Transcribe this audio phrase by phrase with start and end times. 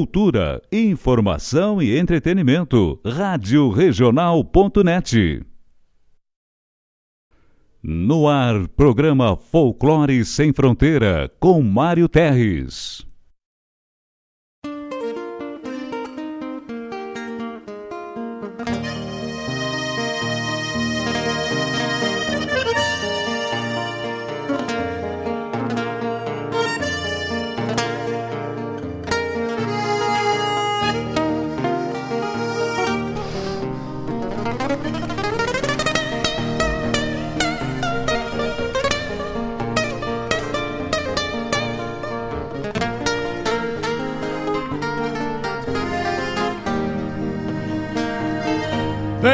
[0.00, 2.98] cultura, informação e entretenimento.
[3.04, 5.44] Rádio Regional.net.
[7.82, 13.09] No ar, programa Folclore Sem Fronteira, com Mário Terres.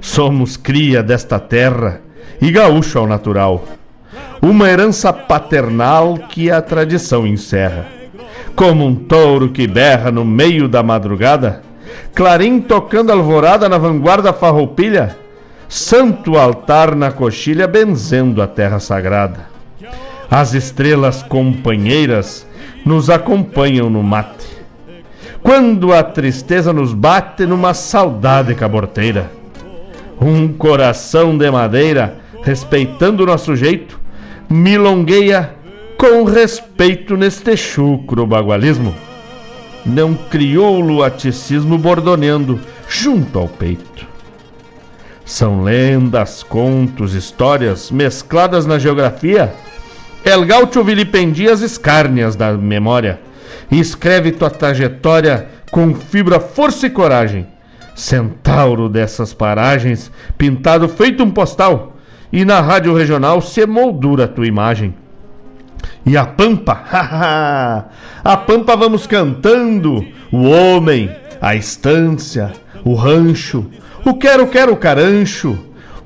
[0.00, 2.00] Somos cria desta terra
[2.40, 3.64] e gaúcho ao natural.
[4.40, 7.86] Uma herança paternal que a tradição encerra.
[8.54, 11.62] Como um touro que berra no meio da madrugada,
[12.14, 15.16] clarim tocando alvorada na vanguarda farroupilha,
[15.68, 19.48] santo altar na coxilha benzendo a terra sagrada.
[20.30, 22.46] As estrelas companheiras
[22.84, 24.46] nos acompanham no mate.
[25.42, 29.35] Quando a tristeza nos bate numa saudade caborteira
[30.20, 34.00] um coração de madeira, respeitando o nosso jeito,
[34.48, 35.54] milongueia
[35.96, 38.94] com respeito neste chucro bagualismo.
[39.84, 44.06] Não criou o luaticismo bordoneando junto ao peito.
[45.24, 49.52] São lendas, contos, histórias mescladas na geografia.
[50.24, 53.20] El Gaucho vilipendia as escárnias da memória
[53.70, 57.46] e escreve tua trajetória com fibra, força e coragem
[57.96, 61.96] centauro dessas paragens, pintado feito um postal,
[62.30, 64.94] e na rádio regional se moldura a tua imagem.
[66.04, 66.84] E a pampa,
[68.22, 72.52] a pampa vamos cantando, o homem, a estância,
[72.84, 73.66] o rancho,
[74.04, 75.58] o quero quero carancho,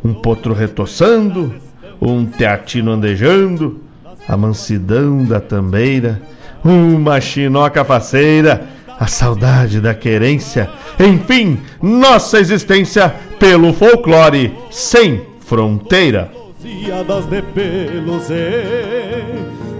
[0.04, 1.54] um potro retoçando,
[2.00, 3.80] um teatino andejando,
[4.28, 6.22] a mansidão da tambeira,
[6.64, 8.66] uma chinoca faceira,
[9.00, 10.68] a saudade da querência,
[11.02, 16.30] enfim, nossa existência pelo folclore sem fronteira.
[16.62, 18.28] de pelos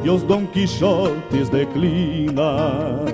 [0.03, 3.05] e os Dom Quixotes declinam.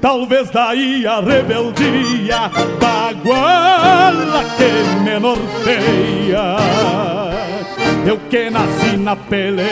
[0.00, 2.50] Talvez daí a rebeldia
[2.80, 6.56] baguala que me norteia.
[8.06, 9.68] Eu que nasci na peleia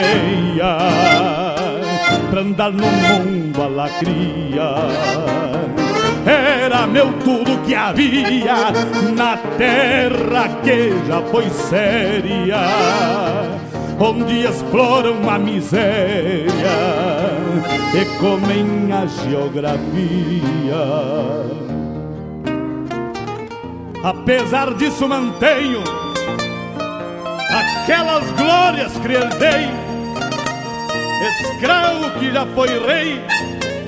[2.30, 4.74] pra andar no mundo a lacria.
[6.26, 8.70] Era meu tudo que havia
[9.16, 12.58] na terra que já foi séria,
[13.98, 16.48] onde exploram a miséria
[17.94, 19.78] e comem a geografia.
[24.04, 25.82] Apesar disso, mantenho
[27.50, 29.87] aquelas glórias que herdei
[31.26, 33.20] escravo que já foi rei,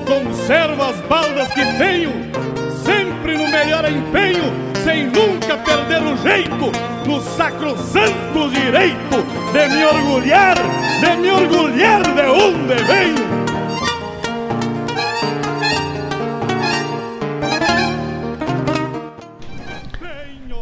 [0.04, 2.10] conservo as baldas que tenho,
[2.84, 4.44] sempre no melhor empenho,
[4.82, 6.72] sem nunca perder o jeito,
[7.06, 10.56] no sacrosanto direito de me orgulhar,
[11.00, 13.40] de me orgulhar de onde venho.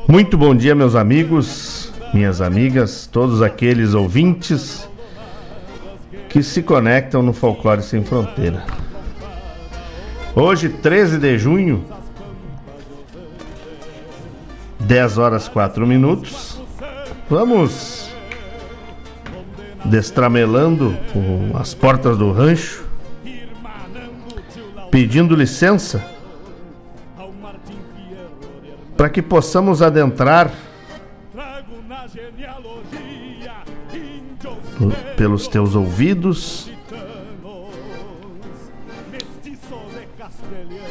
[0.07, 4.89] Muito bom dia, meus amigos, minhas amigas, todos aqueles ouvintes
[6.29, 8.65] que se conectam no Folclore Sem Fronteira.
[10.35, 11.85] Hoje, 13 de junho,
[14.81, 16.61] 10 horas 4 minutos,
[17.29, 18.11] vamos
[19.85, 20.97] destramelando
[21.55, 22.87] as portas do rancho,
[24.91, 26.05] pedindo licença
[28.97, 30.51] para que possamos adentrar
[35.17, 36.71] pelos teus ouvidos,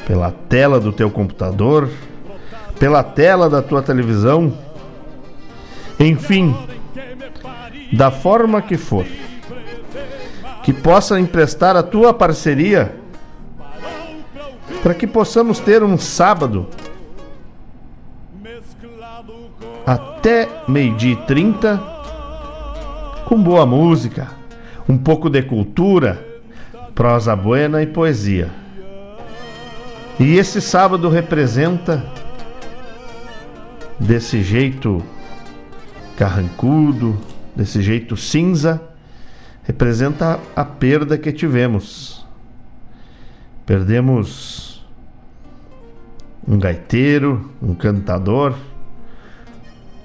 [0.05, 1.89] pela tela do teu computador,
[2.79, 4.57] pela tela da tua televisão,
[5.99, 6.55] enfim,
[7.91, 9.05] da forma que for,
[10.63, 12.95] que possa emprestar a tua parceria
[14.83, 16.67] para que possamos ter um sábado
[19.85, 21.96] até meio-dia e trinta,
[23.27, 24.29] com boa música,
[24.87, 26.25] um pouco de cultura,
[26.95, 28.49] prosa buena e poesia.
[30.17, 32.05] E esse sábado representa
[33.99, 35.03] desse jeito
[36.15, 37.17] carrancudo,
[37.53, 38.81] desse jeito cinza,
[39.63, 42.25] representa a perda que tivemos.
[43.65, 44.87] Perdemos
[46.47, 48.55] um gaiteiro, um cantador,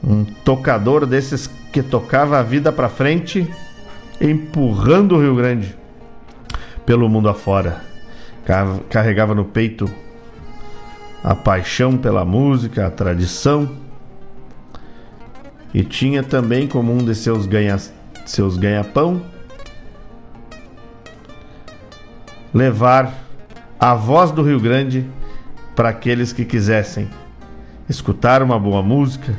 [0.03, 3.51] um tocador desses que tocava a vida para frente,
[4.21, 5.75] empurrando o Rio Grande
[6.85, 7.81] pelo mundo afora.
[8.91, 9.91] Carregava no peito
[11.25, 13.77] a paixão pela música, a tradição.
[15.73, 17.79] E tinha também como um de seus ganha
[18.27, 19.23] seus ganha-pão
[22.55, 23.13] levar
[23.81, 25.09] a voz do Rio Grande
[25.75, 27.09] para aqueles que quisessem
[27.89, 29.35] escutar uma boa música,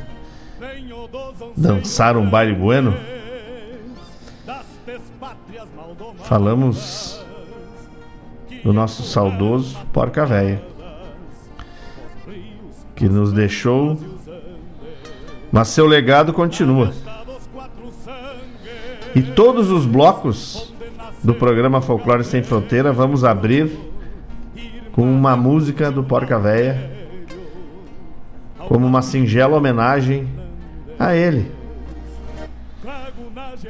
[1.56, 2.94] dançar um baile bueno.
[6.24, 7.24] Falamos
[8.62, 10.62] do nosso saudoso Porca Véia,
[12.94, 13.98] que nos deixou,
[15.52, 16.92] mas seu legado continua.
[19.14, 20.72] E todos os blocos
[21.22, 23.70] do programa Folclore Sem Fronteira vamos abrir
[24.92, 26.90] com uma música do Porca Véia,
[28.68, 30.28] como uma singela homenagem
[30.98, 31.50] a ele,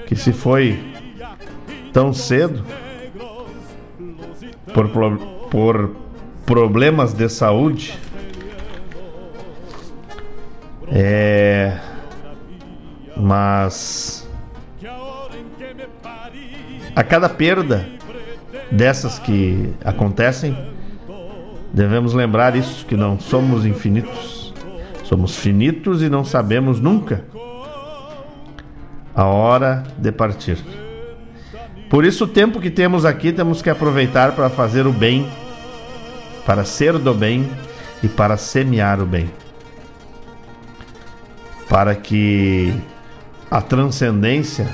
[0.06, 0.78] que se foi
[1.92, 2.64] tão cedo
[4.72, 4.88] por,
[5.50, 5.96] por
[6.44, 7.98] problemas de saúde.
[10.92, 11.80] É,
[13.16, 14.28] mas
[16.94, 17.88] a cada perda
[18.70, 20.56] dessas que acontecem,
[21.72, 24.43] devemos lembrar isso que não somos infinitos.
[25.04, 27.24] Somos finitos e não sabemos nunca
[29.14, 30.58] a hora de partir.
[31.88, 35.30] Por isso, o tempo que temos aqui temos que aproveitar para fazer o bem,
[36.44, 37.48] para ser do bem
[38.02, 39.30] e para semear o bem.
[41.68, 42.74] Para que
[43.50, 44.68] a transcendência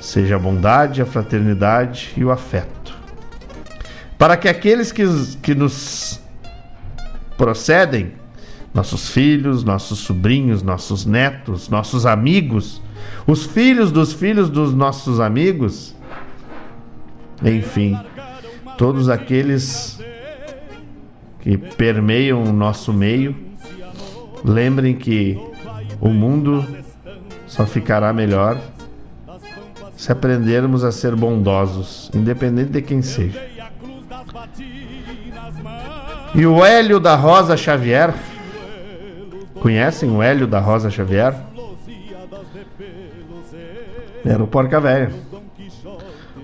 [0.00, 2.98] seja a bondade, a fraternidade e o afeto.
[4.18, 5.04] Para que aqueles que,
[5.42, 6.20] que nos
[7.36, 8.12] procedem,
[8.72, 12.80] nossos filhos, nossos sobrinhos, nossos netos, nossos amigos,
[13.26, 15.94] os filhos dos filhos dos nossos amigos,
[17.42, 17.98] enfim,
[18.78, 19.98] todos aqueles
[21.40, 23.34] que permeiam o nosso meio,
[24.44, 25.38] lembrem que
[26.00, 26.64] o mundo
[27.46, 28.58] só ficará melhor
[29.96, 33.38] se aprendermos a ser bondosos, independente de quem seja.
[36.34, 38.14] E o Hélio da Rosa Xavier,
[39.60, 41.34] conhecem o Hélio da Rosa Xavier?
[44.24, 45.12] Era o Porca Velha.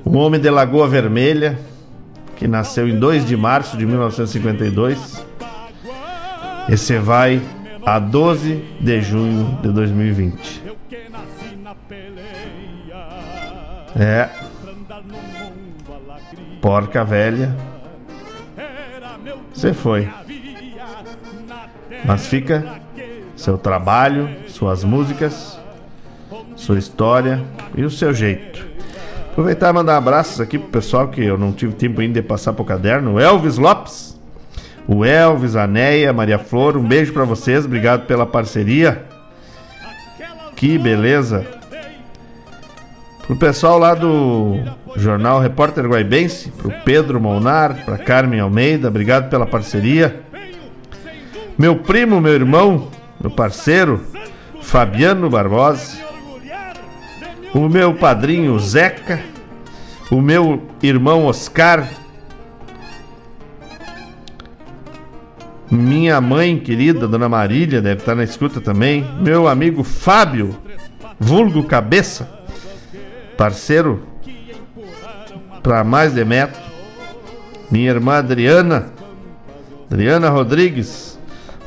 [0.04, 1.58] Um homem de Lagoa Vermelha,
[2.36, 5.24] que nasceu em 2 de março de 1952.
[6.68, 7.42] Esse vai
[7.84, 10.62] a 12 de junho de 2020.
[13.98, 14.28] É.
[16.60, 17.56] Porca velha.
[19.52, 20.08] Você foi.
[22.04, 22.80] Mas fica
[23.46, 25.56] seu trabalho, suas músicas,
[26.56, 27.44] sua história
[27.76, 28.66] e o seu jeito.
[29.30, 32.54] Aproveitar e mandar abraços aqui pro pessoal que eu não tive tempo ainda de passar
[32.54, 33.20] pro caderno.
[33.20, 34.18] Elvis Lopes,
[34.88, 39.04] o Elvis, a Neia, Maria Flor, um beijo para vocês, obrigado pela parceria.
[40.56, 41.46] Que beleza.
[43.28, 44.56] Pro pessoal lá do
[44.96, 50.20] jornal Repórter Guaibense, pro Pedro Molnar, pra Carmen Almeida, obrigado pela parceria.
[51.56, 52.95] Meu primo, meu irmão,
[53.26, 54.00] meu parceiro,
[54.62, 56.06] Fabiano Barbosa
[57.52, 59.18] o meu padrinho Zeca,
[60.10, 61.88] o meu irmão Oscar,
[65.70, 70.54] minha mãe querida, Dona Marília, deve estar na escuta também, meu amigo Fábio,
[71.18, 72.28] vulgo Cabeça,
[73.38, 74.02] parceiro
[75.62, 76.60] para mais de metro,
[77.70, 78.92] minha irmã Adriana,
[79.90, 81.15] Adriana Rodrigues,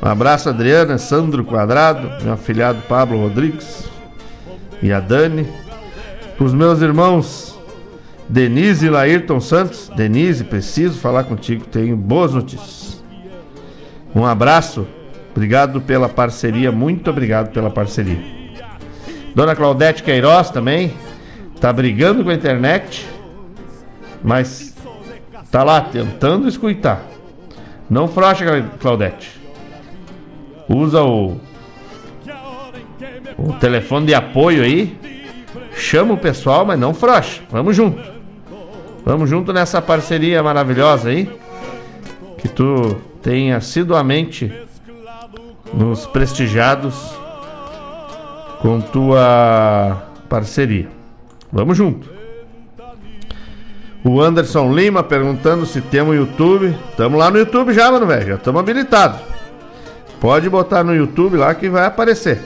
[0.02, 3.84] um abraço Adriana, Sandro Quadrado, meu afilhado Pablo Rodrigues
[4.82, 5.46] e a Dani,
[6.40, 7.60] os meus irmãos
[8.30, 9.90] Denise e Laírton Santos.
[9.96, 13.04] Denise, preciso falar contigo, tenho boas notícias.
[14.16, 14.88] Um abraço,
[15.32, 18.20] obrigado pela parceria, muito obrigado pela parceria.
[19.36, 20.94] Dona Claudete Queiroz também,
[21.60, 23.08] tá brigando com a internet,
[24.24, 24.76] mas
[25.52, 27.04] tá lá tentando escutar.
[27.90, 28.46] Não frocha,
[28.80, 29.39] Claudete.
[30.70, 31.38] Usa o,
[33.38, 34.96] o telefone de apoio aí.
[35.74, 37.42] Chama o pessoal, mas não frouxa.
[37.50, 38.02] Vamos junto.
[39.04, 41.28] Vamos junto nessa parceria maravilhosa aí.
[42.38, 44.54] Que tu tem assiduamente
[45.74, 46.96] nos prestigiados
[48.62, 50.88] com tua parceria.
[51.52, 52.10] Vamos junto.
[54.04, 56.76] O Anderson Lima perguntando se temos YouTube.
[56.96, 58.28] Tamo lá no YouTube já, mano, velho.
[58.28, 59.39] Já estamos habilitados.
[60.20, 62.42] Pode botar no YouTube lá que vai aparecer.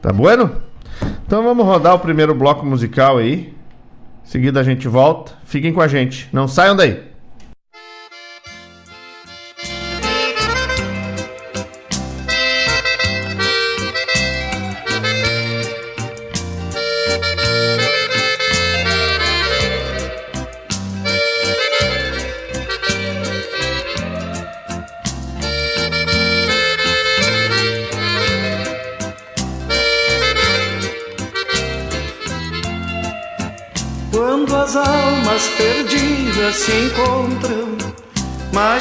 [0.00, 0.62] Tá bueno?
[1.26, 3.52] Então vamos rodar o primeiro bloco musical aí.
[4.24, 5.32] Em seguida a gente volta.
[5.44, 6.28] Fiquem com a gente.
[6.32, 7.02] Não saiam daí.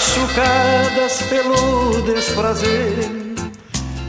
[0.05, 2.93] Machucadas pelo desprazer.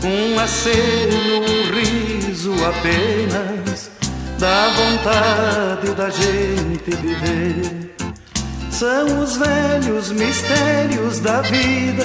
[0.04, 3.90] Um aceno, um riso apenas
[4.38, 7.94] da vontade da gente viver.
[8.70, 12.04] São os velhos mistérios da vida,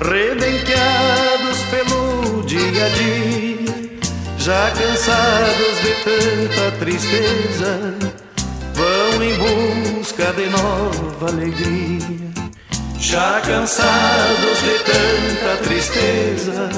[0.00, 3.90] rebenqueados pelo dia a dia,
[4.36, 7.94] já cansados de tanta tristeza
[8.74, 12.29] vão em busca de nova alegria.
[13.00, 16.68] Já cansados de tanta tristeza,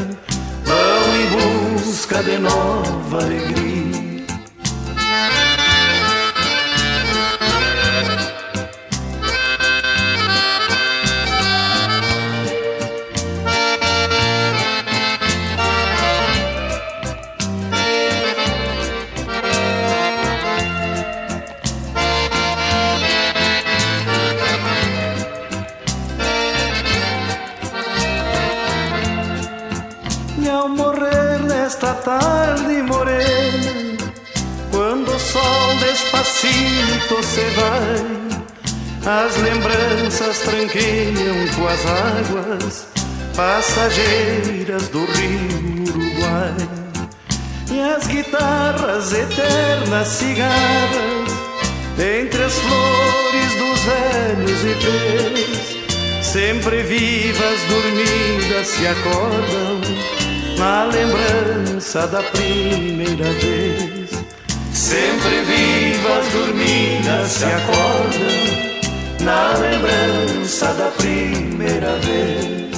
[0.64, 3.71] vão em busca de nova alegria.
[32.18, 33.96] Tarde morena,
[34.70, 42.86] quando o sol despacito se vai, as lembranças tranqueiam com as águas
[43.34, 46.54] passageiras do rio Uruguai.
[47.70, 51.32] E as guitarras eternas cigarras,
[51.98, 60.21] entre as flores dos velhos ipês, sempre vivas, dormidas, se acordam
[60.58, 64.10] na lembrança da primeira vez.
[64.72, 68.62] Sempre vivas, dormidas, se acordam
[69.20, 72.71] na lembrança da primeira vez.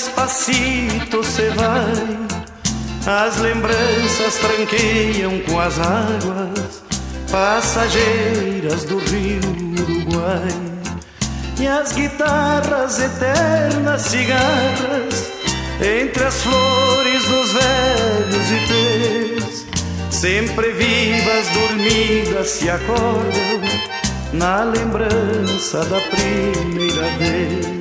[0.00, 2.16] Despacito se vai,
[3.06, 6.82] as lembranças tranqueiam com as águas
[7.30, 9.40] passageiras do rio
[9.78, 10.48] Uruguai.
[11.60, 15.30] E as guitarras eternas cigarras
[15.82, 19.66] entre as flores dos velhos ipês,
[20.10, 23.60] sempre vivas, dormidas, se acordam
[24.32, 27.79] na lembrança da primeira vez.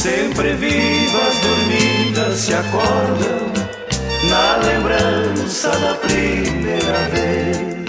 [0.00, 3.52] Sempre vivas, dormidas, se acordam
[4.30, 7.79] na lembrança da primeira vez.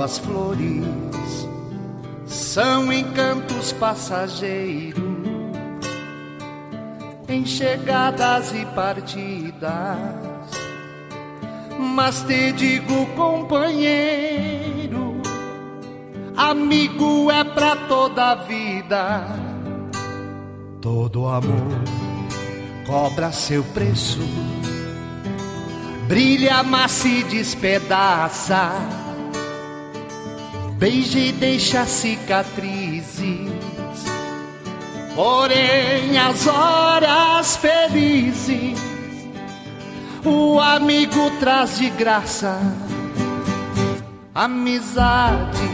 [0.00, 0.84] As flores
[2.26, 5.14] são encantos passageiros
[7.28, 9.74] em chegadas e partidas.
[11.78, 15.20] Mas te digo, companheiro,
[16.36, 19.26] amigo é pra toda a vida.
[20.80, 21.82] Todo amor
[22.86, 24.20] cobra seu preço,
[26.06, 29.03] brilha, mas se despedaça.
[30.84, 33.48] Beija e deixa cicatrizes,
[35.16, 38.78] porém as horas felizes.
[40.22, 42.60] O amigo traz de graça.
[44.34, 45.70] Amizade,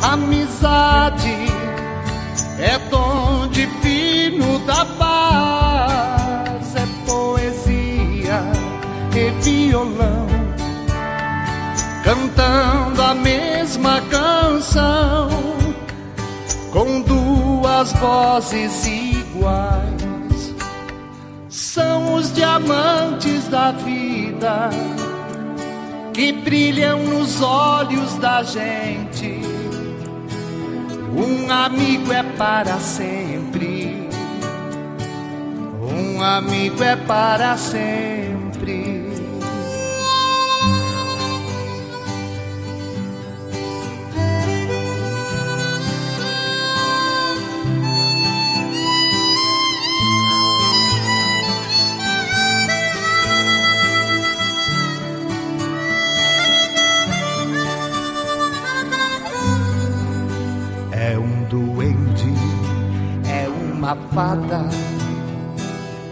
[0.00, 1.34] amizade
[2.60, 8.40] é dom divino da paz, é poesia
[9.12, 10.23] e violão,
[12.04, 15.28] cantando a mesma canção,
[16.70, 20.54] com duas vozes iguais.
[21.48, 24.70] São os diamantes da vida
[26.12, 29.54] que brilham nos olhos da gente
[31.16, 34.08] um amigo é para sempre.
[35.80, 38.23] Um amigo é para sempre.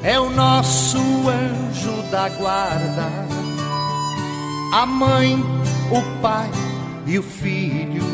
[0.03, 3.09] É o nosso anjo da guarda,
[4.75, 5.43] a mãe,
[5.91, 6.51] o pai
[7.07, 8.05] e o filho,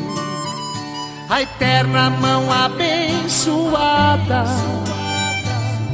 [1.29, 4.45] a eterna mão abençoada,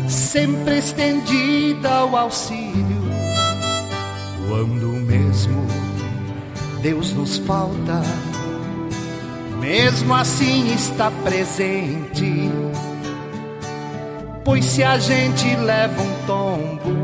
[0.09, 3.02] sempre estendida ao auxílio,
[4.47, 5.66] quando mesmo
[6.83, 8.02] Deus nos falta.
[9.59, 12.50] Mesmo assim está presente
[14.44, 16.94] Pois se a gente leva um tombo,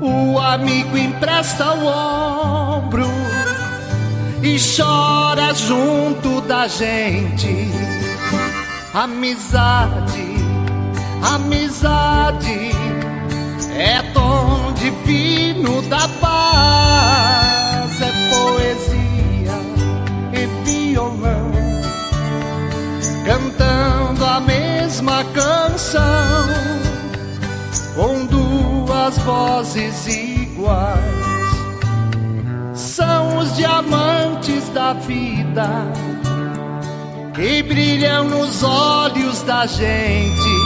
[0.00, 3.06] o amigo empresta o ombro
[4.42, 7.70] e chora junto da gente.
[8.92, 10.34] Amizade,
[11.22, 12.70] amizade
[13.78, 17.59] é tom divino da paz,
[24.40, 26.00] a mesma canção
[27.94, 30.98] com duas vozes iguais.
[32.74, 35.68] São os diamantes da vida
[37.34, 40.60] que brilham nos olhos da gente.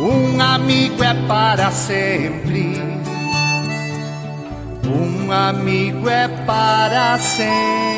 [0.00, 2.80] Um amigo é para sempre.
[4.86, 7.97] Um amigo é para sempre.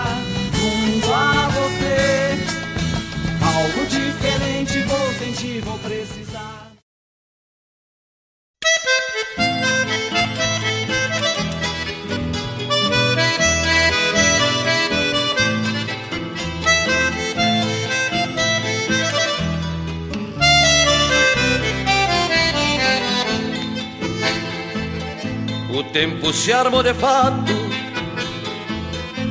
[25.81, 27.51] O tempo se armou de fato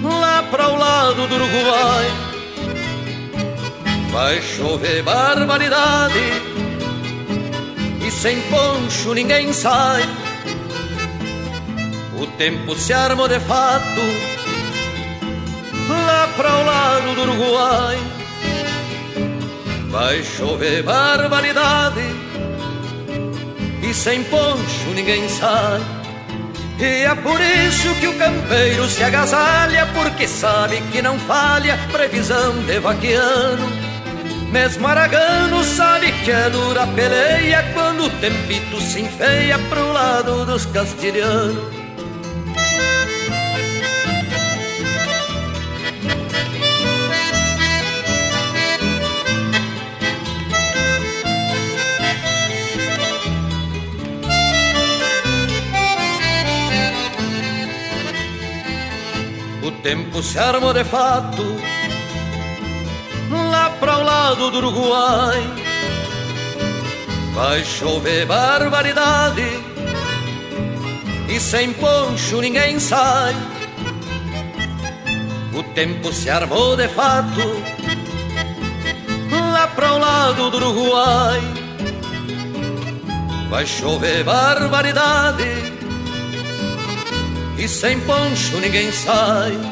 [0.02, 2.06] lá para o lado do Uruguai.
[4.10, 6.18] Vai chover barbaridade
[8.04, 10.02] e sem poncho ninguém sai.
[12.20, 14.00] O tempo se armou de fato
[15.88, 17.98] lá para o lado do Uruguai.
[19.88, 22.02] Vai chover barbaridade
[23.88, 25.99] e sem poncho ninguém sai.
[26.80, 32.54] E é por isso que o campeiro se agasalha, porque sabe que não falha previsão
[32.64, 33.68] de vaquiano.
[34.50, 40.64] Mesmo Aragano sabe que é dura peleia quando o tempito se enfeia pro lado dos
[40.66, 41.79] castilhanos.
[59.82, 61.42] Tempo se armou de fato
[63.50, 65.42] lá para o lado do Uruguai.
[67.34, 69.48] Vai chover barbaridade
[71.28, 73.34] e sem poncho ninguém sai.
[75.54, 77.40] O tempo se armou de fato
[79.52, 81.40] lá para o lado do Uruguai.
[83.48, 85.70] Vai chover barbaridade
[87.56, 89.69] e sem poncho ninguém sai.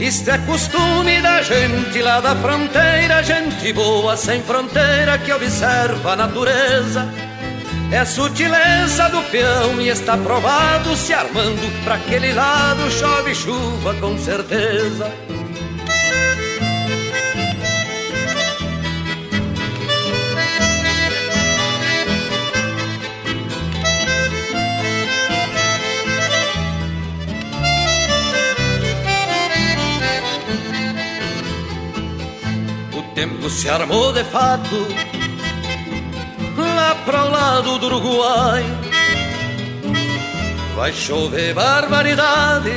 [0.00, 6.16] Isto é costume da gente lá da fronteira, gente boa sem fronteira que observa a
[6.16, 7.08] natureza.
[7.92, 14.18] É sutileza do peão e está provado se armando para aquele lado chove chuva com
[14.18, 15.12] certeza.
[33.14, 34.76] Tempo se armou de fato
[36.56, 38.64] lá para o lado do Uruguai.
[40.74, 42.72] Vai chover barbaridade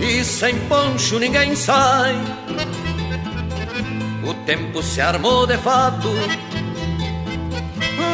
[0.00, 2.16] e sem poncho ninguém sai.
[4.24, 6.08] O tempo se armou de fato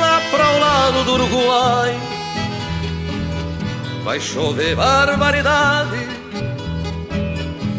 [0.01, 1.99] lá para o lado do Uruguai.
[4.05, 6.07] Vai chover barbaridade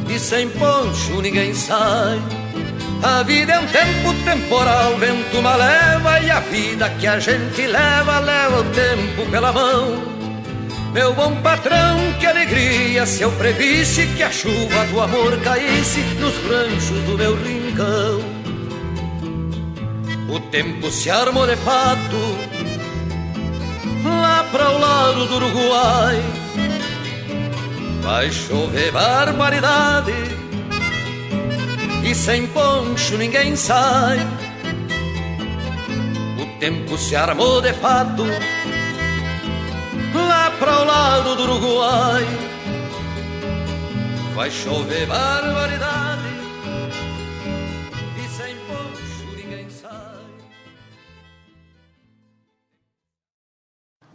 [0.09, 2.34] e sem poncho ninguém sai.
[3.03, 7.67] A vida é um tempo temporal, vento uma leva e a vida que a gente
[7.67, 10.15] leva, leva o tempo pela mão.
[10.93, 16.33] Meu bom patrão, que alegria se eu previsse que a chuva do amor caísse nos
[16.47, 18.21] ranchos do meu rincão.
[20.29, 22.37] O tempo se armou de fato
[24.05, 26.21] lá para o lado do Uruguai.
[28.01, 30.13] Vai chover barbaridade
[32.05, 34.19] e sem poncho ninguém sai.
[36.39, 38.23] O tempo se armou de fato
[40.13, 42.23] lá para o lado do Uruguai.
[44.35, 46.21] Vai chover barbaridade
[48.17, 49.91] e sem poncho ninguém sai.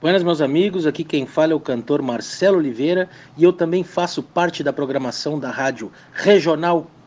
[0.00, 0.86] Buenas, meus amigos.
[0.86, 5.40] Aqui quem fala é o cantor Marcelo Oliveira e eu também faço parte da programação
[5.40, 5.90] da rádio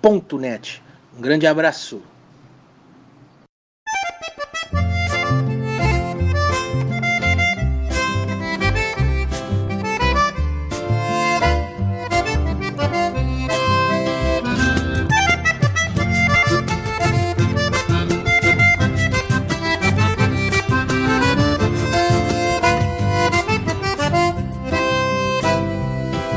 [0.04, 0.82] Regional.net.
[1.18, 2.02] Um grande abraço.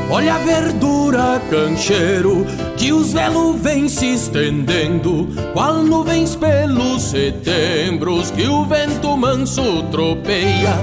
[0.09, 2.45] Olha a verdura, cancheiro,
[2.77, 10.77] que os velos vêm se estendendo, qual nuvens pelos setembros que o vento manso tropeia.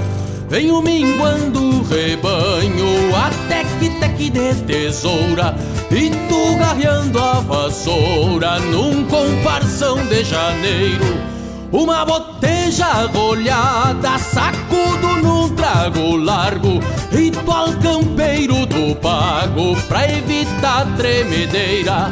[0.49, 5.55] Venho minguando rebanho até que teque de tesoura
[5.89, 11.34] E tu garreando a vassoura num comparsão de janeiro
[11.71, 16.79] Uma boteja rolhada, sacudo num trago largo
[17.11, 22.11] Ritual campeiro do pago pra evitar tremedeira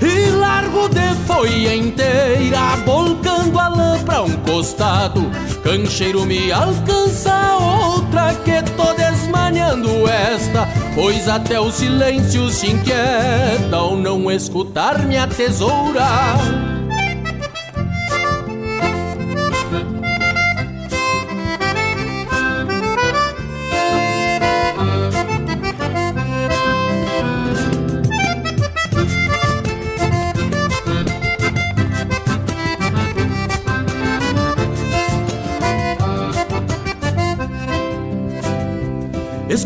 [0.00, 5.30] e largo de foia inteira, volcando a lã pra um costado.
[5.62, 13.96] Cancheiro me alcança outra que tô desmanhando esta, pois até o silêncio se inquieta ao
[13.96, 16.75] não escutar minha tesoura.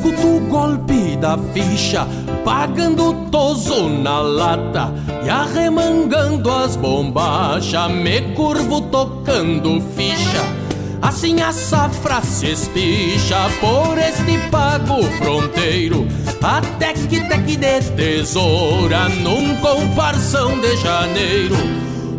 [0.01, 2.09] Escuto o golpe da ficha,
[2.43, 4.91] pagando toso na lata
[5.23, 10.43] e arremangando as bombachas, me curvo tocando ficha.
[11.03, 16.09] Assim a safra se espicha por este pago fronteiro,
[16.43, 21.57] até que teque de tesoura num comparsão de janeiro.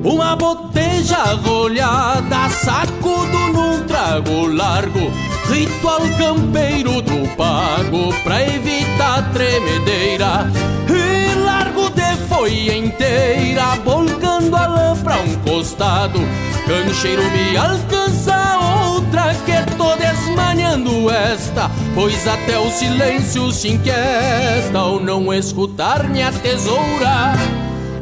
[0.04, 10.48] Uma boteja rolhada, sacudo num trago largo Ritual campeiro do pago pra evitar tremedeira
[10.88, 16.20] E largo de foia inteira, volcando a lã pra um costado.
[16.66, 25.00] Cancheiro me alcança outra que tô desmanhando esta, pois até o silêncio se inquieta ao
[25.00, 27.34] não escutar minha tesoura.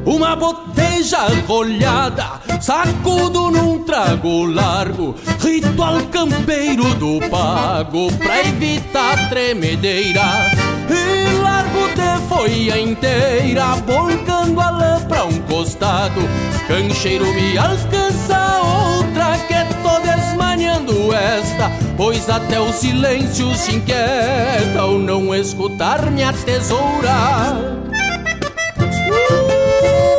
[0.05, 10.21] Uma boteja rolhada, sacudo num trago largo, ritual campeiro do pago pra evitar tremedeira.
[10.89, 16.21] E largo de folha inteira, volcando a lã pra um costado.
[16.67, 24.97] Cancheiro me alcança outra que tô desmanhando esta, pois até o silêncio se inquieta ao
[24.97, 27.79] não escutar minha tesoura.
[29.81, 30.18] Thank you.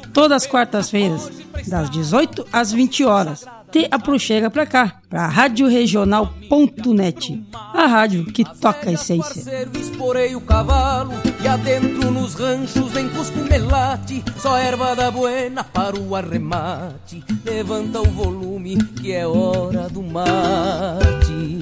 [0.13, 1.29] Todas as quartas-feiras,
[1.67, 3.45] das 18 às 20 horas.
[3.71, 9.69] Te aproxega pra cá, pra radioregional.net, a rádio que toca a essência.
[9.79, 12.91] Esporei o cavalo e adentro nos ranchos
[14.41, 17.23] só erva da buena para o arremate.
[17.45, 21.60] Levanta o volume que é hora do mate.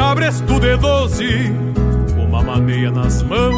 [0.00, 1.52] Cabresto de doze,
[2.16, 3.54] uma maneia nas mãos,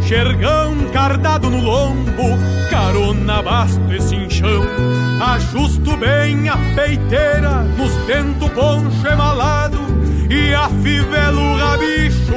[0.00, 2.38] xergão cardado no lombo,
[2.70, 4.62] carona, basto e cinchão.
[5.20, 9.76] Ajusto bem a peiteira nos tento poncho emalado
[10.30, 12.32] e afivelo o rabicho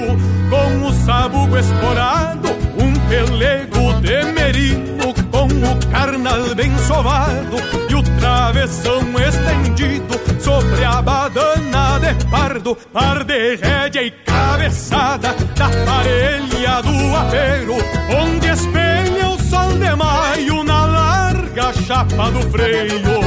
[0.50, 5.14] com o sabugo esporado, um pelego de merino
[5.64, 7.58] o carnal bem sovado
[7.90, 15.70] e o travessão estendido sobre a badana de pardo, par de rédea e cabeçada da
[15.86, 17.76] parelha do apeiro,
[18.22, 23.27] onde espelha o sol de maio na larga chapa do freio.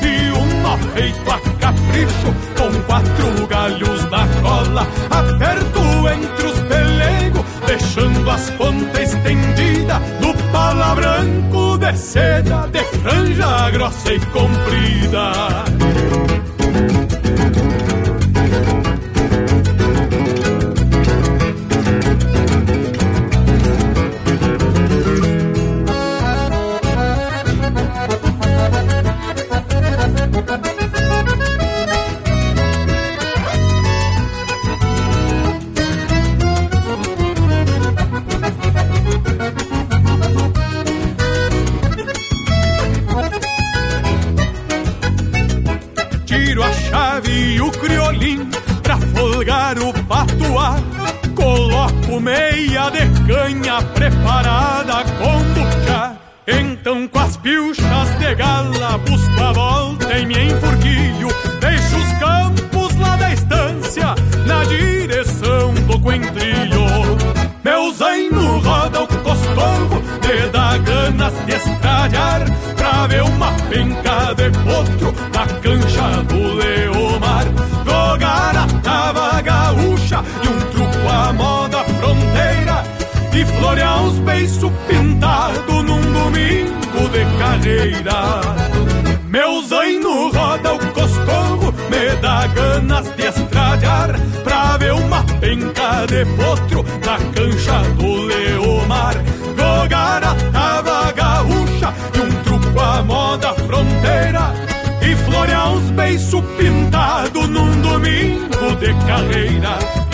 [0.77, 5.79] feito a capricho com quatro galhos na cola, aperto
[6.09, 14.13] entre os pelegos, deixando as pontas estendidas do pala branco de seda, de franja grossa
[14.13, 15.31] e comprida.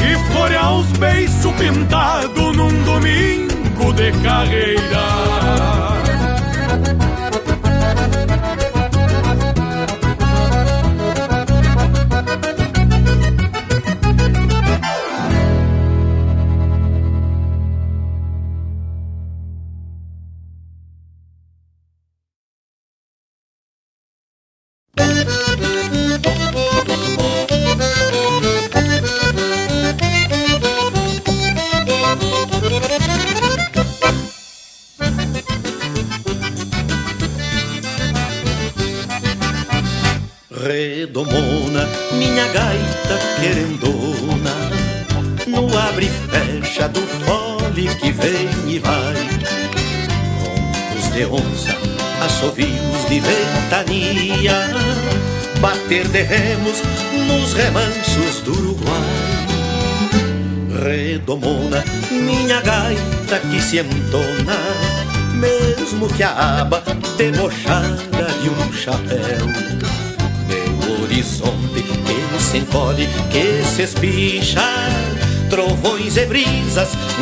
[0.02, 5.07] E florear uns beiços pintados num domingo de carreira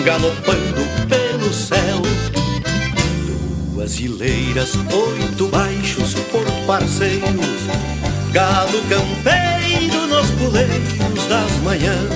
[0.04, 2.02] galopando pelo céu.
[3.74, 7.62] Duas hileiras, oito baixos por parceiros.
[8.32, 12.10] Galo campeiro nos puleiros das manhãs.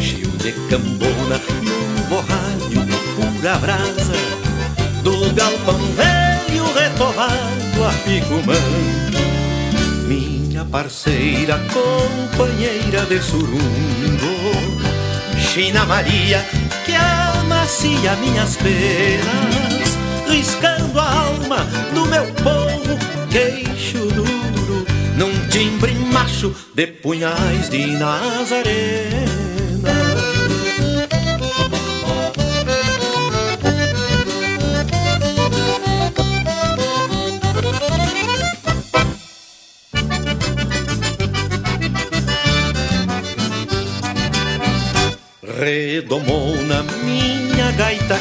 [0.00, 4.14] Chio de cambona num borralho pura brasa.
[5.02, 8.58] Do galpão velho retovado a picumã
[10.08, 14.36] Minha parceira, companheira de surungo.
[15.56, 16.44] China Maria,
[16.86, 19.96] que amacia minhas penas
[20.28, 21.58] Riscando a alma
[21.94, 22.98] do meu povo,
[23.30, 29.35] queixo duro num timbre macho de punhais de Nazarena.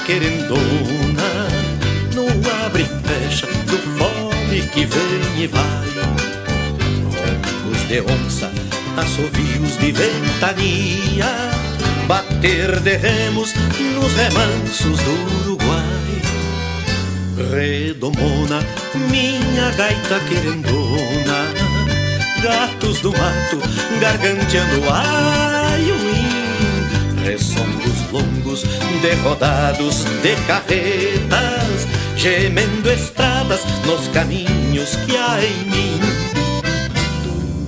[0.05, 1.47] Querendona,
[2.13, 2.27] no
[2.65, 5.85] abre e fecha do fome que vem e vai
[7.87, 8.51] de onça,
[8.97, 11.27] assovios de ventania,
[12.07, 13.53] bater de remos
[13.93, 15.81] nos remansos do Uruguai.
[17.51, 18.61] Redomona,
[19.09, 21.53] minha gaita querendona,
[22.41, 23.59] gatos do mato
[23.99, 25.64] garganteando aiuim,
[28.63, 28.63] ressongos
[29.85, 35.99] longos de carretas, gemendo estradas nos caminhos que há em mim.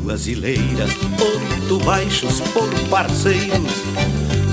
[0.03, 3.73] Brasileiras, oito baixos por parceiros,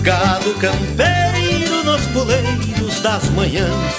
[0.03, 3.95] gado campeiro nos puleiros das manhãs,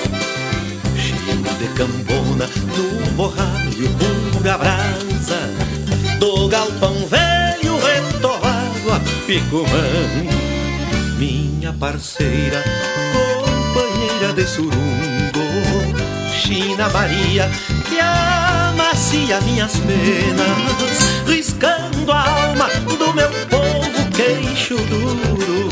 [0.97, 3.89] cheio de cambona no borralho
[4.33, 5.39] pura brasa,
[6.19, 10.44] do galpão velho retorrado a picumã,
[11.65, 12.63] minha parceira,
[13.43, 15.41] companheira de surungo,
[16.31, 17.49] China Maria,
[17.89, 25.69] que amacia minhas penas riscando a alma do meu povo queixo duro,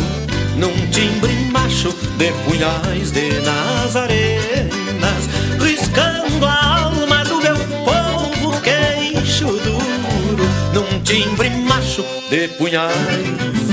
[0.58, 5.30] num timbre macho de punhais de nazarenas,
[5.60, 13.73] riscando a alma do meu povo queixo duro, num timbre macho de punhais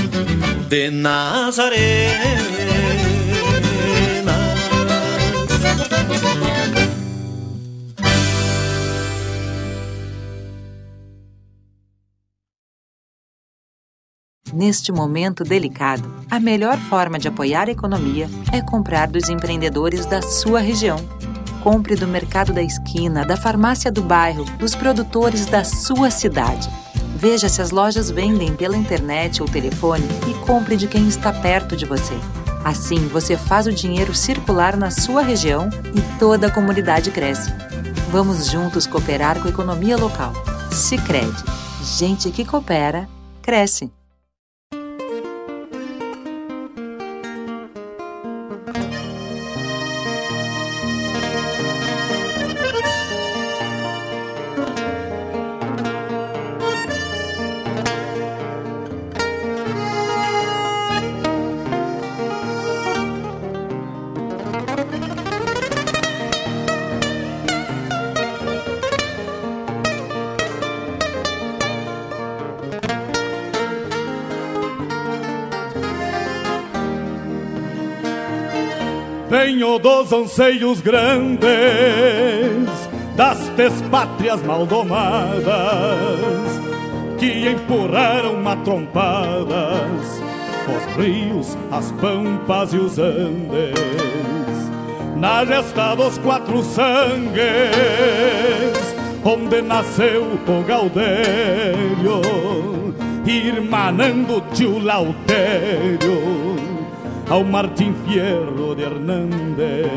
[0.71, 1.91] de nazarenas.
[14.53, 20.21] Neste momento delicado, a melhor forma de apoiar a economia é comprar dos empreendedores da
[20.21, 20.95] sua região.
[21.61, 26.69] Compre do mercado da esquina, da farmácia do bairro, dos produtores da sua cidade.
[27.21, 31.77] Veja se as lojas vendem pela internet ou telefone e compre de quem está perto
[31.77, 32.15] de você.
[32.65, 37.53] Assim, você faz o dinheiro circular na sua região e toda a comunidade cresce.
[38.09, 40.33] Vamos juntos cooperar com a economia local.
[40.71, 41.43] Sicredi,
[41.83, 43.07] gente que coopera
[43.39, 43.91] cresce.
[80.11, 81.49] Anseios grandes
[83.15, 83.49] das
[83.89, 85.45] pátrias maldomadas
[87.19, 90.21] que empurraram matrompadas
[90.67, 94.71] os rios, as pampas e os andes.
[95.17, 97.41] Na gesta dos quatro sangues
[99.23, 102.21] onde nasceu o Gaudério
[103.25, 106.60] irmanando tio Lautério
[107.31, 109.87] ao Martim Fierro de Hernández.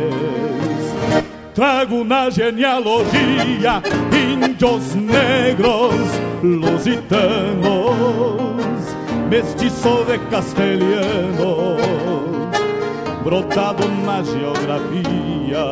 [1.52, 3.82] Trago na genealogia
[4.12, 5.94] índios negros
[6.42, 7.96] lusitanos,
[9.28, 11.76] mestiço de castelhano,
[13.24, 15.64] brotado na geografia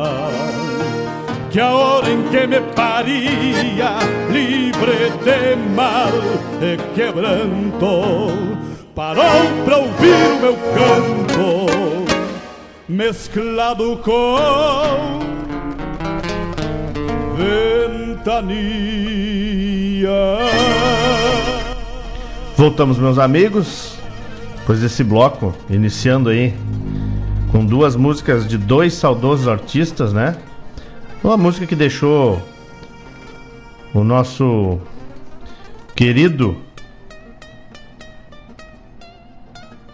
[1.49, 3.99] que a hora em que me paria,
[4.31, 6.11] livre de mal
[6.59, 11.65] e quebranto, parou pra ouvir o meu canto,
[12.87, 15.19] mesclado com
[18.15, 18.49] ventania.
[22.55, 23.97] Voltamos, meus amigos,
[24.59, 26.53] depois desse bloco, iniciando aí
[27.51, 30.37] com duas músicas de dois saudosos artistas, né?
[31.23, 32.39] Uma música que deixou
[33.91, 34.79] o nosso
[35.95, 36.57] querido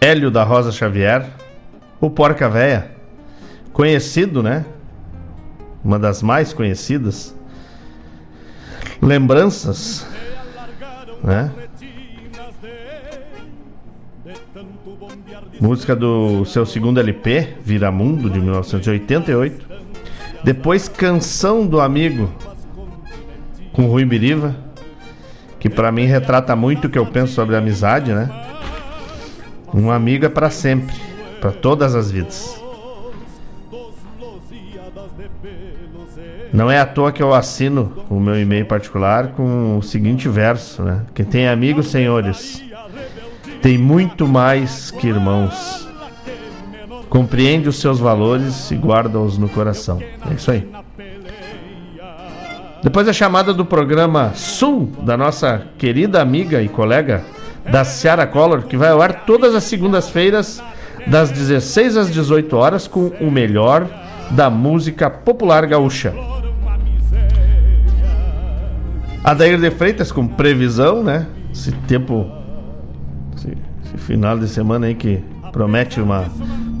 [0.00, 1.28] Hélio da Rosa Xavier,
[2.00, 2.92] o Porca Véia,
[3.72, 4.64] conhecido, né?
[5.84, 7.34] Uma das mais conhecidas
[9.02, 10.06] lembranças,
[11.22, 11.50] né?
[15.60, 19.66] Música do seu segundo LP, Viramundo, de 1988.
[20.42, 22.30] Depois, Canção do Amigo,
[23.72, 24.56] com Rui Biriva,
[25.58, 28.49] que para mim retrata muito o que eu penso sobre amizade, né?
[29.72, 30.96] Um amigo é para sempre,
[31.40, 32.60] para todas as vidas.
[36.52, 40.82] Não é à toa que eu assino o meu e-mail particular com o seguinte verso,
[40.82, 41.02] né?
[41.14, 42.62] Quem tem amigos, senhores,
[43.62, 45.88] tem muito mais que irmãos
[47.08, 50.00] compreende os seus valores e guarda-os no coração.
[50.28, 50.68] É isso aí.
[52.82, 57.22] Depois a chamada do programa Sul, da nossa querida amiga e colega
[57.70, 60.62] da Ciara Collor, que vai ao ar todas as segundas-feiras,
[61.06, 63.86] das 16 às 18 horas, com o melhor
[64.30, 66.14] da música popular gaúcha.
[69.24, 71.26] Adair de Freitas com previsão, né?
[71.52, 72.30] Esse tempo,
[73.36, 76.26] esse, esse final de semana aí que promete uma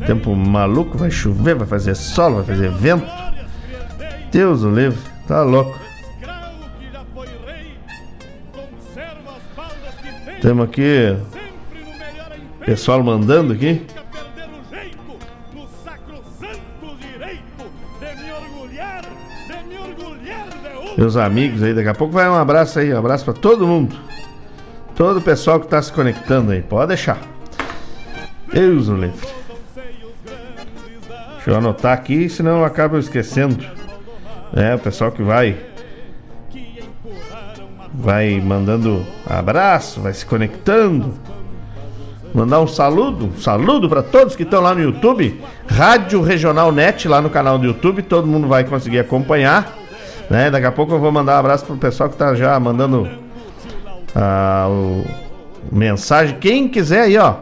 [0.06, 3.06] Tempo maluco, vai chover, vai fazer sol, vai fazer vento.
[4.32, 5.78] Deus o livre, tá louco.
[10.40, 11.16] Temos aqui
[12.64, 13.84] pessoal mandando aqui.
[20.96, 23.96] Meus amigos aí, daqui a pouco vai um abraço aí, um abraço para todo mundo.
[24.94, 27.18] Todo o pessoal que está se conectando aí, pode deixar.
[28.52, 29.26] Deus o livre.
[31.34, 33.64] Deixa eu anotar aqui, senão eu acabo esquecendo.
[34.54, 35.69] É, o pessoal que vai.
[38.00, 41.14] Vai mandando abraço, vai se conectando.
[42.32, 47.08] Mandar um saludo, um saludo para todos que estão lá no YouTube, Rádio Regional Net,
[47.08, 49.76] lá no canal do YouTube, todo mundo vai conseguir acompanhar.
[50.30, 50.50] Né?
[50.50, 53.08] Daqui a pouco eu vou mandar um abraço pro pessoal que tá já mandando
[54.14, 54.68] ah,
[55.70, 56.38] mensagem.
[56.38, 57.34] Quem quiser aí, ó.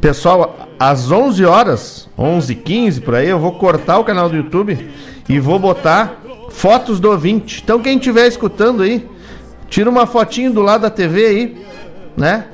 [0.00, 4.88] Pessoal, às 11 horas, 11h15 por aí, eu vou cortar o canal do YouTube
[5.28, 7.60] e vou botar fotos do ouvinte.
[7.62, 9.06] Então quem estiver escutando aí,
[9.68, 11.66] tira uma fotinho do lado da TV aí,
[12.16, 12.46] né?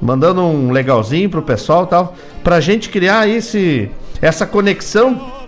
[0.00, 3.90] Mandando um legalzinho pro pessoal e tal, pra gente criar esse,
[4.20, 5.40] essa conexão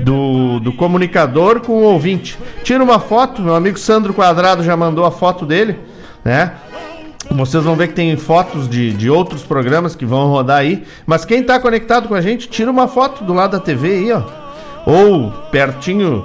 [0.00, 2.38] do, do comunicador com o ouvinte.
[2.64, 5.78] Tira uma foto, meu amigo Sandro Quadrado já mandou a foto dele,
[6.24, 6.52] né?
[7.30, 10.82] Vocês vão ver que tem fotos de, de outros programas que vão rodar aí.
[11.06, 14.12] Mas quem está conectado com a gente, tira uma foto do lado da TV aí,
[14.12, 14.22] ó.
[14.84, 16.24] Ou pertinho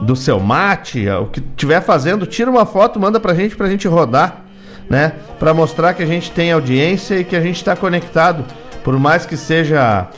[0.00, 3.86] do seu mate, o que estiver fazendo, tira uma foto, manda pra gente, pra gente
[3.86, 4.44] rodar,
[4.88, 5.12] né?
[5.38, 8.44] Pra mostrar que a gente tem audiência e que a gente está conectado.
[8.82, 10.08] Por mais que seja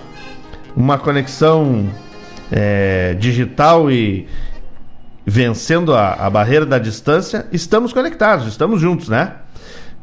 [0.77, 1.89] uma conexão
[2.51, 4.29] é, digital e
[5.27, 9.33] vencendo a, a barreira da distância, estamos conectados, estamos juntos, né?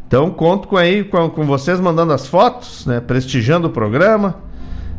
[0.07, 4.39] Então conto com aí com, com vocês mandando as fotos, né, prestigiando o programa,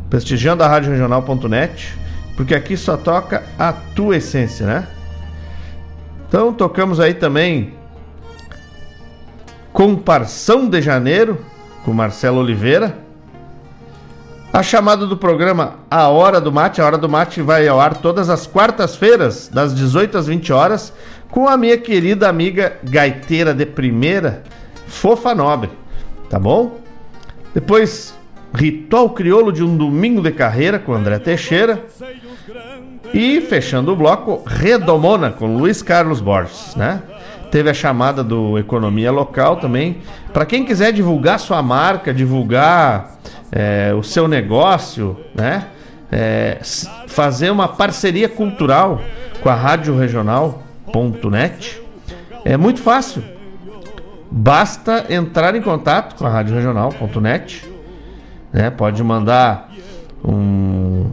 [0.09, 1.99] prestigiando a Rádio Regional.net,
[2.41, 4.86] porque aqui só toca a tua essência, né?
[6.26, 7.74] Então tocamos aí também
[9.74, 11.45] Comparção de Janeiro
[11.84, 12.97] com Marcelo Oliveira.
[14.51, 16.80] A chamada do programa A Hora do Mate.
[16.80, 20.95] A Hora do Mate vai ao ar todas as quartas-feiras, das 18 às 20 horas,
[21.30, 24.45] com a minha querida amiga gaiteira de primeira,
[24.86, 25.68] Fofa Nobre.
[26.30, 26.80] Tá bom?
[27.53, 28.14] Depois,
[28.53, 31.84] Ritual Crioulo de um Domingo de Carreira com André Teixeira.
[33.12, 37.03] E fechando o bloco, Redomona com Luiz Carlos Borges, né?
[37.51, 39.99] Teve a chamada do Economia Local também.
[40.32, 43.18] Para quem quiser divulgar sua marca, divulgar
[43.51, 45.66] é, o seu negócio, né?
[46.12, 46.59] É,
[47.07, 49.01] fazer uma parceria cultural
[49.43, 51.80] com a Rádio Regional.net
[52.45, 53.22] é muito fácil.
[54.30, 57.68] Basta entrar em contato com a Rádio Regional.net,
[58.53, 58.70] né?
[58.70, 59.70] Pode mandar
[60.24, 61.07] um,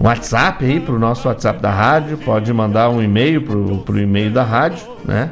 [0.00, 3.56] um WhatsApp aí para o nosso WhatsApp da rádio, pode mandar um e-mail para
[3.92, 5.30] o e-mail da rádio, né?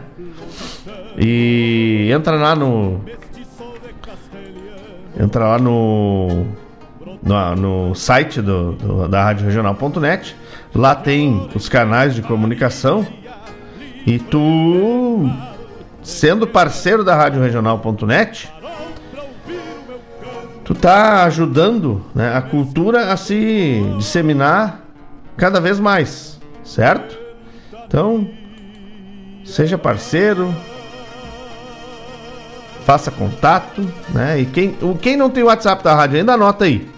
[1.19, 3.01] E entra lá no
[5.19, 6.47] entra lá no,
[7.23, 10.37] no, no site do, do, da Rádio Regional.net.
[10.75, 13.07] Lá tem os canais de comunicação.
[14.07, 15.29] E tu,
[16.03, 18.53] sendo parceiro da Rádio Regional.net,
[20.67, 24.83] tu tá ajudando né, a cultura a se disseminar
[25.37, 27.17] cada vez mais, certo?
[27.87, 28.29] Então,
[29.45, 30.53] seja parceiro,
[32.85, 34.41] faça contato, né?
[34.41, 36.89] E quem, quem não tem o WhatsApp da rádio ainda anota aí.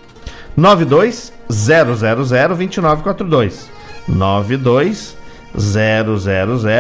[0.57, 3.71] 92 000 2942.
[4.09, 5.17] 92
[5.55, 6.05] 000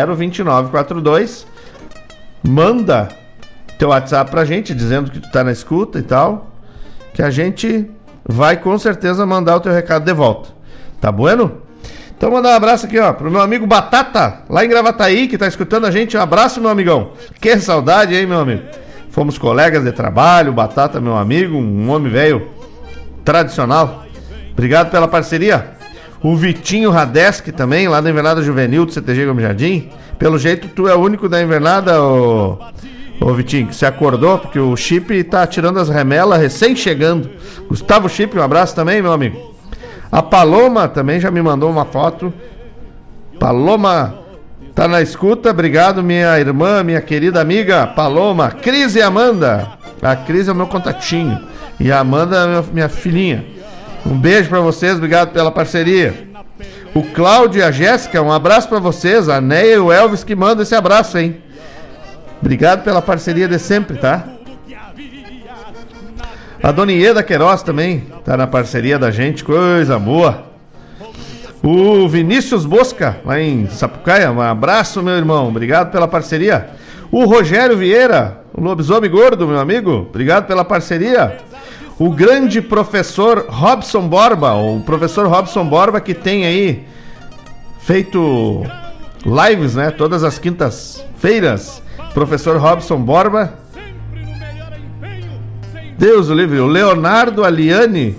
[0.07, 1.47] 2942.
[2.43, 3.09] Manda
[3.79, 6.48] teu WhatsApp pra gente dizendo que tu tá na escuta e tal,
[7.19, 7.85] que a gente
[8.25, 10.51] vai com certeza mandar o teu recado de volta.
[11.01, 11.63] Tá bueno?
[12.17, 15.49] Então mandar um abraço aqui, ó, pro meu amigo Batata, lá em Gravataí, que tá
[15.49, 16.17] escutando a gente.
[16.17, 17.11] Um abraço, meu amigão.
[17.41, 18.63] Que saudade, hein, meu amigo?
[19.11, 22.51] Fomos colegas de trabalho, Batata, meu amigo, um homem velho
[23.25, 24.05] tradicional.
[24.53, 25.73] Obrigado pela parceria.
[26.23, 29.89] O Vitinho Radesk também, lá da Invernada Juvenil do CTG Gomes Jardim.
[30.21, 32.59] Pelo jeito, tu é o único da Invernada, ô,
[33.21, 37.31] ô Vitinho, se acordou, porque o Chip tá tirando as remelas recém chegando.
[37.69, 39.57] Gustavo Chip, um abraço também, meu amigo.
[40.11, 42.33] A Paloma também já me mandou uma foto.
[43.39, 44.29] Paloma
[44.79, 49.67] Tá na escuta, obrigado minha irmã, minha querida amiga Paloma, Cris e Amanda.
[50.01, 51.37] A Cris é o meu contatinho
[51.81, 53.45] e a Amanda é minha, minha filhinha.
[54.07, 56.29] Um beijo para vocês, obrigado pela parceria.
[56.95, 59.29] O Cláudio e a Jéssica, um abraço para vocês.
[59.29, 61.43] A Neia e o Elvis que mandam esse abraço, hein?
[62.49, 64.25] Obrigado pela parceria de sempre, tá?
[66.63, 70.45] A Dona Ieda Queiroz também tá na parceria da gente, coisa boa.
[71.63, 74.33] O Vinícius Bosca, lá em Sapucaia.
[74.33, 75.47] Um abraço, meu irmão.
[75.47, 76.71] Obrigado pela parceria.
[77.13, 80.07] O Rogério Vieira, o lobisomem gordo, meu amigo.
[80.09, 81.37] Obrigado pela parceria.
[81.99, 86.87] O grande professor Robson Borba, o professor Robson Borba que tem aí
[87.81, 88.65] feito
[89.23, 89.91] lives, né?
[89.91, 91.87] Todas as quintas-feiras.
[92.15, 93.55] Professor Robson Borba.
[95.97, 96.61] Deus o livre.
[96.61, 98.17] O Leonardo Aliane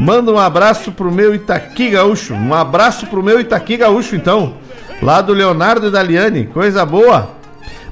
[0.00, 2.32] Manda um abraço pro meu Itaqui Gaúcho.
[2.32, 4.54] Um abraço pro meu Itaqui Gaúcho, então.
[5.02, 6.46] Lá do Leonardo e da Liane.
[6.46, 7.32] Coisa boa.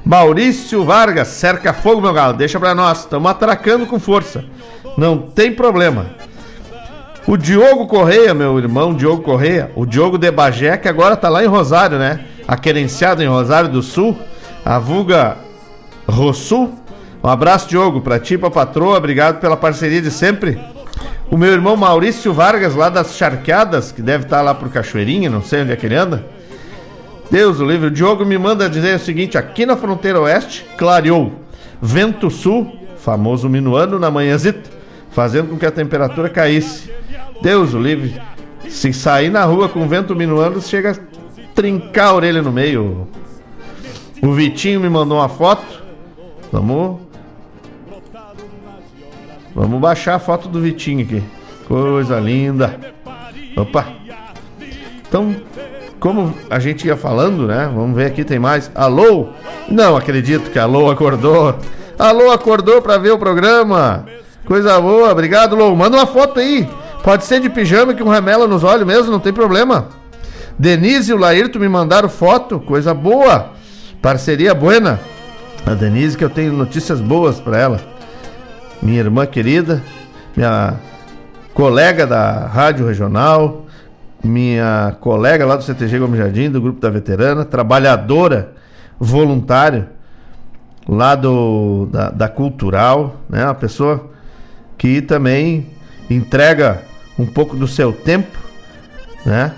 [0.03, 2.33] Maurício Vargas, cerca fogo, meu galo.
[2.33, 3.01] Deixa pra nós.
[3.01, 4.43] Estamos atracando com força.
[4.97, 6.07] Não tem problema.
[7.27, 9.71] O Diogo Correia, meu irmão Diogo Correia.
[9.75, 12.21] O Diogo de Bagé, que agora tá lá em Rosário, né?
[12.47, 14.17] Aquerenciado em Rosário do Sul.
[14.69, 15.35] A vulga
[16.07, 16.75] Rossul.
[17.23, 18.97] Um abraço, Diogo, pra ti, pra patroa.
[18.97, 20.59] Obrigado pela parceria de sempre.
[21.31, 25.41] O meu irmão Maurício Vargas, lá das Charqueadas, que deve estar lá por Cachoeirinha, não
[25.41, 26.23] sei onde é que ele anda.
[27.31, 27.87] Deus o livre.
[27.87, 31.33] O Diogo me manda dizer o seguinte: aqui na fronteira oeste, clareou.
[31.81, 34.69] Vento sul, famoso minuano, na manhãzita,
[35.09, 36.93] fazendo com que a temperatura caísse.
[37.41, 38.21] Deus o livre.
[38.69, 43.07] Se sair na rua com vento minuano, chega a trincar a orelha no meio.
[44.21, 45.83] O Vitinho me mandou uma foto.
[46.51, 46.99] Vamos
[49.55, 51.23] Vamos baixar a foto do Vitinho aqui.
[51.67, 52.79] Coisa linda.
[53.57, 53.87] Opa.
[55.07, 55.35] Então,
[55.99, 57.69] como a gente ia falando, né?
[57.73, 58.71] Vamos ver aqui, tem mais.
[58.73, 59.29] Alô?
[59.67, 61.55] Não acredito que alô acordou.
[61.97, 64.05] Alô acordou para ver o programa.
[64.45, 65.75] Coisa boa, obrigado, Lô.
[65.75, 66.67] Manda uma foto aí.
[67.03, 69.89] Pode ser de pijama com remela nos olhos mesmo, não tem problema.
[70.57, 73.51] Denise e o Laírto me mandaram foto, coisa boa.
[74.01, 74.99] Parceria buena.
[75.65, 77.79] A Denise que eu tenho notícias boas para ela
[78.81, 79.83] minha irmã querida,
[80.35, 80.75] minha
[81.53, 83.65] colega da Rádio Regional,
[84.23, 88.53] minha colega lá do CTG Gomes Jardim, do Grupo da Veterana, trabalhadora
[88.99, 89.91] voluntária
[90.87, 93.45] lá do, da, da Cultural, né?
[93.45, 94.09] Uma pessoa
[94.77, 95.67] que também
[96.09, 96.81] entrega
[97.17, 98.37] um pouco do seu tempo,
[99.25, 99.53] né?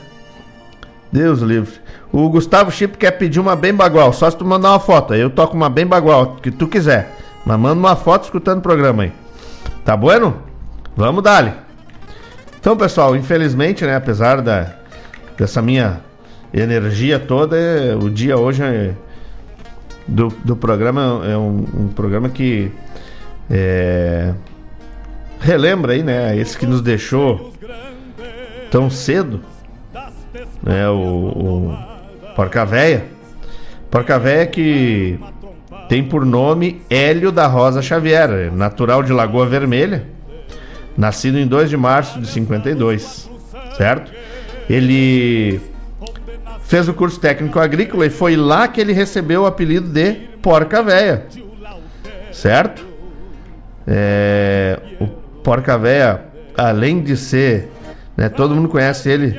[1.12, 1.81] Deus livre.
[2.12, 5.14] O Gustavo Chip quer pedir uma bem bagual, só se tu mandar uma foto.
[5.14, 7.16] Eu toco uma bem bagual, que tu quiser.
[7.45, 9.14] Mas manda uma foto escutando o programa aí.
[9.86, 10.36] Tá bueno?
[10.95, 11.53] Vamos dali.
[12.59, 14.74] Então, pessoal, infelizmente, né, apesar da,
[15.38, 16.01] dessa minha
[16.53, 17.57] energia toda,
[17.99, 18.91] o dia hoje é,
[20.07, 22.72] do, do programa é um, um programa que
[23.49, 24.34] é,
[25.39, 27.51] relembra aí, né, esse que nos deixou
[28.70, 29.39] tão cedo,
[30.62, 31.91] né, o, o
[32.36, 33.06] Porca Véia.
[33.90, 35.20] Porca Véia que
[35.90, 40.06] tem por nome Hélio da Rosa Xavier, natural de Lagoa Vermelha,
[40.98, 43.30] nascido em 2 de março de 52,
[43.76, 44.12] certo?
[44.70, 45.60] Ele
[46.64, 50.82] fez o curso técnico agrícola e foi lá que ele recebeu o apelido de Porca
[50.82, 51.26] Véia,
[52.32, 52.86] certo?
[53.86, 55.08] É, o
[55.44, 56.22] Porca Véia,
[56.58, 57.70] além de ser,
[58.16, 59.38] né, todo mundo conhece ele.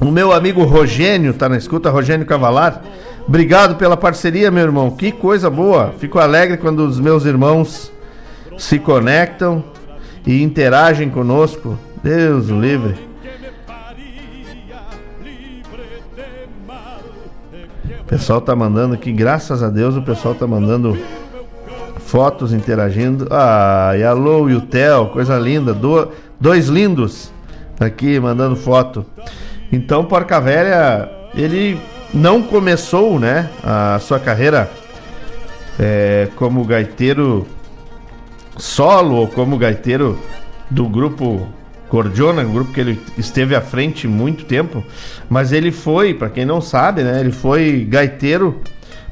[0.00, 2.82] O meu amigo Rogênio tá na escuta, Rogênio Cavalar.
[3.26, 4.92] Obrigado pela parceria, meu irmão.
[4.92, 5.92] Que coisa boa.
[5.98, 7.90] Fico alegre quando os meus irmãos
[8.56, 9.64] se conectam
[10.24, 11.76] e interagem conosco.
[12.02, 13.08] Deus o livre.
[18.00, 20.96] O pessoal tá mandando aqui, graças a Deus, o pessoal tá mandando
[21.98, 23.26] fotos interagindo.
[23.30, 25.74] Ah, alô, e o Theo, coisa linda.
[25.74, 26.08] Do,
[26.40, 27.32] dois lindos
[27.78, 29.04] aqui mandando foto.
[29.70, 31.78] Então, Porca Velha, ele
[32.12, 34.70] não começou, né, a sua carreira
[35.78, 37.46] é, como gaiteiro
[38.56, 40.18] solo ou como gaiteiro
[40.70, 41.46] do grupo
[41.88, 44.84] Cordiona, um grupo que ele esteve à frente muito tempo,
[45.28, 48.60] mas ele foi, para quem não sabe, né, ele foi gaiteiro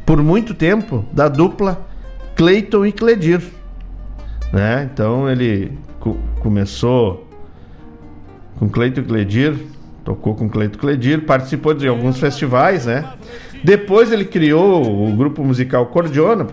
[0.05, 1.87] por muito tempo da dupla
[2.35, 3.43] Cleiton e Cledir,
[4.53, 4.89] né?
[4.93, 7.27] Então ele co começou
[8.59, 9.57] com Cleiton e Cledir,
[10.07, 13.05] tocou com Cleiton e Cledir, participou de alguns festivais, né?
[13.65, 16.47] Depois ele criou o grupo musical Cordiona,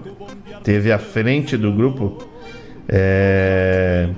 [0.63, 2.17] teve à frente do grupo
[2.89, 4.09] é,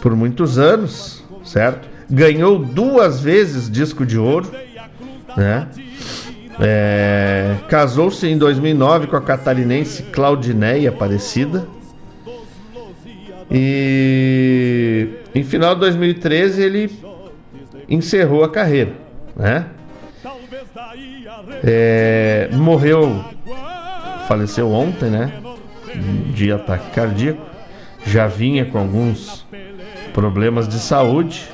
[0.00, 1.86] por muitos anos, certo?
[2.10, 4.50] Ganhou duas vezes disco de ouro,
[5.36, 5.68] né?
[6.58, 11.68] É, Casou-se em 2009 com a catarinense Claudineia Aparecida.
[13.50, 16.98] E em final de 2013 ele
[17.88, 18.92] encerrou a carreira,
[19.36, 19.66] né?
[21.64, 23.24] É, morreu,
[24.26, 25.32] faleceu ontem, né?
[26.32, 27.40] De ataque cardíaco.
[28.04, 29.46] Já vinha com alguns
[30.12, 31.48] problemas de saúde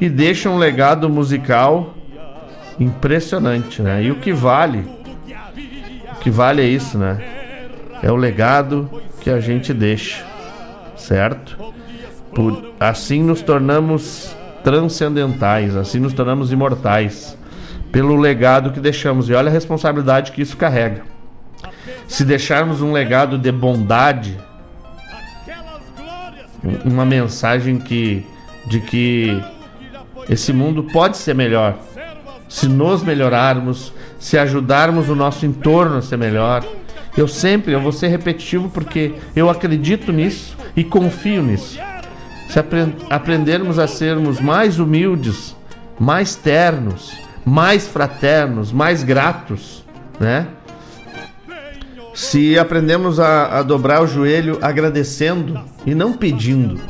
[0.00, 1.94] e deixa um legado musical
[2.78, 4.02] impressionante, né?
[4.02, 4.84] E o que vale,
[6.12, 7.18] o que vale é isso, né?
[8.02, 8.90] É o legado
[9.20, 10.24] que a gente deixa,
[10.96, 11.56] certo?
[12.34, 17.36] Por, assim nos tornamos transcendentais, assim nos tornamos imortais
[17.92, 19.28] pelo legado que deixamos.
[19.28, 21.02] E olha a responsabilidade que isso carrega.
[22.08, 24.36] Se deixarmos um legado de bondade,
[26.84, 28.26] uma mensagem que
[28.66, 29.42] de que
[30.28, 31.78] esse mundo pode ser melhor
[32.48, 36.64] se nos melhorarmos, se ajudarmos o nosso entorno a ser melhor.
[37.16, 41.78] Eu sempre, eu vou ser repetitivo porque eu acredito nisso e confio nisso.
[42.54, 45.56] Se aprend aprendermos a sermos mais humildes,
[45.98, 47.12] mais ternos,
[47.44, 49.84] mais fraternos, mais gratos,
[50.20, 50.46] né?
[52.14, 56.80] Se aprendemos a, a dobrar o joelho agradecendo e não pedindo,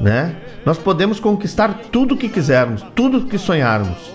[0.00, 0.34] né?
[0.64, 4.10] Nós podemos conquistar tudo o que quisermos, tudo o que sonharmos.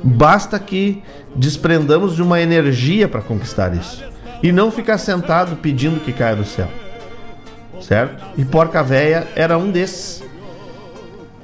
[0.00, 1.02] Basta que
[1.34, 4.04] desprendamos de uma energia para conquistar isso.
[4.44, 6.68] E não ficar sentado pedindo que caia do céu.
[7.80, 8.24] Certo?
[8.36, 10.24] E Porca Véia era um desses.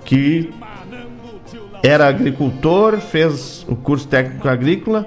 [0.04, 0.52] Que
[1.82, 5.06] era agricultor, fez o curso técnico agrícola,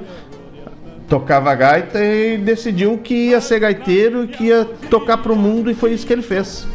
[1.08, 5.74] tocava gaita e decidiu que ia ser gaiteiro que ia tocar para o mundo e
[5.74, 6.68] foi isso que ele fez.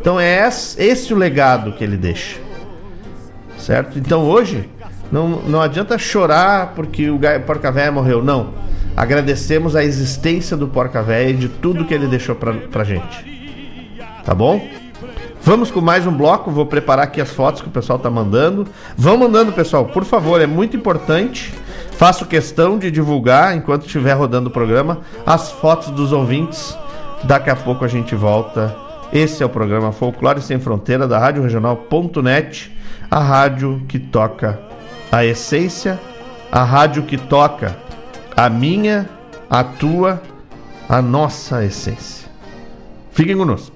[0.00, 2.38] Então é esse o legado que ele deixa.
[3.56, 3.98] Certo?
[3.98, 4.68] Então hoje
[5.10, 8.54] não, não adianta chorar porque o Porca Véia morreu, não.
[8.96, 13.35] Agradecemos a existência do Porca Véia e de tudo que ele deixou pra, pra gente.
[14.26, 14.60] Tá bom?
[15.40, 16.50] Vamos com mais um bloco.
[16.50, 18.66] Vou preparar aqui as fotos que o pessoal tá mandando.
[18.96, 21.54] Vão mandando, pessoal, por favor, é muito importante.
[21.92, 26.76] Faço questão de divulgar, enquanto estiver rodando o programa, as fotos dos ouvintes.
[27.22, 28.76] Daqui a pouco a gente volta.
[29.12, 32.76] Esse é o programa Folclore Sem Fronteira da Rádio Regional.net,
[33.08, 34.58] a rádio que toca
[35.12, 36.00] a essência,
[36.50, 37.76] a rádio que toca
[38.36, 39.08] a minha,
[39.48, 40.20] a tua,
[40.88, 42.28] a nossa essência.
[43.12, 43.75] Fiquem conosco.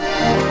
[0.00, 0.49] Não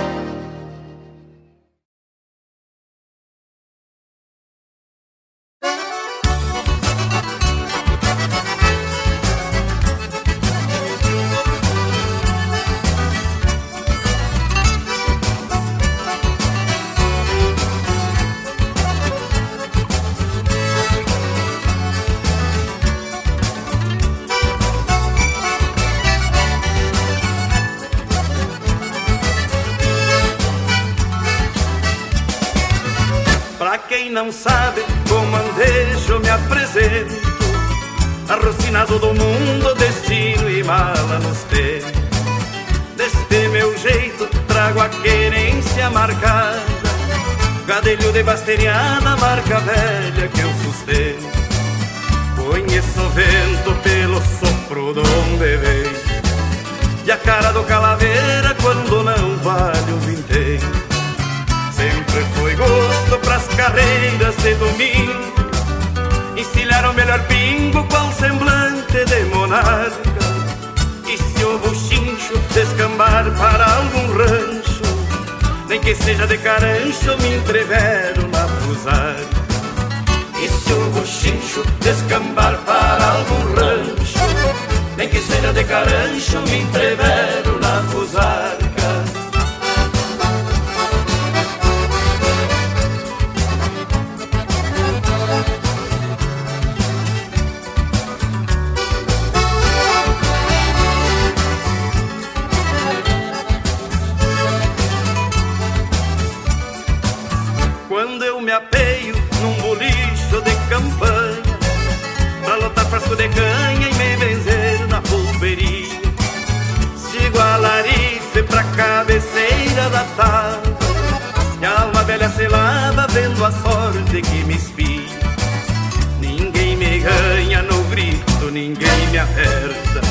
[129.20, 130.01] aperta.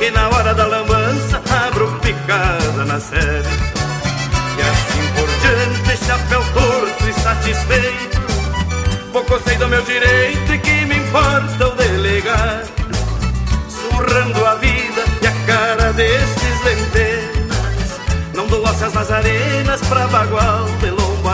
[0.00, 3.48] E na hora da lambança abro picada na certa.
[4.58, 8.22] E assim por diante, chapéu torto e satisfeito.
[9.12, 12.62] Pouco sei do meu direito e que me importa o delegar
[13.68, 18.00] Surrando a vida e a cara destes lentenas
[18.34, 21.28] Não dou ósseas nas arenas pra bagual de lombo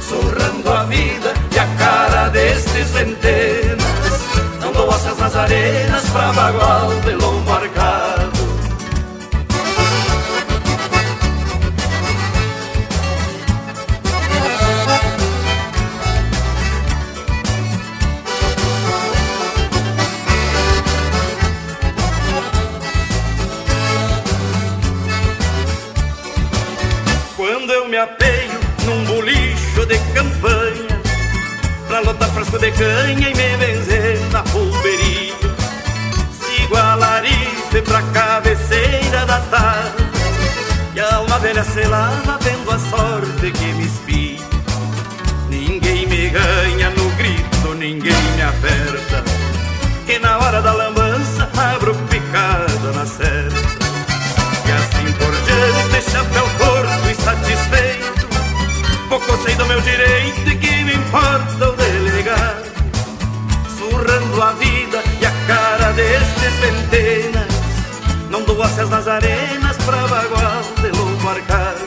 [0.00, 3.85] Surrando a vida e a cara destes lentenas
[4.86, 8.36] Ósseas nas arenas pra bagual de lombo arcado.
[27.96, 31.00] Me apeio num bolicho de campanha
[31.88, 34.05] Pra lotar frasco de canha e me benzer
[39.40, 40.04] tarde
[40.94, 44.38] E a alma velha selada vendo a sorte que me espia.
[45.48, 49.22] Ninguém me ganha no grito, ninguém me aperta.
[50.06, 53.56] Que na hora da lambança abro picada na certa
[54.66, 58.26] E assim por diante, chapéu torto e satisfeito.
[59.08, 62.62] Pouco sei do meu direito e que me importa o delegar.
[63.78, 67.15] Surrando a vida e a cara destes ventenas
[68.62, 71.86] Acess nas arenas pra bagual de lombo arcado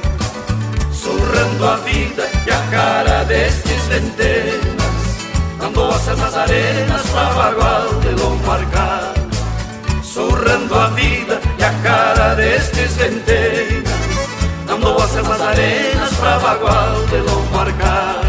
[0.92, 5.74] Surrando a vida e a cara destes ventenas.
[5.74, 9.30] Dou acess nas arenas pra bagual de lombo arcado
[10.04, 13.84] Surrando a vida e a cara destes ventenas.
[14.68, 18.29] Dou acess nas arenas pra bagual de lombo arcado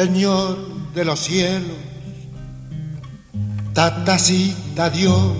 [0.00, 0.56] Señor
[0.94, 1.76] de los cielos,
[3.74, 5.30] tatacita Dios,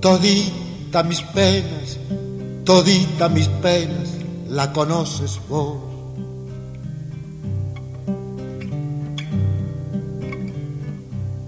[0.00, 1.98] todita mis penas,
[2.64, 4.08] todita mis penas,
[4.48, 5.76] la conoces vos.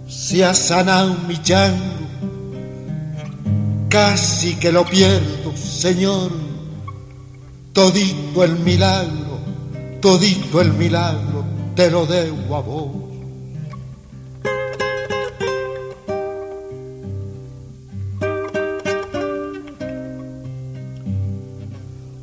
[0.06, 1.78] Se ha sanado mi chango,
[3.88, 6.30] casi que lo pierdo, Señor,
[7.72, 9.19] todito el milagro,
[10.00, 11.44] todito el milagro,
[11.74, 13.10] te lo debo a vos.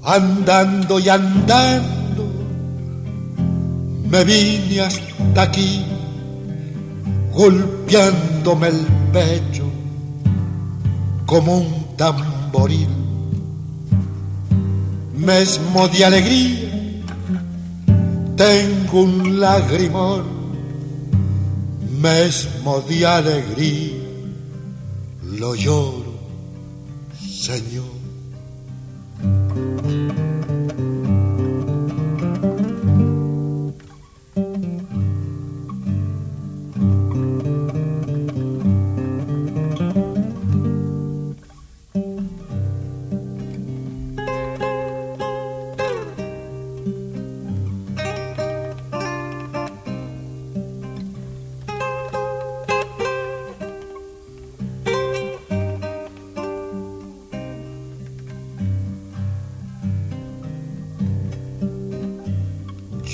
[0.08, 2.32] andando y andando,
[4.10, 5.84] me vine hasta aquí,
[7.34, 9.66] golpeándome el pecho
[11.26, 12.88] como un tamboril.
[15.18, 16.67] Mesmo de alegría,
[18.38, 20.24] tengo un lagrimón,
[22.00, 23.96] mesmo de alegría,
[25.40, 26.14] lo lloro,
[27.20, 27.97] Señor.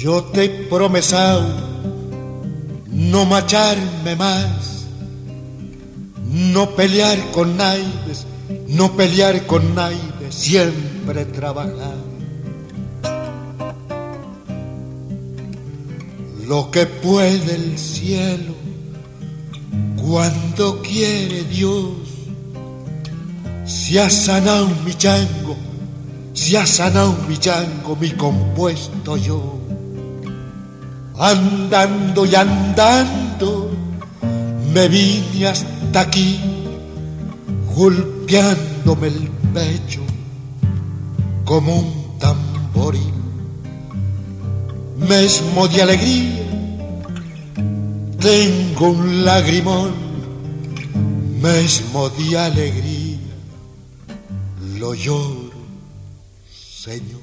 [0.03, 1.47] Yo te he promesado
[2.91, 4.83] no macharme más,
[6.29, 7.87] no pelear con nadie,
[8.67, 11.95] no pelear con nadie, siempre trabajar.
[16.49, 18.55] Lo que puede el cielo,
[20.05, 21.93] cuando quiere Dios,
[23.63, 25.55] se ha sanado mi chango,
[26.33, 29.62] se ha sanado mi chango, mi compuesto yo
[31.23, 33.71] andando y andando,
[34.73, 36.37] me vine hasta aquí,
[37.73, 40.01] golpeándome el pecho
[41.45, 43.13] como un tamboril,
[44.97, 46.43] mesmo de alegría,
[48.19, 49.91] tengo un lagrimón,
[51.41, 53.17] mesmo de alegría,
[54.77, 55.51] lo lloro,
[56.83, 57.22] Señor.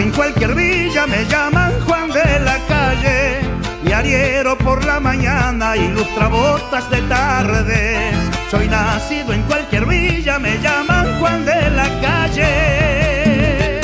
[0.00, 3.40] En cualquier villa, me llaman Juan de la calle.
[3.84, 8.10] Y ariero por la mañana, ilustra botas de tarde.
[8.50, 13.80] Soy nacido en cualquier villa, me llaman Juan de la calle.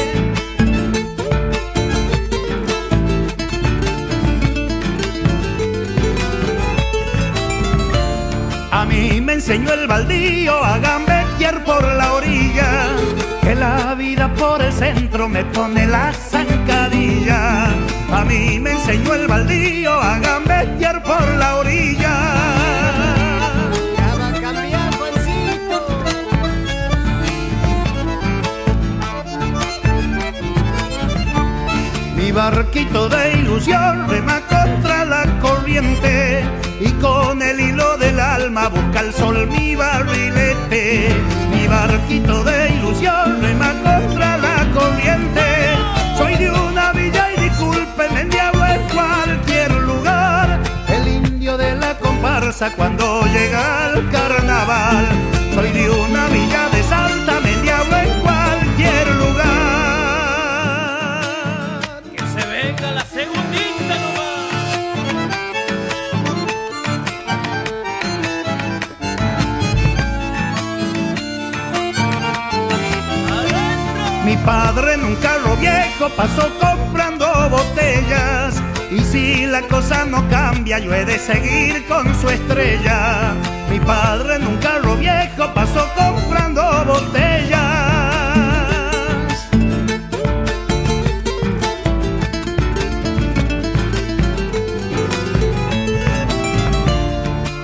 [8.71, 12.89] A mí me enseñó el baldío a gambetear por la orilla.
[13.45, 17.66] Que la vida por el centro me pone la zancadilla.
[18.11, 22.14] A mí me enseñó el baldío a gambetear por la orilla.
[23.97, 24.90] Ya va a cambiar.
[32.16, 39.01] Mi barquito de ilusión rema contra la corriente y con el hilo del alma busca
[39.01, 41.09] el sol mi barrilete.
[41.51, 45.43] Mi barquito de ilusión rema contra la corriente.
[46.16, 50.61] Soy de una villa y disculpen, en diablo en cualquier lugar.
[50.89, 55.07] El indio de la comparsa cuando llega al carnaval.
[55.55, 56.74] Soy de una villa
[74.45, 78.55] Mi padre en un carro viejo pasó comprando botellas.
[78.90, 83.32] Y si la cosa no cambia, yo he de seguir con su estrella.
[83.70, 87.59] Mi padre en un carro viejo pasó comprando botellas.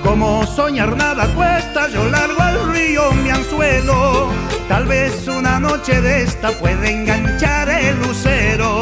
[0.03, 2.50] Como soñar nada cuesta, yo largo
[3.15, 4.29] mi anzuelo.
[4.67, 8.81] Tal vez una noche de esta puede enganchar el lucero.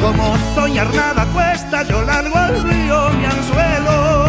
[0.00, 4.28] Como soñar nada cuesta, yo largo al río mi anzuelo.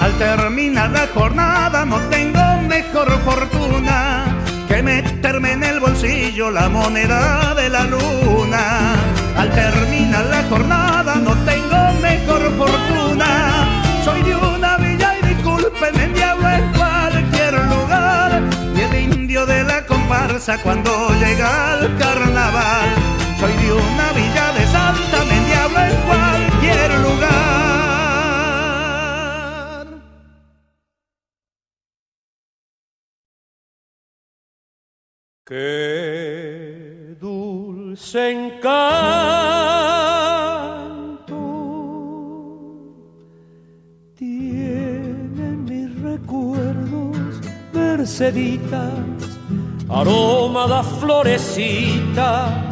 [0.00, 4.24] Al terminar la jornada no tengo mejor fortuna
[4.68, 9.15] que meterme en el bolsillo la moneda de la luna.
[9.36, 13.66] Al terminar la jornada no tengo mejor fortuna.
[14.04, 18.42] Soy de una villa y disculpen, en diablo en cualquier lugar.
[18.74, 22.88] Y el indio de la comparsa cuando llega al carnaval.
[23.38, 27.46] Soy de una villa de Salta, me diablo en cualquier lugar.
[35.44, 36.25] Qué
[37.96, 38.62] dulce encanto
[44.14, 47.16] tienen mis recuerdos,
[47.72, 48.92] Merceditas,
[49.88, 52.68] aroma da florecita,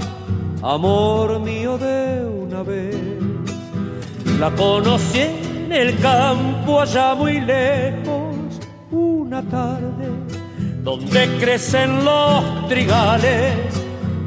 [0.62, 2.97] amor mío de una vez.
[4.39, 8.61] La conocí en el campo allá muy lejos,
[8.91, 10.09] una tarde
[10.83, 13.84] donde crecen los trigales,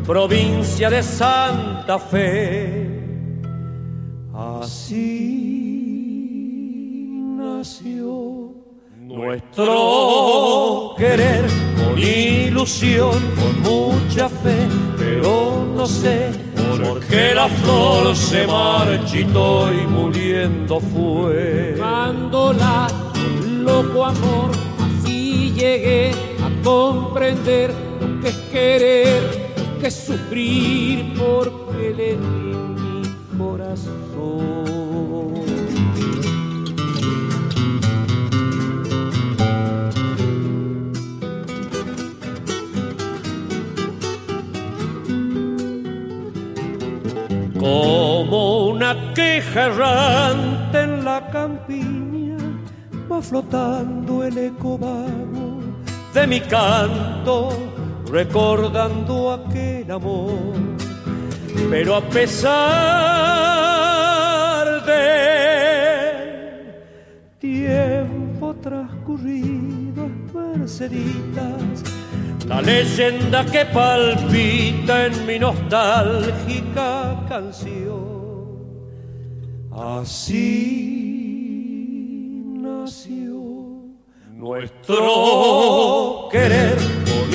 [0.08, 2.88] provincia de Santa Fe.
[4.34, 5.04] Así
[7.38, 8.54] nació
[9.02, 11.46] nuestro querer,
[11.76, 16.32] con ilusión, con mucha fe, pero no sé
[16.84, 21.76] por qué la flor se marchitó y muriendo fue.
[21.78, 26.28] Dándola con loco amor, así llegué
[26.68, 29.37] comprender lo que es querer,
[29.80, 34.68] que sufrir, porque le di mi corazón.
[47.60, 52.38] Como una queja errante en la campiña
[53.12, 55.60] va flotando el eco vago
[56.14, 57.50] de mi canto,
[58.12, 60.56] recordando aquel amor.
[61.70, 62.56] Pero a pesar
[64.86, 66.16] del
[67.40, 71.84] tiempo transcurrido, merceditas,
[72.48, 78.08] la leyenda que palpita en mi nostálgica canción.
[79.72, 80.48] Así
[82.56, 83.38] nació
[84.34, 87.34] nuestro querer con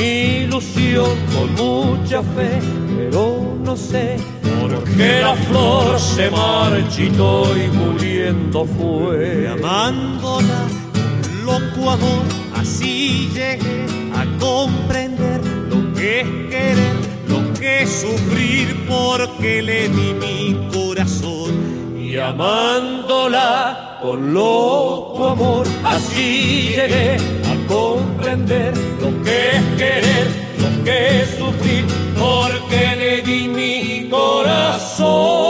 [0.53, 2.59] ilusión, con mucha fe,
[2.99, 4.19] pero no sé
[4.61, 9.49] por qué la flor se marchitó y muriendo fue.
[9.49, 12.25] Amándola con loco amor,
[12.55, 15.41] así llegué a comprender
[15.71, 16.97] lo que es querer,
[17.29, 21.97] lo que es sufrir, porque le di mi corazón.
[21.99, 30.42] Y amándola con loco amor, así llegué a comprender lo que es querer,
[30.85, 31.85] que es sufrir,
[32.19, 35.43] porque le di mi corazón.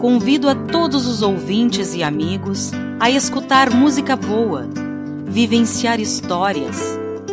[0.00, 4.68] Convido a todos os ouvintes e amigos a escutar música boa,
[5.26, 6.96] vivenciar histórias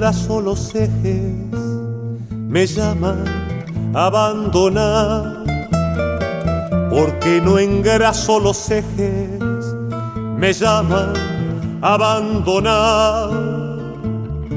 [0.00, 1.34] Engraso los ejes,
[2.30, 3.22] me llama
[3.92, 5.44] abandonar.
[6.88, 9.28] Porque no engraso los ejes,
[10.38, 11.12] me llama
[11.82, 13.28] abandonar.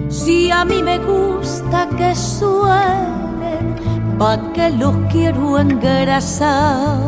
[0.07, 3.76] Si a mí me gusta que suenen,
[4.18, 7.02] pa' que los quiero engrasar.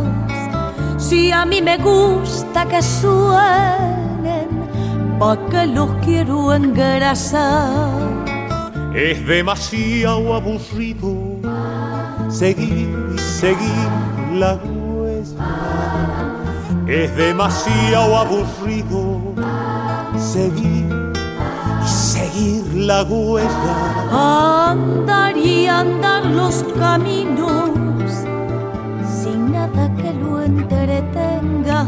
[0.98, 4.50] Si a mí me gusta que suenen,
[5.20, 8.05] pa' que los quiero engrasar.
[8.96, 11.42] Es demasiado aburrido
[12.30, 13.90] seguir y seguir
[14.36, 15.50] la huella.
[16.88, 19.34] Es demasiado aburrido
[20.18, 21.12] seguir
[21.84, 24.70] y seguir la huella.
[24.72, 27.72] Andar y andar los caminos
[29.22, 31.82] sin nada que lo entretenga.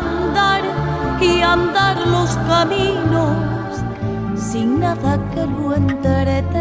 [0.00, 0.62] Andar
[1.20, 3.55] y andar los caminos
[4.56, 6.56] sin nada que lo entretenga.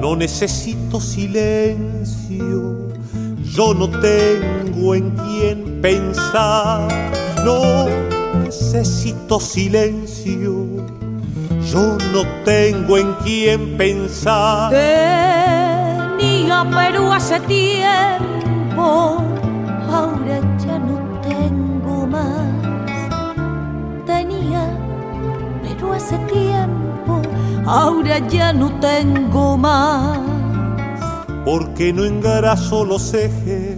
[0.00, 2.88] No necesito silencio,
[3.54, 6.88] yo no tengo en quién pensar.
[7.44, 8.07] No
[8.78, 10.66] necesito silencio,
[11.72, 14.70] yo no tengo en quién pensar.
[14.70, 19.20] Tenía pero hace tiempo,
[19.90, 22.52] ahora ya no tengo más.
[24.06, 24.64] Tenía
[25.62, 27.20] pero hace tiempo,
[27.66, 30.20] ahora ya no tengo más.
[31.44, 33.76] Porque no engraso los ejes,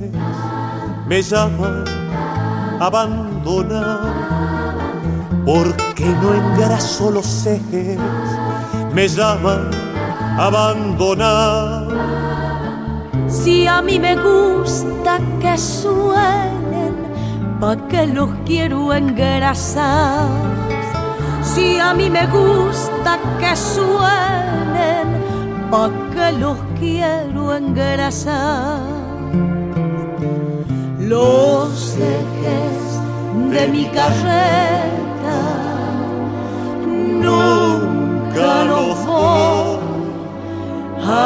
[1.06, 1.84] me llaman
[2.80, 3.99] abandonar
[5.52, 7.98] porque no engraso los ejes,
[8.94, 9.68] me llaman
[10.38, 11.88] abandonar.
[13.26, 16.94] Si a mí me gusta que suenen,
[17.60, 20.28] ¿pa' qué los quiero engrasar?
[21.42, 25.08] Si a mí me gusta que suenen,
[25.68, 28.78] ¿pa' qué los quiero engrasar?
[31.00, 35.09] Los ejes de mi carrera
[37.30, 39.78] nunca los voy
[41.04, 41.18] a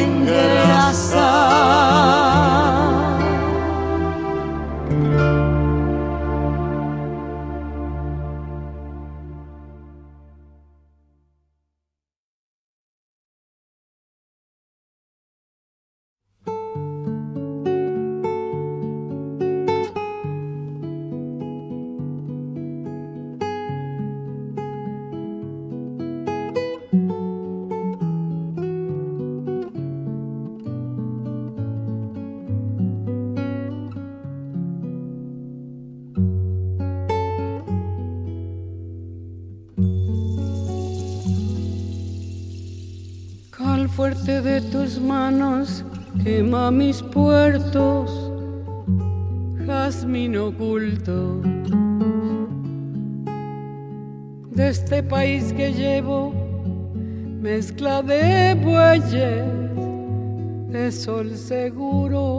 [0.00, 1.36] engrasar.
[44.26, 45.84] de tus manos
[46.24, 48.10] quema mis puertos,
[49.64, 51.40] jazmín oculto.
[54.50, 56.32] De este país que llevo,
[57.40, 59.44] mezcla de bueyes,
[60.72, 62.35] de sol seguro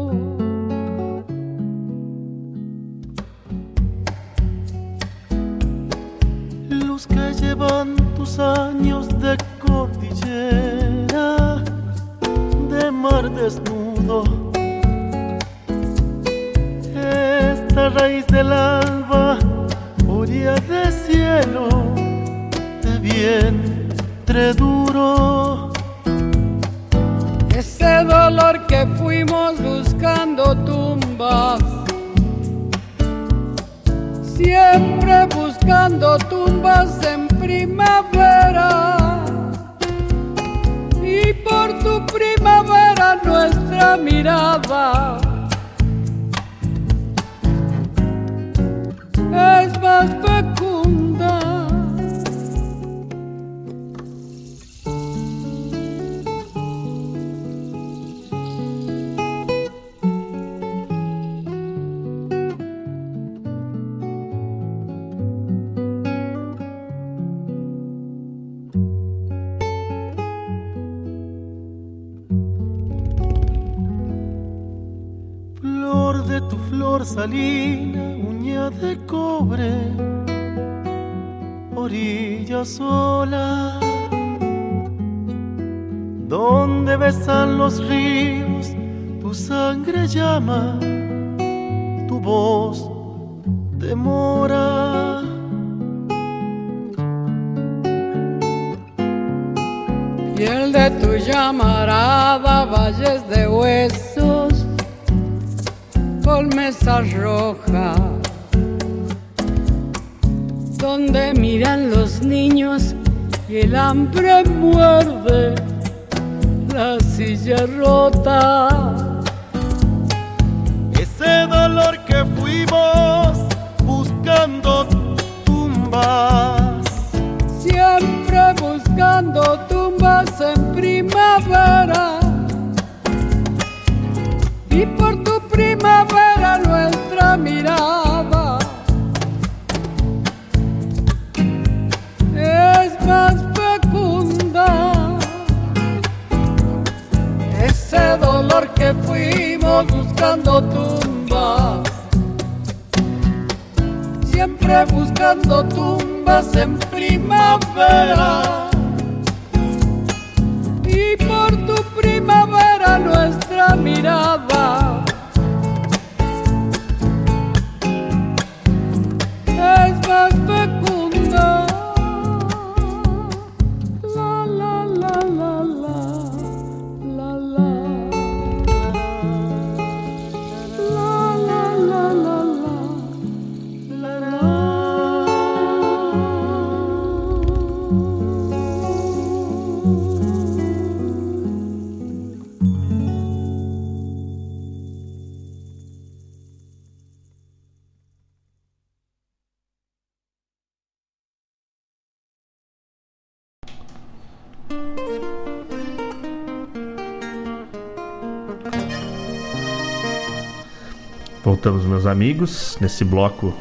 [212.28, 213.54] amigos nesse bloco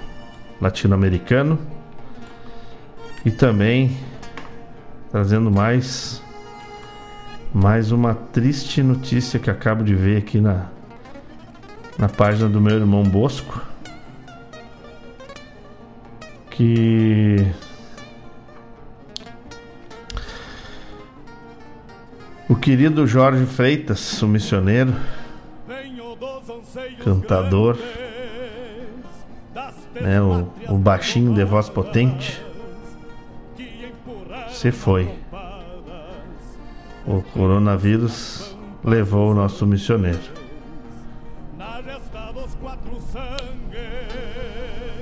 [0.61, 1.57] latino-americano.
[3.25, 3.97] E também
[5.13, 6.21] trazendo mais
[7.55, 10.67] mais uma triste notícia que acabo de ver aqui na
[11.97, 13.63] na página do meu irmão Bosco
[16.51, 17.47] que
[22.49, 24.93] o querido Jorge Freitas, o missioneiro,
[27.05, 27.79] cantador,
[30.01, 32.43] né, o, o baixinho de voz potente,
[34.51, 35.11] se foi.
[37.07, 40.19] O coronavírus levou o nosso missioneiro.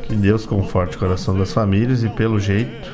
[0.03, 2.93] Que Deus conforte o coração das famílias e pelo jeito,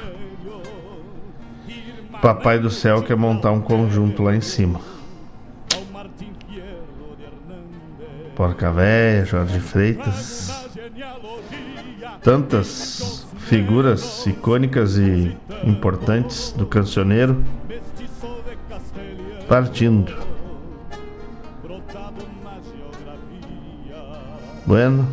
[2.23, 4.79] Papai do Céu quer montar um conjunto lá em cima.
[8.37, 10.50] Porca Véia, Jorge Freitas,
[12.23, 17.43] tantas figuras icônicas e importantes do cancioneiro
[19.49, 20.15] partindo.
[24.65, 25.05] Bueno.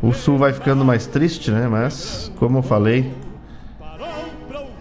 [0.00, 1.66] O sul vai ficando mais triste, né?
[1.66, 3.12] Mas, como eu falei,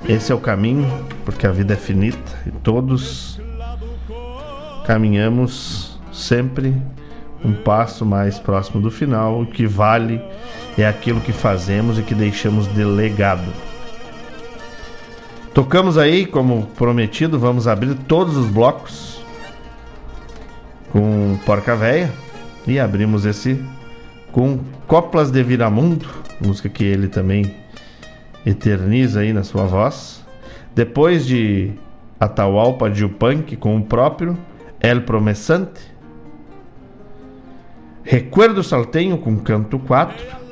[0.07, 0.85] esse é o caminho,
[1.23, 3.39] porque a vida é finita e todos
[4.85, 6.75] caminhamos sempre
[7.43, 9.41] um passo mais próximo do final.
[9.41, 10.21] O que vale
[10.77, 13.51] é aquilo que fazemos e que deixamos de legado.
[15.53, 19.23] Tocamos aí, como prometido, vamos abrir todos os blocos
[20.91, 22.11] com Porca Véia
[22.65, 23.63] e abrimos esse
[24.31, 26.07] com Coplas de Viramundo,
[26.43, 27.55] música que ele também
[28.43, 30.25] eterniza aí na sua voz.
[30.73, 31.71] Depois de
[32.19, 34.37] Atahualpa de Punk com o próprio
[34.79, 35.92] El Promessante.
[38.03, 40.43] Recuerdo Saltenho com Canto 4.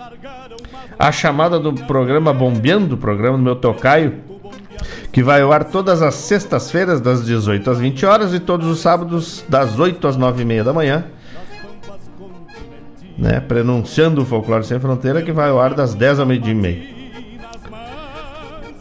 [0.97, 4.19] A chamada do programa Bombeando, programa do meu tocaio,
[5.11, 8.79] que vai ao ar todas as sextas-feiras das 18 às 20 horas e todos os
[8.79, 11.05] sábados das 8 às 9 e meia da manhã
[13.21, 16.55] né, prenunciando o Folclore Sem Fronteira, que vai ao ar das 10 ao meio-dia e
[16.55, 17.01] meia.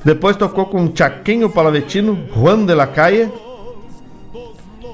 [0.02, 3.30] Depois tocou com Chaquinho Palavetino, Juan de la Calle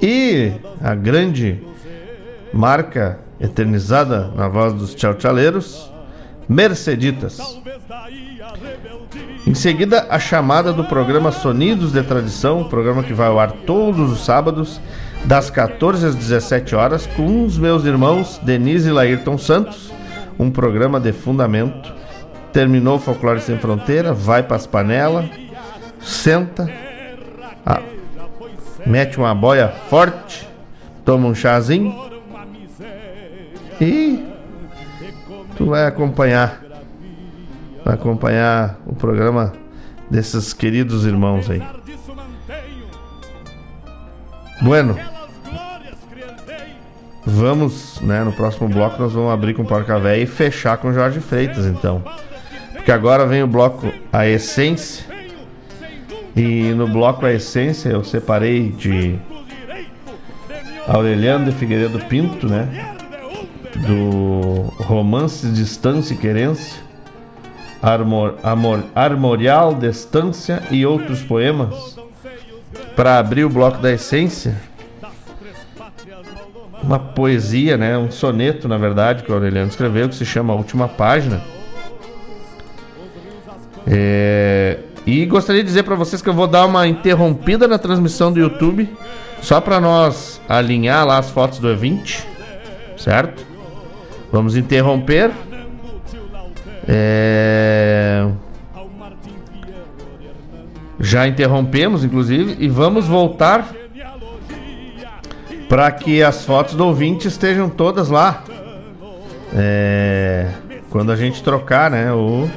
[0.02, 0.50] e
[0.82, 1.62] a grande
[2.52, 5.90] marca eternizada na voz dos tchau-tchaleiros,
[6.48, 7.38] Merceditas.
[9.46, 14.10] Em seguida, a chamada do programa Sonidos de Tradição, programa que vai ao ar todos
[14.10, 14.80] os sábados
[15.24, 19.92] das 14 às 17 horas, com os meus irmãos Denise e Laírton Santos,
[20.38, 21.92] um programa de fundamento.
[22.52, 25.26] Terminou o Folclore Sem Fronteira, vai para as panelas,
[26.00, 26.70] senta,
[28.86, 30.48] mete uma boia forte,
[31.04, 32.15] toma um chazinho
[33.80, 34.24] e
[35.56, 36.62] tu vai acompanhar,
[37.84, 39.52] vai acompanhar o programa
[40.10, 41.62] desses queridos irmãos aí.
[44.62, 44.98] Bueno,
[47.24, 51.20] vamos, né, no próximo bloco nós vamos abrir com Porca Véia e fechar com Jorge
[51.20, 52.02] Freitas, então.
[52.72, 55.04] Porque agora vem o bloco A Essência.
[56.34, 59.18] E no bloco A Essência eu separei de
[60.86, 62.95] Aureliano de Figueiredo Pinto, né?
[63.82, 66.82] Do Romances Distância e Querência,
[67.82, 71.96] Armor, Amor, Armorial Distância e outros poemas.
[72.94, 74.56] Para abrir o bloco da Essência,
[76.82, 77.98] uma poesia, né?
[77.98, 81.42] Um soneto, na verdade, que o Aureliano escreveu, que se chama A Última Página.
[83.86, 84.78] É...
[85.06, 88.40] E gostaria de dizer para vocês que eu vou dar uma interrompida na transmissão do
[88.40, 88.88] YouTube,
[89.40, 92.24] só para nós alinhar lá as fotos do E20,
[92.96, 93.55] certo?
[94.32, 95.30] Vamos interromper.
[96.88, 98.26] É...
[100.98, 103.68] Já interrompemos, inclusive, e vamos voltar
[105.68, 108.42] para que as fotos do ouvinte estejam todas lá.
[109.54, 110.50] É,
[110.90, 112.48] quando a gente trocar, né, o,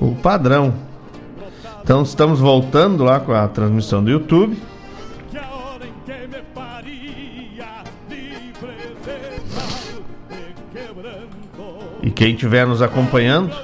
[0.00, 0.74] o padrão.
[1.82, 4.56] Então estamos voltando lá com a transmissão do YouTube.
[12.02, 13.54] E quem estiver nos acompanhando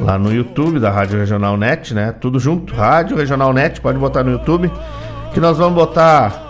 [0.00, 2.12] lá no YouTube da Rádio Regional Net, né?
[2.12, 4.70] Tudo junto, Rádio Regional Net, pode botar no YouTube
[5.32, 6.44] que nós vamos botar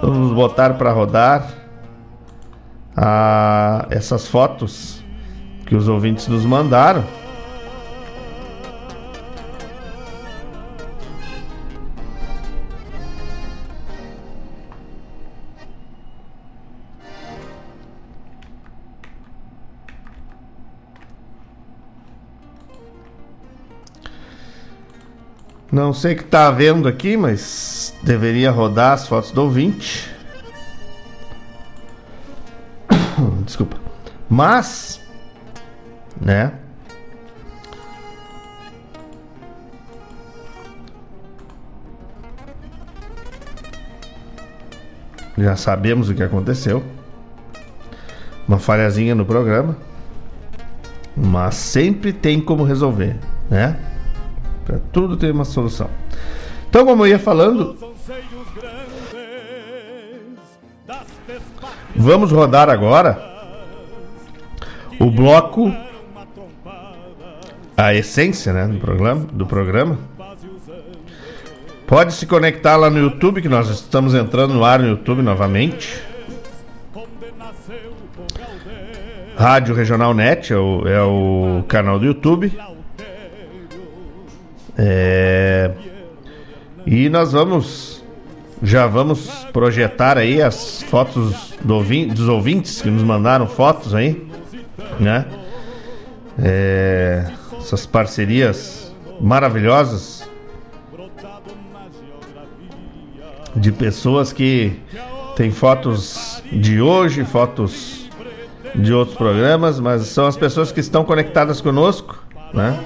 [0.00, 1.48] Vamos botar para rodar
[2.94, 5.02] a, essas fotos
[5.64, 7.02] que os ouvintes nos mandaram.
[25.70, 30.08] Não sei o que tá vendo aqui, mas deveria rodar as fotos do ouvinte.
[33.44, 33.76] Desculpa.
[34.28, 35.00] Mas,
[36.20, 36.52] né?
[45.36, 46.82] Já sabemos o que aconteceu.
[48.46, 49.76] Uma falhazinha no programa.
[51.16, 53.16] Mas sempre tem como resolver,
[53.50, 53.76] né?
[54.66, 55.88] Para tudo tem uma solução.
[56.68, 57.76] Então, como eu ia falando,
[61.94, 63.34] vamos rodar agora
[64.98, 65.72] o bloco
[67.76, 69.98] a essência, né, do programa, do programa.
[71.86, 76.02] Pode se conectar lá no YouTube, que nós estamos entrando no ar no YouTube novamente.
[79.36, 82.52] Rádio Regional Net é o, é o canal do YouTube.
[84.78, 85.70] É...
[86.86, 88.04] E nós vamos.
[88.62, 94.26] Já vamos projetar aí as fotos do dos ouvintes que nos mandaram fotos aí,
[94.98, 95.26] né?
[96.38, 97.26] É...
[97.58, 100.28] Essas parcerias maravilhosas
[103.56, 104.78] de pessoas que
[105.34, 108.08] têm fotos de hoje, fotos
[108.74, 112.22] de outros programas, mas são as pessoas que estão conectadas conosco,
[112.52, 112.78] né?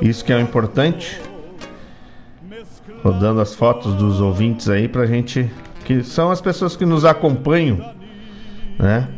[0.00, 1.20] Isso que é o importante.
[3.02, 5.50] Rodando as fotos dos ouvintes aí pra gente.
[5.84, 7.94] Que são as pessoas que nos acompanham,
[8.78, 9.08] né?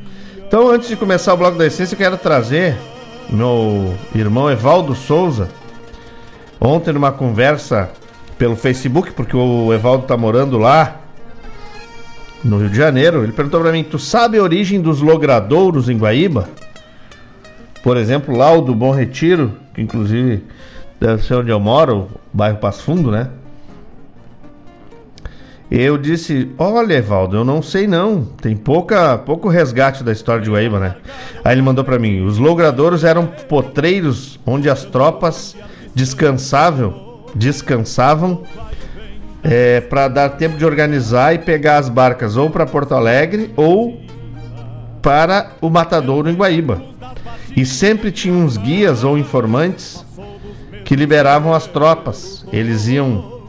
[0.46, 2.76] Então, antes de começar o bloco da essência, eu quero trazer
[3.30, 5.48] meu irmão Evaldo Souza.
[6.60, 7.90] Ontem, numa conversa
[8.38, 11.00] pelo Facebook, porque o Evaldo tá morando lá
[12.44, 15.96] no Rio de Janeiro, ele perguntou para mim: Tu sabe a origem dos logradouros em
[15.96, 16.48] Guaíba?
[17.82, 20.44] Por exemplo, lá o do Bom Retiro, que inclusive
[21.02, 23.28] deve ser onde eu moro, bairro Passo Fundo, né?
[25.68, 28.24] Eu disse: Olha, Evaldo, eu não sei não.
[28.24, 30.96] Tem pouca, pouco resgate da história de Guaíba, né?
[31.44, 35.56] Aí ele mandou para mim: Os logradouros eram potreiros onde as tropas
[35.92, 38.44] descansavam, descansavam
[39.42, 44.00] é, para dar tempo de organizar e pegar as barcas ou para Porto Alegre ou
[45.00, 46.80] para o matadouro em Guaíba.
[47.56, 50.04] E sempre tinha uns guias ou informantes
[50.84, 52.46] que liberavam as tropas.
[52.52, 53.40] Eles iam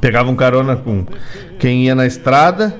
[0.00, 1.04] pegavam carona com
[1.58, 2.74] quem ia na estrada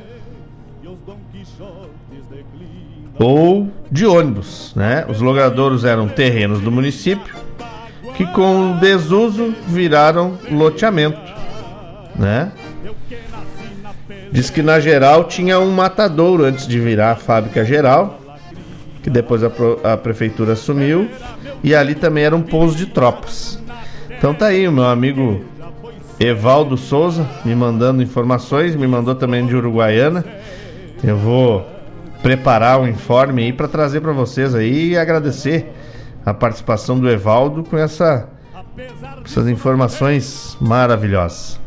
[3.18, 5.04] ou de ônibus, né?
[5.08, 7.34] Os logradouros eram terrenos do município
[8.16, 11.18] que com o desuso viraram loteamento,
[12.14, 12.50] né?
[14.32, 18.18] Diz que na geral tinha um matadouro antes de virar fábrica geral,
[19.06, 19.52] que depois a,
[19.84, 21.08] a prefeitura assumiu,
[21.62, 23.56] e ali também era um pouso de tropas.
[24.10, 25.44] Então tá aí o meu amigo
[26.18, 30.24] Evaldo Souza me mandando informações, me mandou também de Uruguaiana.
[31.04, 31.64] Eu vou
[32.20, 35.72] preparar um informe aí para trazer para vocês aí e agradecer
[36.24, 38.28] a participação do Evaldo com essa,
[39.24, 41.60] essas informações maravilhosas.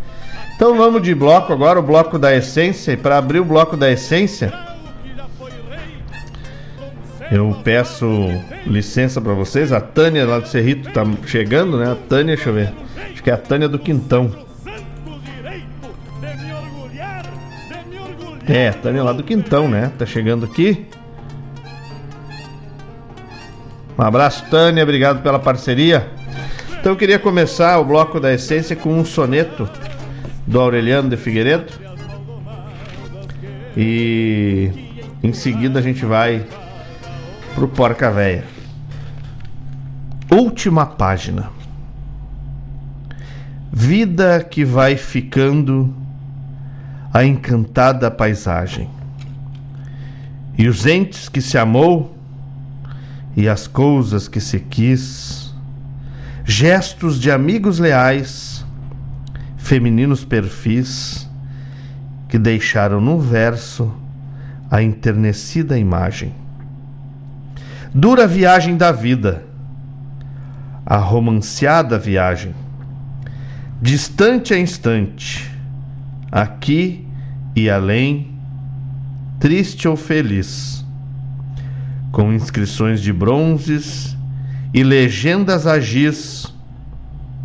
[0.57, 2.91] Então vamos de bloco agora, o bloco da essência.
[2.91, 4.51] E para abrir o bloco da essência,
[7.31, 8.07] eu peço
[8.65, 9.71] licença para vocês.
[9.71, 11.91] A Tânia lá do Cerrito tá chegando, né?
[11.91, 12.73] A Tânia, deixa eu ver.
[13.11, 14.31] Acho que é a Tânia do Quintão.
[18.47, 19.91] É, Tânia lá do Quintão, né?
[19.97, 20.87] Tá chegando aqui.
[23.95, 24.81] Um abraço, Tânia.
[24.81, 26.07] Obrigado pela parceria.
[26.79, 29.69] Então eu queria começar o bloco da essência com um soneto
[30.47, 31.71] do Aureliano de Figueiredo.
[33.77, 34.71] E
[35.21, 36.43] em seguida a gente vai
[37.59, 38.45] pro Porca Véia.
[40.31, 41.49] Última página.
[43.69, 45.93] Vida que vai ficando
[47.13, 48.89] a encantada paisagem.
[50.57, 52.15] E os entes que se amou
[53.35, 55.53] e as coisas que se quis,
[56.45, 58.65] gestos de amigos leais,
[59.57, 61.29] femininos perfis
[62.29, 63.93] que deixaram no verso
[64.71, 66.38] a enternecida imagem.
[67.93, 69.43] Dura viagem da vida,
[70.85, 72.53] a romanceada viagem
[73.81, 75.49] distante a instante,
[76.31, 77.07] aqui
[77.55, 78.31] e além,
[79.39, 80.85] triste ou feliz,
[82.11, 84.17] com inscrições de bronzes
[84.73, 86.53] e legendas agis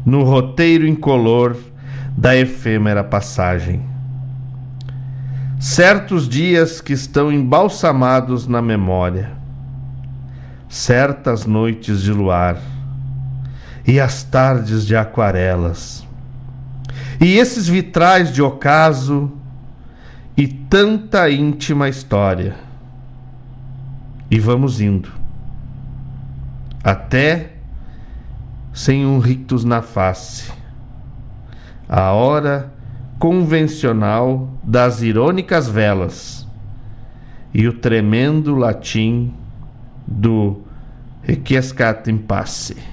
[0.05, 1.57] no roteiro incolor
[2.17, 3.81] da efêmera passagem.
[5.61, 9.31] Certos dias que estão embalsamados na memória,
[10.75, 12.59] certas noites de luar
[13.87, 16.05] e as tardes de aquarelas.
[17.21, 19.31] E esses vitrais de ocaso
[20.37, 22.57] e tanta íntima história.
[24.29, 25.13] E vamos indo.
[26.83, 27.53] Até
[28.73, 30.51] sem um rictus na face.
[31.89, 32.73] A hora
[33.21, 36.49] convencional das irônicas velas
[37.55, 39.33] e o tremendo latim
[40.07, 40.64] do
[41.25, 42.93] e chi a scatti impassi.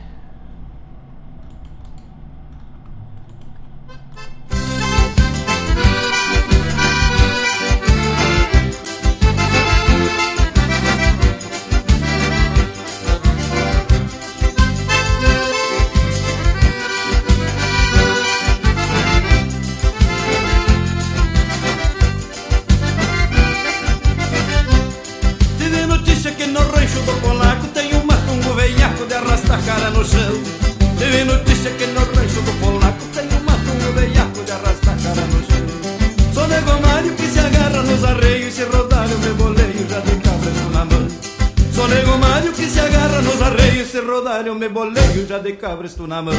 [45.51, 46.33] de cabres tu namão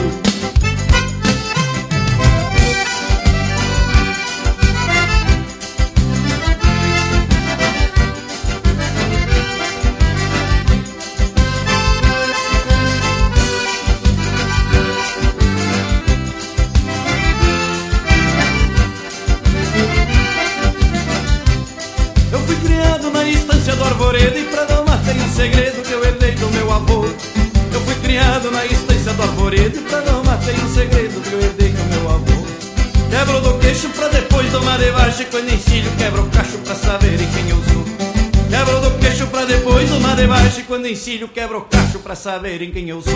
[41.13, 43.13] Castilho quebra o cacho pra saberem quem eu sou.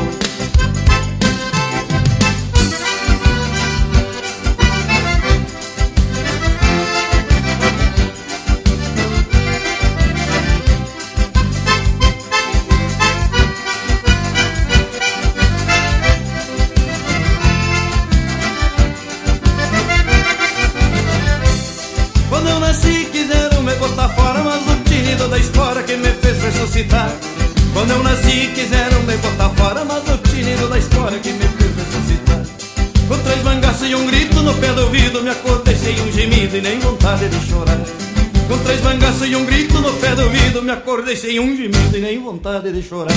[42.76, 43.15] ele chorar.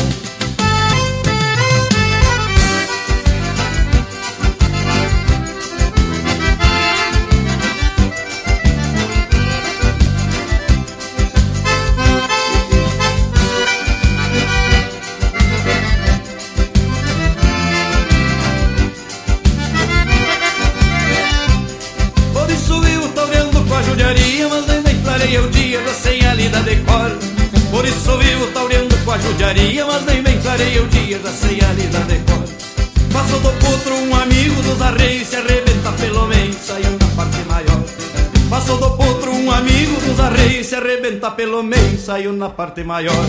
[42.90, 43.29] mayor.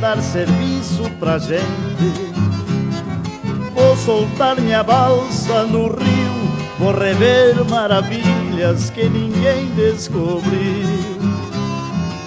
[0.00, 2.30] Dar serviço pra gente.
[3.74, 11.20] Vou soltar minha balsa no rio, vou rever maravilhas que ninguém descobriu.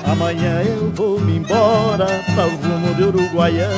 [0.05, 2.05] Amanhã eu vou me embora
[2.35, 3.73] pra o rumo de Uruguaiana,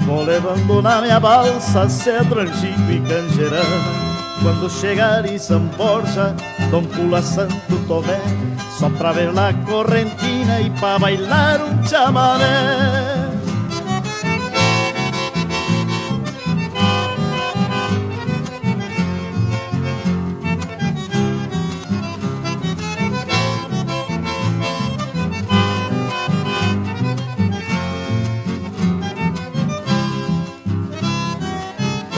[0.00, 4.04] vou levando na minha balsa cedro, angico e canjerana.
[4.42, 6.34] Quando chegar em São Borja,
[6.70, 7.54] Dom Pula Santo
[7.86, 8.20] Tomé
[8.78, 13.24] Só pra ver na correntina e pra bailar um chamamé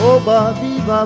[0.03, 1.05] Oba, viva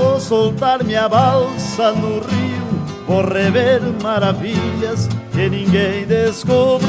[0.00, 6.88] Vou soltar minha balsa no rio, vou rever maravilhas que ninguém descobriu.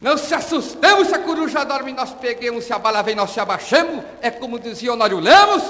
[0.00, 3.40] Não se assustemos se a coruja dorme, nós peguemos, se a bala vem, nós se
[3.40, 4.04] abaixamos.
[4.22, 5.64] É como dizia Honório Lemos.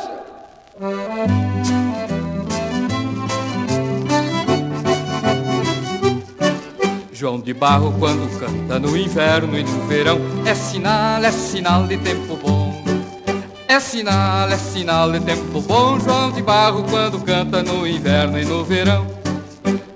[7.18, 10.20] João de Barro quando canta no inverno e no verão.
[10.46, 12.80] É sinal, é sinal de tempo bom.
[13.66, 15.98] É sinal, é sinal de tempo bom.
[15.98, 19.04] João de Barro quando canta no inverno e no verão.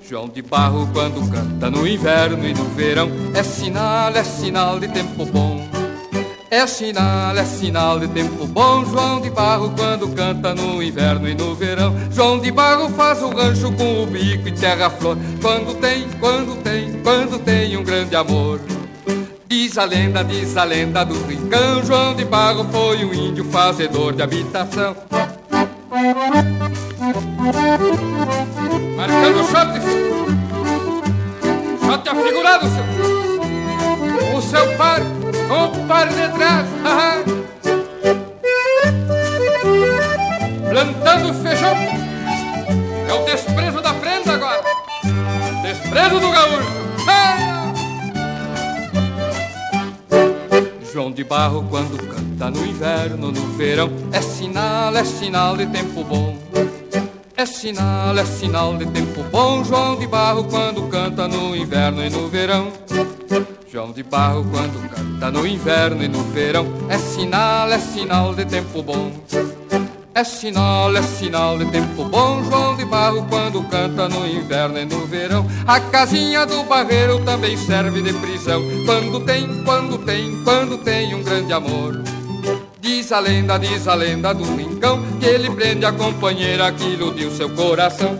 [0.05, 3.09] João de Barro quando canta no inverno e no verão.
[3.33, 5.82] É sinal, é sinal de tempo bom
[6.53, 8.85] é sinal, é sinal de tempo bom.
[8.85, 11.95] João de Barro quando canta no inverno e no verão.
[12.11, 17.01] João de Barro faz o rancho com o bico e terra-flor Quando tem, quando tem,
[17.01, 18.61] quando tem um grande amor.
[19.47, 21.83] Diz a lenda, diz a lenda do rincão.
[21.83, 24.95] João de Barro foi um índio fazedor de habitação.
[28.95, 29.69] Marcando o shot,
[32.09, 32.67] afigurado,
[34.35, 35.01] O seu par
[35.87, 36.67] par de trás,
[40.69, 41.75] plantando feijão.
[43.07, 44.63] É o desprezo da prenda agora,
[45.61, 46.83] desprezo do gaúcho.
[50.91, 56.03] João de Barro quando canta no inverno, no verão, é sinal, é sinal de tempo
[56.03, 56.37] bom.
[57.35, 62.09] É sinal, é sinal de tempo bom, João de Barro quando canta no inverno e
[62.09, 62.71] no verão.
[63.73, 68.45] João de Barro quando canta no inverno e no verão É sinal, é sinal de
[68.45, 69.11] tempo bom.
[70.13, 74.85] É sinal, é sinal de tempo bom João de Barro quando canta no inverno e
[74.85, 75.47] no verão.
[75.65, 78.61] A casinha do barreiro também serve de prisão.
[78.85, 81.99] Quando tem, quando tem, quando tem um grande amor.
[82.79, 87.31] Diz a lenda, diz a lenda do rincão Que ele prende a companheira que iludiu
[87.31, 88.19] seu coração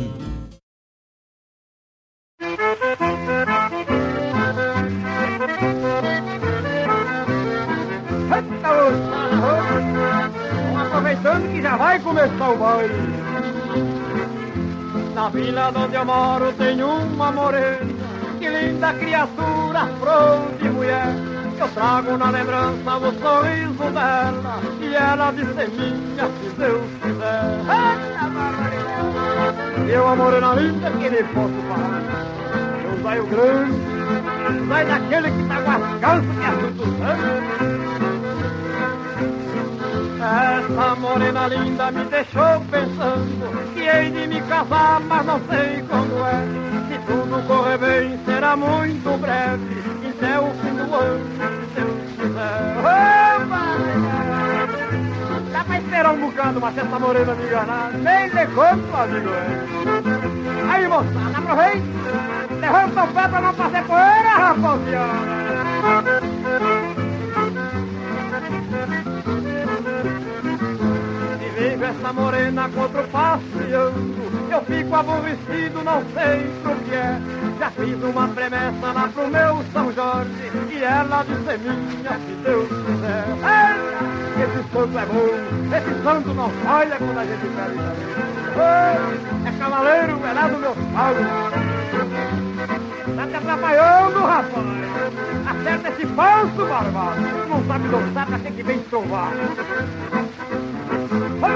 [12.11, 12.93] Começar o baile.
[15.15, 21.15] Na vila onde eu moro tem uma morena, que linda criatura, flor de mulher.
[21.57, 27.61] Eu trago na lembrança o sorriso dela, e ela ser minha, se Deus quiser.
[29.87, 32.01] Eu a morena linda que nem posso falar.
[32.83, 38.10] Eu saio grande, sai daquele que tá com as que assunto sangue.
[40.21, 46.23] Essa morena linda me deixou pensando que hei de me casar, mas não sei quando
[46.23, 46.45] é.
[46.87, 52.77] Se tudo correr bem, será muito breve, até o fim do ano, se Deus quiser.
[52.77, 53.63] Opa!
[55.51, 59.29] Dá pra esperar um bocado, mas essa morena me enganar, nem lhe conto, amigo.
[59.29, 59.47] É.
[60.71, 61.81] Aí, moçada, aproveita,
[62.59, 65.41] levanta o pé pra não fazer poeira, rapaziada.
[71.91, 77.19] Essa morena contra o passeando, eu fico aborrecido, não sei pro que é.
[77.59, 82.67] Já fiz uma promessa lá pro meu São Jorge, e ela disse minha, se Deus
[82.67, 83.25] quiser.
[83.43, 84.11] Eita,
[84.41, 85.29] esse santo é bom,
[85.77, 87.79] esse santo não falha quando a gente pede.
[89.45, 91.15] É cavaleiro, é lá do meu pau.
[93.15, 94.81] Tá te atrapalhando, rapaz.
[95.47, 97.21] Acerta esse falso, barbado.
[97.49, 99.31] Não sabe dançar pra ter que vem trovar.
[101.41, 101.47] Tô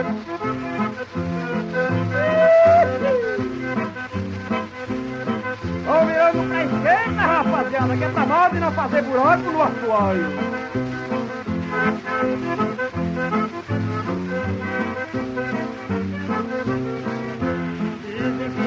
[6.07, 10.55] virando pra esquerda, rapaziada, que é pra e não fazer buraco no assoalho.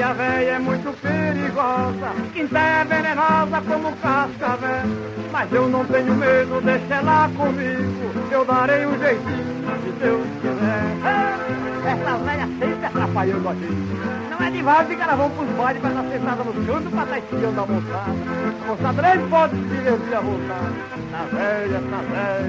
[0.09, 4.87] Dizem que a véia é muito perigosa, quinta é venenosa como cascavel.
[5.31, 9.45] Mas eu não tenho medo, deixa ela comigo, eu darei um jeitinho,
[9.85, 10.97] se Deus quiser.
[11.85, 13.99] Essa velha sempre atrapalhando a gente.
[14.31, 17.03] Não é de vaga que elas vão pros bailes pra estar sentada no canto pra
[17.03, 18.15] estar espiando a moçada.
[18.67, 20.75] Moçada nem pode se divertir à vontade.
[21.11, 22.49] Na velha, na velha.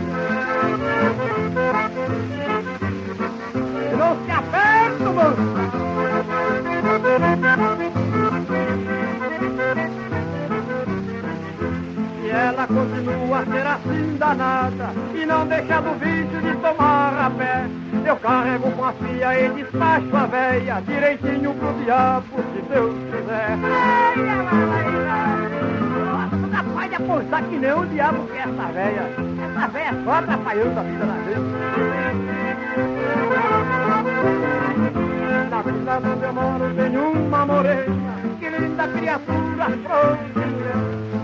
[3.97, 5.88] Não se aperta, moço!
[12.23, 17.29] E ela continua a ser assim danada E não deixa do vício de tomar a
[17.29, 17.65] pé.
[18.05, 23.57] Eu carrego com a fia e despacho a véia Direitinho pro diabo, se Deus quiser.
[26.05, 29.09] Nossa, capaz de apostar que nem o diabo quer essa véia.
[29.49, 31.49] Essa véia só atrapalhando a vida da gente
[35.63, 40.19] vida onde eu moro tem uma morena Que linda criatura, mulher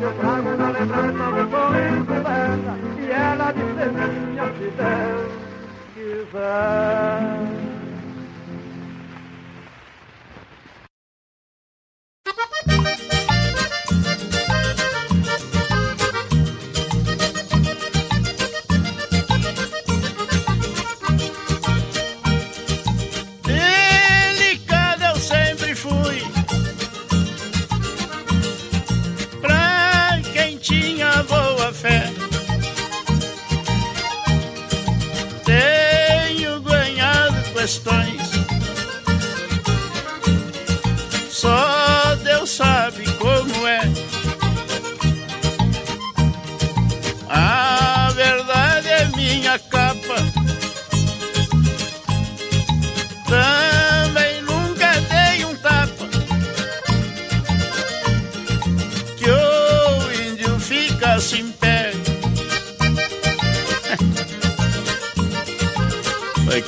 [0.02, 5.46] Eu trago na lembrança do sorriso dela E ela ser minha se Deus
[5.94, 7.55] quiser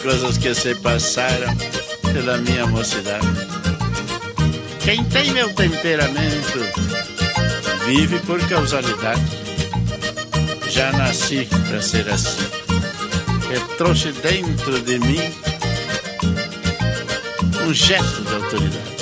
[0.08, 1.54] coisas que se passaram
[2.14, 3.28] pela minha mocidade.
[4.80, 6.60] Quem tem meu temperamento
[7.86, 9.22] Vive por causalidade.
[10.70, 12.48] Já nasci pra ser assim.
[13.52, 15.20] Eu trouxe dentro de mim
[17.68, 18.97] um gesto de autoridade.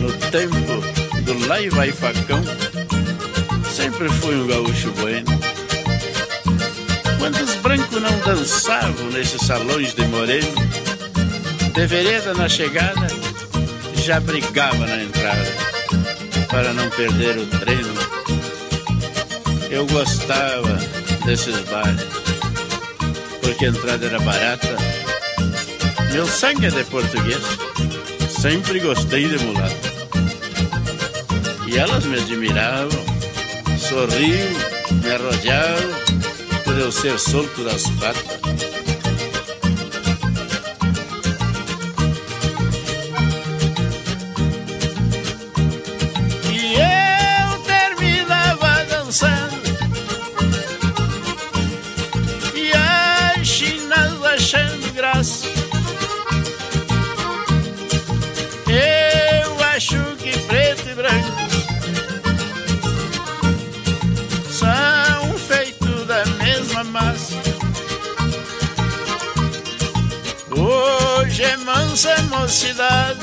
[0.00, 2.42] No tempo do lá e vai facão
[3.70, 5.38] Sempre fui um gaúcho bueno
[7.18, 10.54] Quantos brancos não dançavam nesses salões de moreno?
[11.74, 13.06] De vereda na chegada,
[13.96, 15.46] já brigava na entrada,
[16.48, 17.94] para não perder o treino.
[19.70, 20.78] Eu gostava
[21.26, 22.06] desses bares,
[23.42, 24.76] porque a entrada era barata.
[26.12, 27.42] Meu sangue é de português,
[28.40, 29.87] sempre gostei de mulato.
[31.70, 33.04] E elas me admiravam,
[33.78, 34.48] sorriam,
[35.02, 38.37] me arrojavam por eu ser solto das patas.
[72.48, 73.18] Nossa mocidade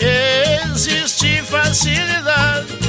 [0.00, 2.85] existe facilidade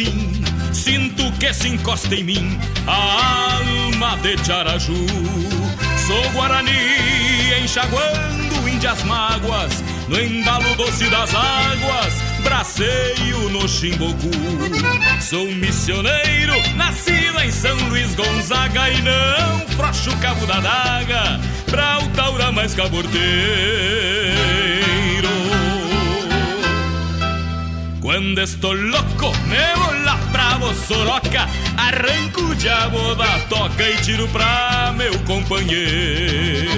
[0.00, 5.06] capim, sinto que se encosta em mim a alma de Tiaraju.
[6.06, 6.72] Sou Guarani,
[7.62, 9.72] enxaguando índias mágoas,
[10.08, 14.30] no embalo doce das águas, braceio no Chimbocu.
[15.20, 21.98] Sou missioneiro, nascido em São Luís Gonzaga e não frouxo o cabo da daga pra
[21.98, 23.99] o taura mais caborteiro.
[28.20, 34.28] Quando estou louco, me vou lá pra Bossoroca Arranco o diabo da toca e tiro
[34.28, 36.70] pra meu companheiro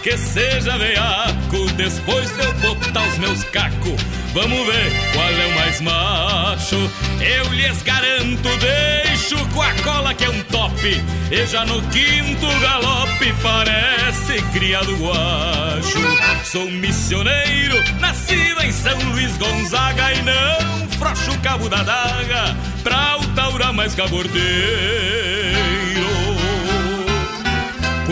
[0.00, 5.54] que seja veaco Depois de eu botar os meus cacos Vamos ver qual é o
[5.54, 6.90] mais macho.
[7.20, 11.04] Eu lhes garanto, deixo com a cola que é um top.
[11.30, 15.98] E já no quinto galope parece criado guacho.
[16.44, 23.16] Sou missioneiro, nascido em São Luís Gonzaga E não frouxo o cabo da daga Pra
[23.18, 25.07] o taura mais cabordeiro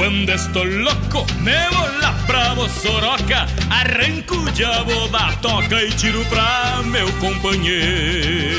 [0.06, 6.24] quando estou louco, me vou lá pra Bossoroca Arranco o diabo da toca e tiro
[6.26, 8.56] pra meu companheiro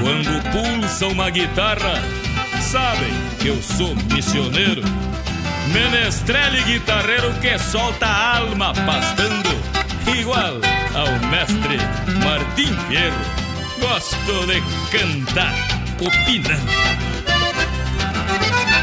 [0.00, 2.02] Quando pulsa uma guitarra,
[2.60, 4.82] sabem que eu sou missioneiro
[5.72, 9.48] Menestrel e guitarreiro que solta a alma pastando
[10.18, 10.69] Igual
[12.88, 13.16] Fierro
[13.80, 15.54] Gosto de cantar
[16.00, 16.80] opinando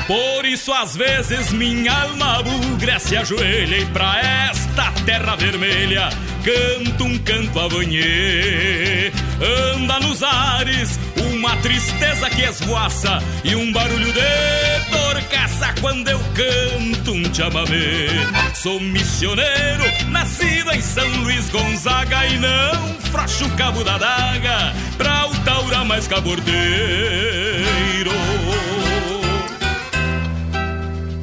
[0.08, 4.18] por isso, às vezes, minha alma bugra se ajoelha e pra
[4.50, 6.08] esta terra vermelha
[6.46, 9.12] canto um canto a banhê.
[9.76, 10.98] Anda nos ares
[11.30, 14.77] uma tristeza que esvoaça e um barulho de
[15.18, 18.08] torcaça quando eu canto um chamamé.
[18.54, 25.26] Sou missioneiro, nascido em São Luís Gonzaga e não frouxo o cabo da daga pra
[25.26, 28.12] o taura mais cabordeiro.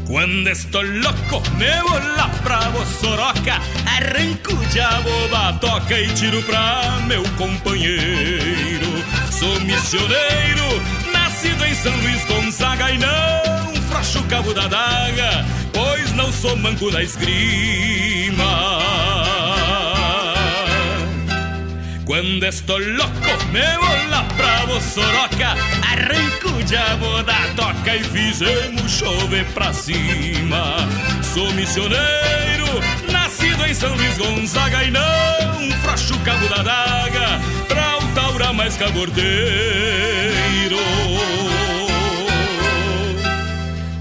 [0.07, 6.41] Quando estou louco, me vou lá pra Bossoroca Arranco o diabo da toca e tiro
[6.45, 8.87] pra meu companheiro
[9.33, 10.81] Sou missioneiro,
[11.13, 13.44] nascido em São Luís Gonzaga E não
[14.35, 18.81] cabo da daga, pois não sou manco da esgrima.
[22.05, 28.91] Quando estou louco, me vou lá pra Bossoroca Arranco o diabo da toca e fizemos
[28.91, 30.79] chover pra cima.
[31.23, 32.67] Sou missioneiro,
[33.13, 38.77] nascido em São Luís Gonzaga E não frouxo cabo da daga pra o taura mais
[38.77, 39.25] cabordeiro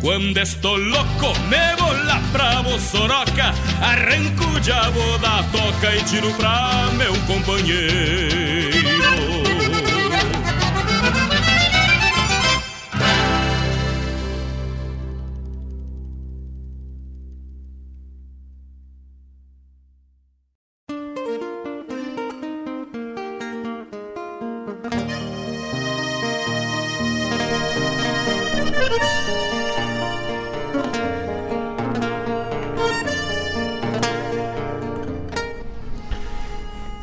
[0.04, 6.90] Quando estou louco, me vou lá pra Bossoroca, arranco diabo da toca e tiro pra
[6.98, 8.73] meu companheiro.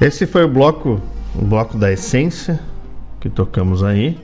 [0.00, 0.98] Esse foi o bloco,
[1.34, 2.58] o bloco da essência
[3.20, 4.18] que tocamos aí.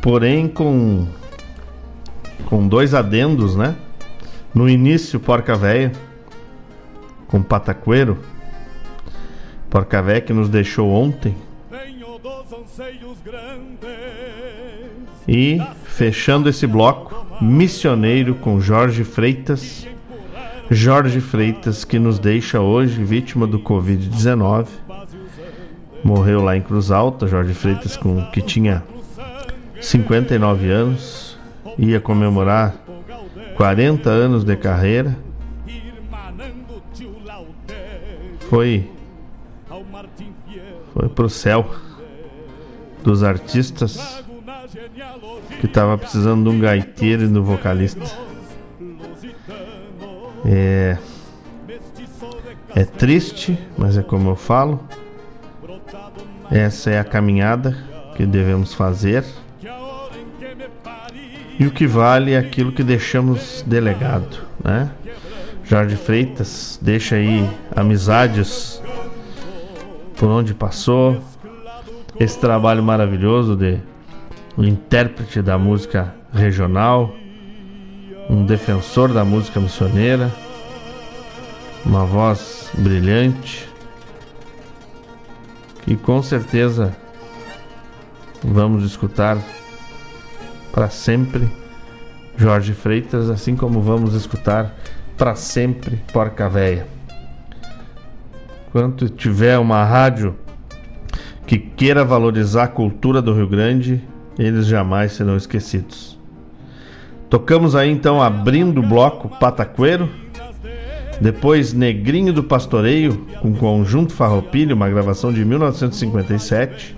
[0.00, 1.08] Porém com
[2.44, 3.74] com dois adendos, né?
[4.54, 5.90] No início Porca Véia
[7.26, 8.16] com Pataqueiro.
[9.68, 11.34] Porca Véia que nos deixou ontem.
[15.26, 19.84] E fechando esse bloco, Missioneiro com Jorge Freitas
[20.70, 24.66] Jorge Freitas, que nos deixa hoje vítima do Covid-19.
[26.02, 28.82] Morreu lá em Cruz Alta, Jorge Freitas, com, que tinha
[29.80, 31.38] 59 anos,
[31.78, 32.74] ia comemorar
[33.56, 35.16] 40 anos de carreira.
[38.48, 38.90] Foi
[40.92, 41.70] foi pro céu
[43.04, 44.24] dos artistas
[45.60, 48.25] que tava precisando de um gaiteiro e um vocalista.
[50.48, 50.96] É,
[52.74, 54.80] é triste, mas é como eu falo.
[56.50, 57.76] Essa é a caminhada
[58.14, 59.24] que devemos fazer.
[61.58, 64.90] E o que vale é aquilo que deixamos delegado, né?
[65.64, 68.80] Jorge Freitas deixa aí amizades
[70.16, 71.20] por onde passou.
[72.20, 73.78] Esse trabalho maravilhoso de
[74.56, 77.12] um intérprete da música regional
[78.28, 80.32] um defensor da música missioneira,
[81.84, 83.68] uma voz brilhante,
[85.82, 86.96] que com certeza
[88.42, 89.38] vamos escutar
[90.72, 91.48] para sempre
[92.36, 94.74] Jorge Freitas, assim como vamos escutar
[95.16, 96.86] para sempre Porca Véia.
[98.72, 100.36] Quanto tiver uma rádio
[101.46, 104.02] que queira valorizar a cultura do Rio Grande,
[104.38, 106.15] eles jamais serão esquecidos.
[107.36, 110.08] Tocamos aí então abrindo o bloco Pataqueiro.
[111.20, 116.96] Depois Negrinho do Pastoreio com Conjunto Farroupilha, uma gravação de 1957.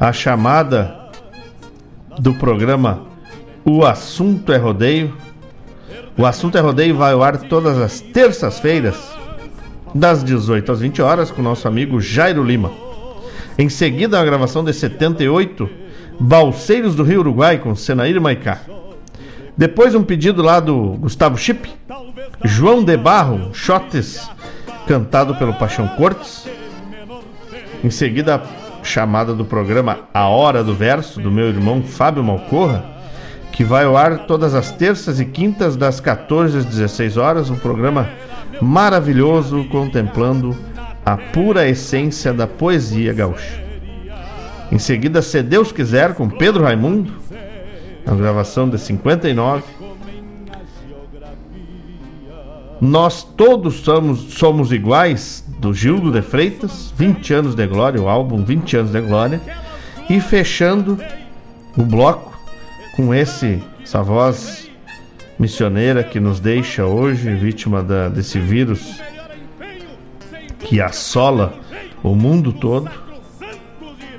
[0.00, 1.08] A chamada
[2.18, 3.02] do programa
[3.64, 5.16] O Assunto é Rodeio.
[6.18, 8.96] O Assunto é Rodeio vai ao ar todas as terças-feiras,
[9.94, 12.72] das 18 às 20 horas, com nosso amigo Jairo Lima.
[13.56, 15.70] Em seguida, a gravação de 78,
[16.18, 18.74] Balseiros do Rio Uruguai, com Senaíra Maicá.
[19.56, 21.70] Depois um pedido lá do Gustavo Chip,
[22.42, 24.28] João de Barro, Shotes,
[24.86, 26.48] cantado pelo Paixão Cortes.
[27.82, 28.42] Em seguida,
[28.82, 32.84] chamada do programa A Hora do Verso, do meu irmão Fábio Malcorra,
[33.52, 37.56] que vai ao ar todas as terças e quintas, das 14 às 16 horas, um
[37.56, 38.08] programa
[38.60, 40.56] maravilhoso contemplando
[41.06, 43.62] a pura essência da poesia gaúcha.
[44.72, 47.12] Em seguida, Se Deus Quiser, com Pedro Raimundo,
[48.06, 49.62] a gravação de 59.
[52.80, 58.44] Nós todos somos, somos iguais, do Gildo de Freitas, 20 anos de glória, o álbum
[58.44, 59.40] 20 anos de glória.
[60.10, 60.98] E fechando
[61.76, 62.38] o bloco
[62.94, 64.70] com esse, essa voz
[65.38, 69.00] missioneira que nos deixa hoje, vítima da, desse vírus
[70.58, 71.54] que assola
[72.02, 72.90] o mundo todo.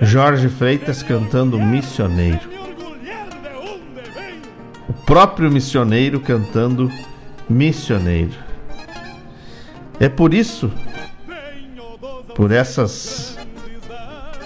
[0.02, 2.55] Jorge Freitas cantando Missioneiro
[5.06, 6.92] próprio missioneiro cantando
[7.48, 8.34] missioneiro.
[10.00, 10.72] É por isso,
[12.36, 13.38] por essas,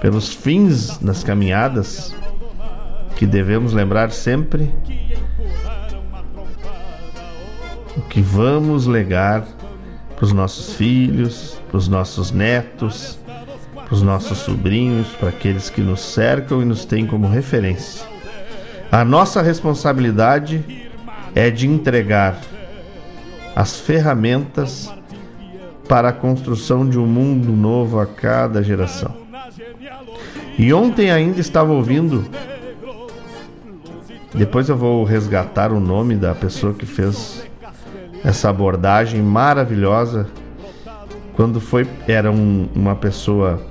[0.02, 2.14] pelos fins das caminhadas,
[3.16, 4.72] que devemos lembrar sempre
[7.98, 9.46] o que vamos legar
[10.16, 13.18] para os nossos filhos, para os nossos netos,
[13.74, 18.19] para os nossos sobrinhos, para aqueles que nos cercam e nos têm como referência.
[18.92, 20.90] A nossa responsabilidade
[21.36, 22.40] é de entregar
[23.56, 24.92] as ferramentas
[25.88, 29.14] para a construção de um mundo novo a cada geração.
[30.58, 32.26] E ontem ainda estava ouvindo.
[34.34, 37.48] Depois eu vou resgatar o nome da pessoa que fez
[38.24, 40.28] essa abordagem maravilhosa.
[41.36, 43.62] Quando foi era um, uma pessoa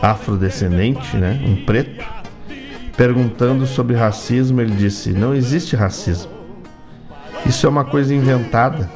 [0.00, 2.04] afrodescendente, né, um preto
[2.96, 6.30] perguntando sobre racismo, ele disse: Não existe racismo.
[7.44, 8.90] Isso é uma coisa inventada.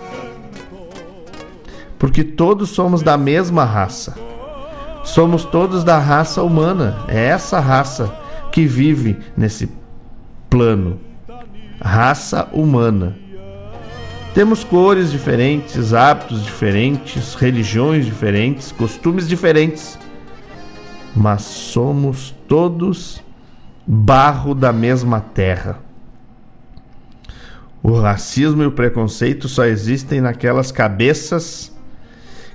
[1.98, 4.16] Porque todos somos da mesma raça.
[5.04, 7.04] Somos todos da raça humana.
[7.08, 8.12] É essa raça
[8.50, 9.68] que vive nesse
[10.48, 10.98] plano.
[11.80, 13.16] Raça humana.
[14.34, 19.98] Temos cores diferentes, hábitos diferentes, religiões diferentes, costumes diferentes.
[21.14, 23.20] Mas somos todos
[23.86, 25.78] barro da mesma terra.
[27.82, 31.72] O racismo e o preconceito só existem naquelas cabeças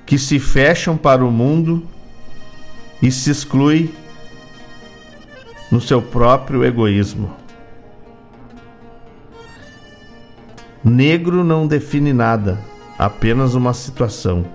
[0.06, 1.84] que se fecham para o mundo
[3.02, 3.92] e se excluem
[5.72, 7.34] no seu próprio egoísmo.
[10.84, 12.60] Negro não define nada,
[12.98, 14.46] apenas uma situação.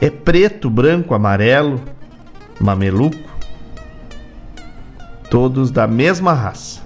[0.00, 1.80] É preto, branco, amarelo,
[2.60, 3.31] mameluco,
[5.32, 6.82] todos da mesma raça,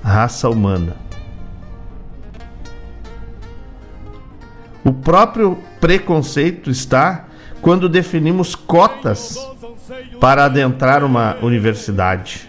[0.00, 0.96] raça humana.
[4.84, 7.26] O próprio preconceito está
[7.60, 9.36] quando definimos cotas
[10.20, 12.48] para adentrar uma universidade.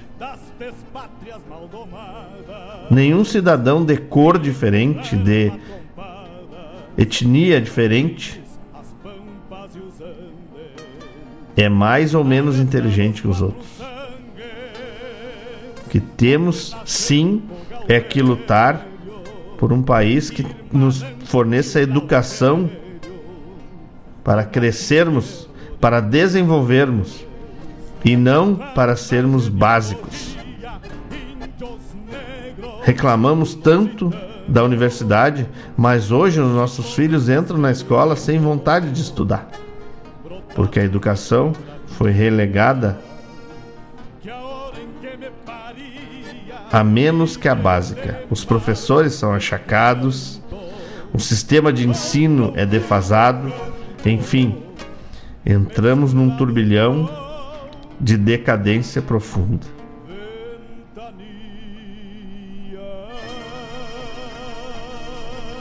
[2.92, 5.52] Nenhum cidadão de cor diferente, de
[6.96, 8.44] etnia diferente,
[11.58, 13.75] é mais ou menos inteligente que os outros
[15.96, 17.42] que temos sim
[17.88, 18.86] é que lutar
[19.58, 22.70] por um país que nos forneça educação
[24.22, 25.50] para crescermos,
[25.80, 27.26] para desenvolvermos
[28.04, 30.36] e não para sermos básicos.
[32.82, 34.12] Reclamamos tanto
[34.50, 35.48] da universidade,
[35.78, 39.50] mas hoje os nossos filhos entram na escola sem vontade de estudar,
[40.54, 41.54] porque a educação
[41.88, 43.00] foi relegada
[46.76, 48.22] a menos que a básica.
[48.30, 50.42] Os professores são achacados,
[51.14, 53.50] o sistema de ensino é defasado,
[54.06, 54.62] enfim,
[55.46, 57.10] entramos num turbilhão
[57.98, 59.66] de decadência profunda.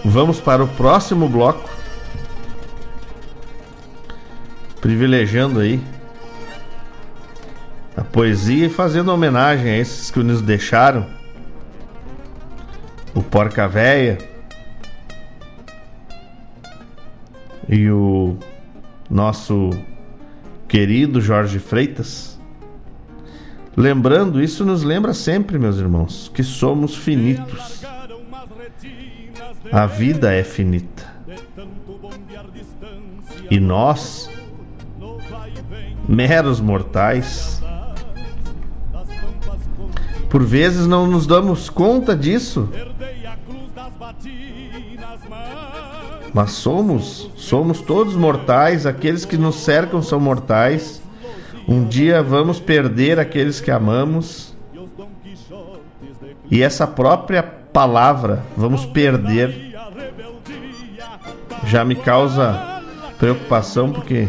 [0.05, 1.70] Vamos para o próximo bloco,
[4.81, 5.81] privilegiando aí
[7.97, 11.07] a poesia e fazendo homenagem a esses que nos deixaram.
[13.15, 14.19] O Porca Véia
[17.69, 18.37] e o
[19.09, 19.71] nosso
[20.66, 22.39] querido Jorge Freitas.
[23.77, 27.85] Lembrando, isso nos lembra sempre, meus irmãos, que somos finitos.
[29.73, 31.12] A vida é finita.
[33.51, 34.31] E nós,
[36.09, 37.64] meros mortais,
[40.35, 42.69] por vezes não nos damos conta disso.
[46.35, 51.01] Mas somos, somos todos mortais, aqueles que nos cercam são mortais.
[51.69, 54.56] Um dia vamos perder aqueles que amamos.
[56.51, 59.73] E essa própria palavra, vamos perder,
[61.65, 62.82] já me causa
[63.20, 64.27] preocupação porque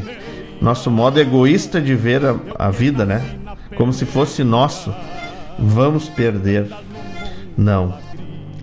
[0.61, 3.39] nosso modo egoísta de ver a, a vida, né?
[3.75, 4.93] Como se fosse nosso
[5.57, 6.67] vamos perder.
[7.57, 7.97] Não.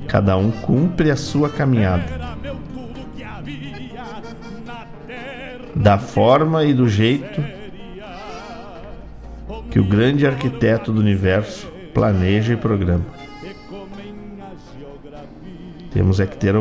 [0.07, 2.05] Cada um cumpre a sua caminhada.
[5.75, 7.43] Da forma e do jeito
[9.71, 13.07] que o grande arquiteto do universo planeja e programa.
[15.91, 16.59] Temos é que ter a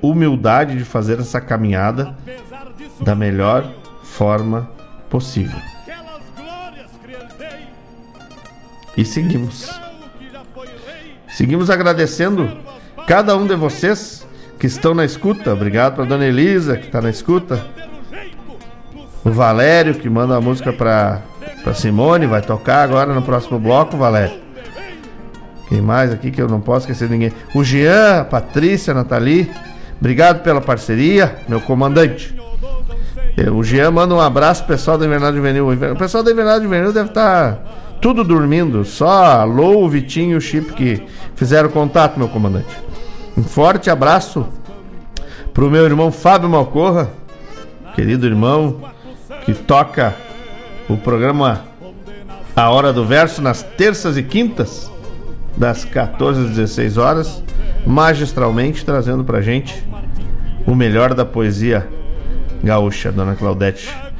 [0.00, 2.16] humildade de fazer essa caminhada
[3.00, 4.68] da melhor forma
[5.08, 5.71] possível.
[8.96, 9.70] E seguimos.
[11.28, 12.50] Seguimos agradecendo
[13.06, 14.26] cada um de vocês
[14.58, 15.52] que estão na escuta.
[15.52, 17.64] Obrigado para dona Elisa, que está na escuta.
[19.24, 21.22] O Valério, que manda a música para
[21.62, 24.40] para Simone, vai tocar agora no próximo bloco, Valério.
[25.68, 27.32] Quem mais aqui que eu não posso esquecer ninguém?
[27.54, 29.50] O Jean, Patrícia, Nathalie.
[29.98, 32.36] Obrigado pela parceria, meu comandante.
[33.54, 35.68] O Jean manda um abraço pessoal da Invernada Juvenil.
[35.70, 37.58] O pessoal da Invernada Juvenil deve estar tá
[38.02, 38.84] tudo dormindo.
[38.84, 41.02] Só Lou, Vitinho e o Chip que
[41.36, 42.76] fizeram contato, meu comandante.
[43.38, 44.46] Um forte abraço
[45.54, 47.10] pro meu irmão Fábio Malcorra,
[47.94, 48.80] querido irmão,
[49.44, 50.14] que toca
[50.88, 51.64] o programa
[52.56, 54.90] A Hora do Verso nas terças e quintas,
[55.56, 57.42] das 14 às 16 horas,
[57.86, 59.86] magistralmente trazendo pra gente
[60.66, 61.88] o melhor da poesia
[62.64, 64.11] gaúcha, dona Claudete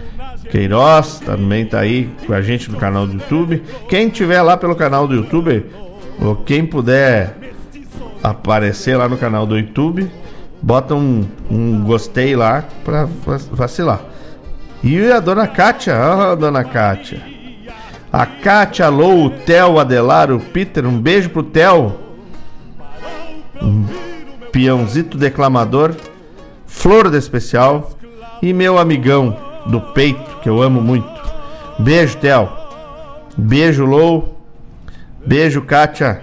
[0.52, 3.62] Queiroz também tá aí com a gente no canal do YouTube.
[3.88, 5.64] Quem tiver lá pelo canal do YouTube,
[6.20, 7.34] ou quem puder
[8.22, 10.12] aparecer lá no canal do YouTube,
[10.60, 13.08] bota um, um gostei lá pra
[13.50, 14.02] vacilar.
[14.84, 17.22] E a dona Kátia, ó, dona Kátia.
[18.12, 21.98] A Kátia, Lou, o Theo, o Adelar, o Peter, um beijo pro Theo.
[23.62, 23.86] Um
[24.52, 25.94] peãozito declamador,
[26.66, 27.92] flor de especial.
[28.42, 31.10] E meu amigão do peito, que eu amo muito.
[31.78, 32.48] Beijo, Theo.
[33.36, 34.40] Beijo, Lou.
[35.24, 36.22] Beijo, Kátia.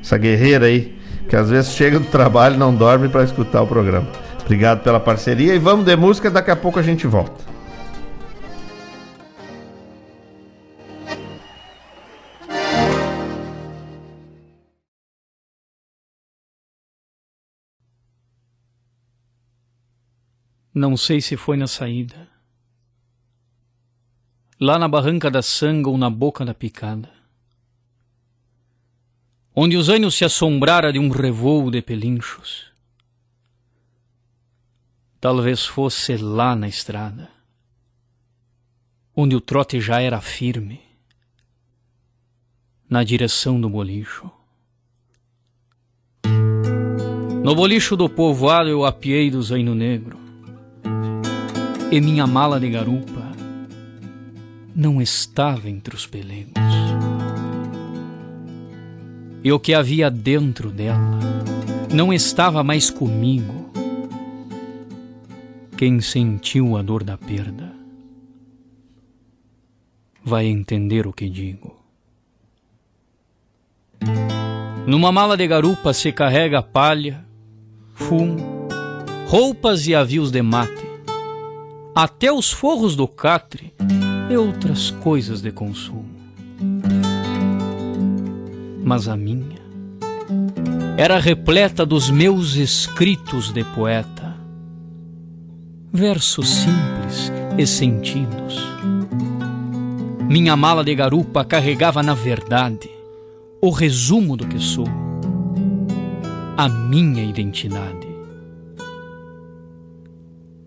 [0.00, 0.98] Essa guerreira aí,
[1.28, 4.08] que às vezes chega do trabalho e não dorme para escutar o programa.
[4.42, 7.50] Obrigado pela parceria e vamos de música, daqui a pouco a gente volta.
[20.72, 22.28] Não sei se foi na saída,
[24.60, 27.08] lá na barranca da sanga ou na boca da picada,
[29.56, 32.70] onde os anos se assombrara de um revoo de pelinchos.
[35.18, 37.30] Talvez fosse lá na estrada,
[39.16, 40.82] onde o trote já era firme,
[42.88, 44.30] na direção do bolicho.
[47.42, 50.20] No bolicho do povoado eu apiei do zaino negro
[51.90, 53.19] e minha mala de garupa
[54.74, 56.54] não estava entre os pelegos.
[59.42, 61.18] E o que havia dentro dela
[61.92, 63.70] não estava mais comigo.
[65.76, 67.72] Quem sentiu a dor da perda
[70.22, 71.80] vai entender o que digo.
[74.86, 77.24] Numa mala de garupa se carrega palha,
[77.94, 78.68] fumo,
[79.26, 80.90] roupas e avios de mate
[81.94, 83.74] até os forros do catre
[84.30, 86.08] e outras coisas de consumo.
[88.84, 89.58] Mas a minha
[90.96, 94.36] era repleta dos meus escritos de poeta,
[95.92, 98.56] versos simples e sentidos.
[100.28, 102.88] Minha mala de garupa carregava, na verdade,
[103.60, 104.86] o resumo do que sou,
[106.56, 108.08] a minha identidade.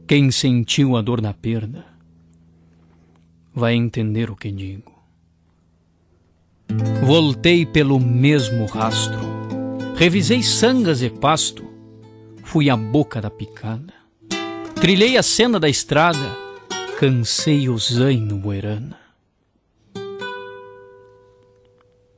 [0.05, 1.92] Quem sentiu a dor da perda
[3.53, 4.91] vai entender o que digo.
[7.03, 9.19] Voltei pelo mesmo rastro,
[9.95, 11.63] revisei sangas e pasto,
[12.43, 13.93] fui à boca da picada,
[14.75, 16.37] trilhei a cena da estrada,
[16.99, 18.97] cansei o zaino boerana.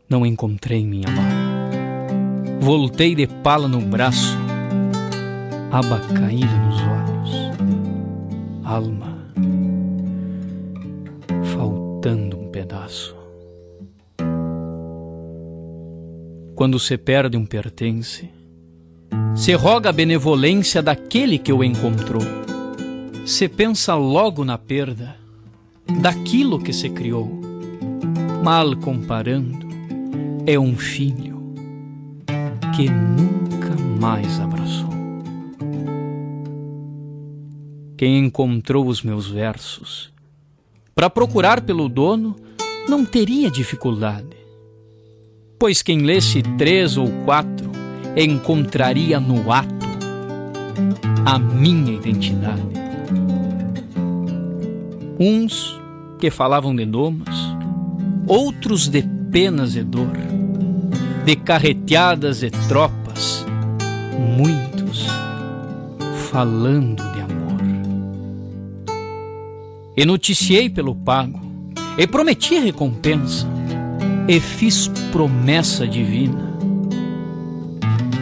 [0.07, 4.37] Não encontrei minha mala, voltei de pala no braço,
[5.71, 7.05] aba caída nos olhos
[8.65, 9.14] alma,
[12.05, 13.15] faltando um pedaço.
[16.53, 18.29] Quando se perde um pertence,
[19.35, 22.21] se roga a benevolência daquele que o encontrou.
[23.25, 25.15] Se pensa logo na perda
[25.99, 27.27] daquilo que se criou.
[28.43, 29.67] Mal comparando,
[30.45, 31.55] é um filho
[32.75, 34.93] que nunca mais abraçou.
[37.97, 40.13] Quem encontrou os meus versos
[40.95, 42.37] para procurar pelo dono
[42.87, 44.37] não teria dificuldade,
[45.59, 47.69] pois quem lesse três ou quatro
[48.15, 49.85] encontraria no ato
[51.25, 52.75] a minha identidade.
[55.19, 55.79] Uns
[56.17, 57.35] que falavam de domas,
[58.25, 60.15] outros de penas e dor,
[61.25, 63.45] de carreteadas e tropas,
[64.37, 65.07] muitos
[66.31, 67.14] falando de
[69.97, 71.39] e noticiei pelo pago,
[71.97, 73.47] e prometi recompensa,
[74.27, 76.53] e fiz promessa divina.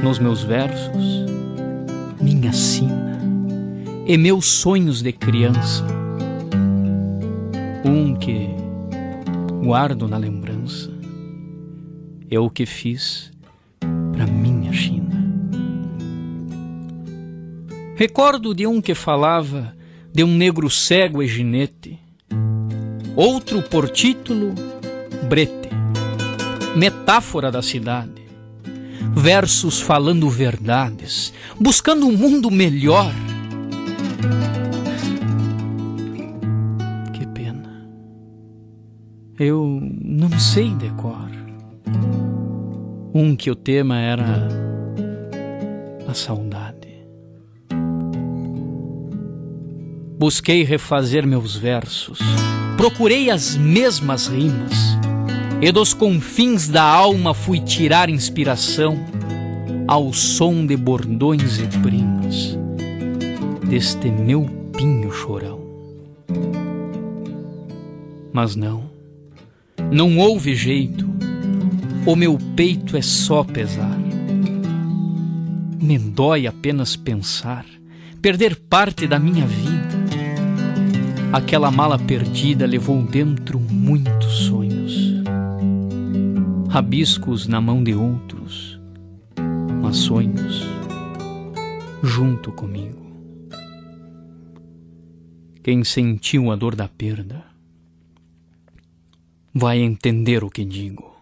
[0.03, 1.25] Nos meus versos,
[2.21, 3.13] minha sina.
[4.05, 5.85] E meus sonhos de criança,
[7.85, 8.49] um que
[9.63, 10.91] guardo na lembrança,
[12.29, 13.31] é o que fiz
[14.11, 15.23] para minha China.
[17.95, 19.73] Recordo de um que falava
[20.13, 21.99] de um negro cego e ginete,
[23.15, 24.53] outro por título
[25.27, 25.69] Brete,
[26.75, 28.21] metáfora da cidade,
[29.15, 33.11] versos falando verdades, buscando um mundo melhor.
[37.11, 37.89] Que pena,
[39.39, 41.31] eu não sei decor.
[43.15, 44.47] Um que o tema era
[46.07, 46.72] a saudade.
[50.23, 52.17] Busquei refazer meus versos,
[52.77, 54.97] procurei as mesmas rimas,
[55.61, 58.97] e dos confins da alma fui tirar inspiração
[59.85, 62.57] ao som de bordões e primas
[63.67, 65.59] deste meu pinho chorão.
[68.31, 68.89] Mas não,
[69.91, 71.05] não houve jeito,
[72.05, 73.99] o meu peito é só pesar.
[75.81, 77.65] Me dói apenas pensar,
[78.21, 79.72] perder parte da minha vida.
[81.33, 85.23] Aquela mala perdida levou dentro muitos sonhos,
[86.69, 88.79] rabiscos na mão de outros,
[89.81, 90.61] mas sonhos
[92.03, 93.01] junto comigo.
[95.63, 97.43] Quem sentiu a dor da perda
[99.51, 101.17] vai entender o que digo.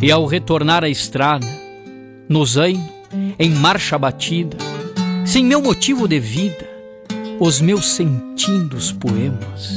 [0.00, 1.48] E ao retornar à estrada,
[2.28, 2.88] no zaino,
[3.36, 4.56] em marcha batida,
[5.26, 6.69] sem meu motivo de vida,
[7.40, 9.74] os meus sentindo os poemas,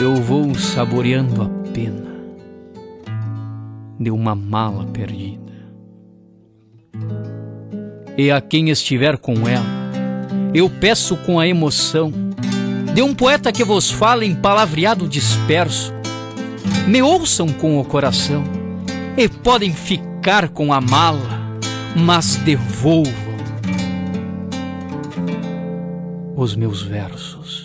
[0.00, 2.14] eu vou saboreando a pena
[4.00, 5.52] de uma mala perdida.
[8.16, 9.66] E a quem estiver com ela,
[10.54, 12.10] eu peço com a emoção
[12.94, 15.92] de um poeta que vos fala em palavreado disperso.
[16.88, 18.42] Me ouçam com o coração
[19.14, 21.58] e podem ficar com a mala,
[21.94, 23.23] mas devolvam
[26.44, 27.63] os meus versos.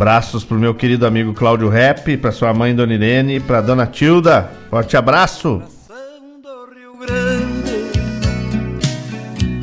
[0.00, 4.50] Abraços pro meu querido amigo Cláudio Rap, pra sua mãe Dona Irene, pra Dona Tilda.
[4.70, 5.62] Forte abraço.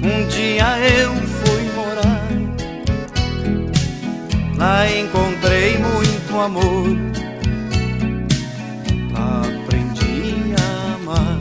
[0.03, 2.30] Um dia eu fui morar,
[4.57, 6.95] lá encontrei muito amor,
[9.15, 11.39] aprendi a amar.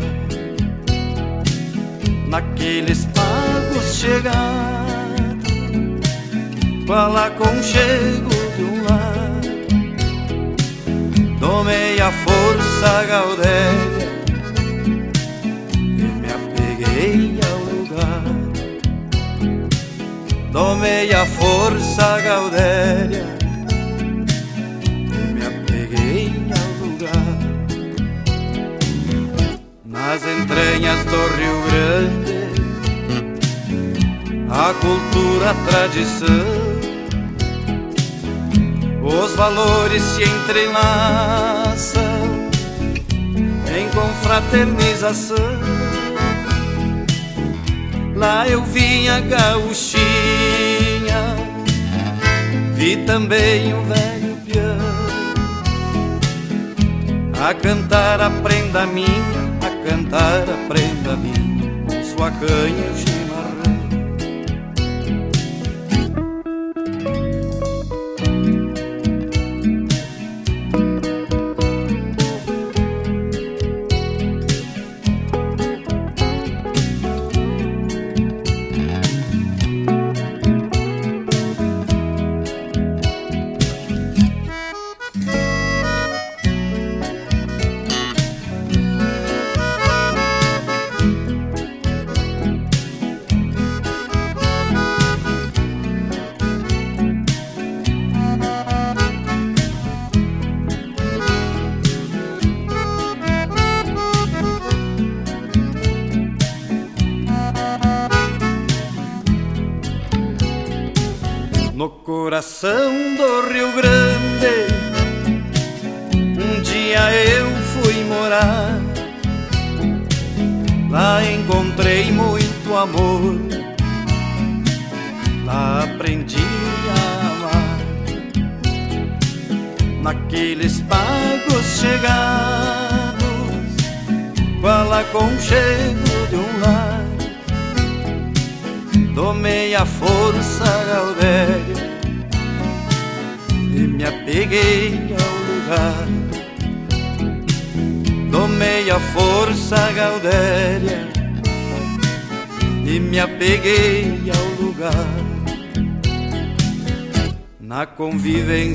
[2.28, 4.32] Naqueles pagos chegados,
[6.86, 8.26] qual aconchego
[13.16, 14.09] gaudéria
[15.72, 18.24] e me apeguei ao lugar.
[20.52, 23.24] Tomei a força gaudéria
[24.84, 26.30] e me apeguei
[26.60, 27.36] ao lugar.
[29.86, 32.36] Nas entranhas do Rio Grande,
[34.51, 36.47] a cultura, a tradição,
[39.02, 42.15] os valores se entrelaçam
[43.77, 45.36] em confraternização.
[48.15, 50.03] Lá eu vi a gauchinha,
[52.74, 54.97] vi também o velho piano
[57.39, 59.07] a cantar a prenda minha,
[59.61, 63.15] a cantar a prenda minha, com sua canha e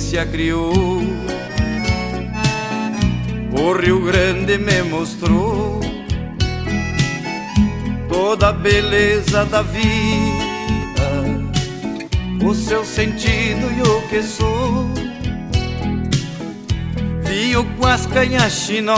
[0.01, 1.01] convivência crioula
[3.53, 5.79] o Rio Grande me mostrou
[8.09, 9.83] toda a beleza da vida,
[12.43, 14.89] o seu sentido e o que sou.
[17.23, 18.97] Vio com as canhas chinoca,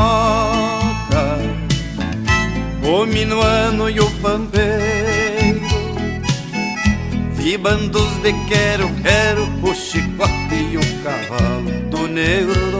[2.83, 5.61] o minuano e o pampeiro.
[7.33, 10.32] Vi bandos de quero, quero, o chicote
[10.77, 12.72] o cavalo do negro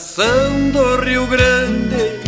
[0.00, 2.20] coração do Rio Grande.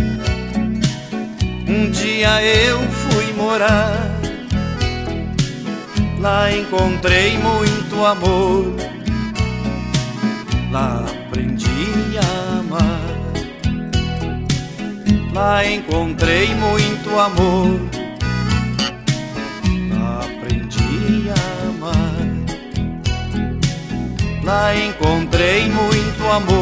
[1.67, 4.11] Um dia eu fui morar,
[6.21, 8.75] lá encontrei muito amor,
[10.71, 13.01] lá aprendi a amar.
[15.33, 17.81] Lá encontrei muito amor,
[19.91, 22.13] lá aprendi a amar.
[24.45, 26.62] Lá encontrei muito amor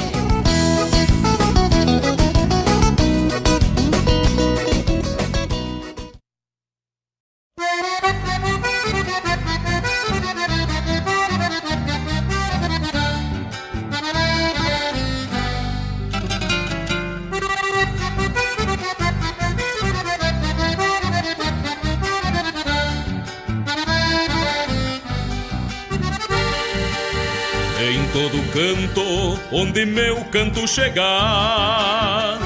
[29.51, 32.39] Onde meu canto chegar,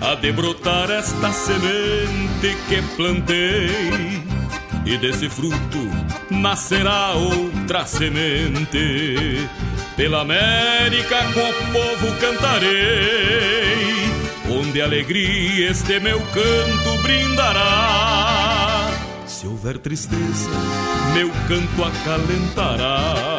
[0.00, 4.22] a de brotar esta semente que plantei,
[4.86, 5.90] e desse fruto
[6.30, 9.48] nascerá outra semente.
[9.96, 12.72] Pela América com o povo cantarei,
[14.50, 18.90] onde alegria este meu canto brindará.
[19.26, 20.50] Se houver tristeza,
[21.14, 23.33] meu canto acalentará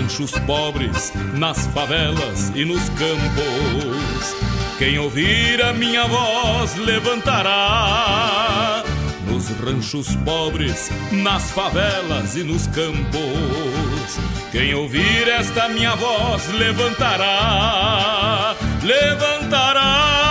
[0.00, 4.36] ranchos pobres, nas favelas e nos campos.
[4.78, 8.82] Quem ouvir a minha voz levantará.
[9.26, 14.18] Nos ranchos pobres, nas favelas e nos campos.
[14.50, 20.30] Quem ouvir esta minha voz levantará, levantará.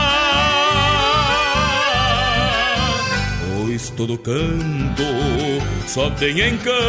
[3.99, 5.03] todo canto
[5.85, 6.79] só tem encanto.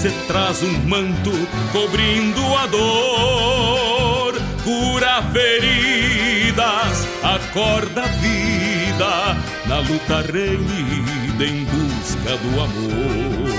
[0.00, 1.32] Se traz um manto
[1.72, 13.58] cobrindo a dor, cura feridas, acorda a vida na luta renhida em busca do amor.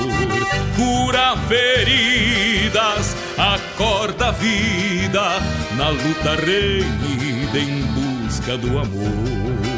[0.78, 5.42] Cura feridas, acorda a vida
[5.76, 9.69] na luta renhida em busca do amor.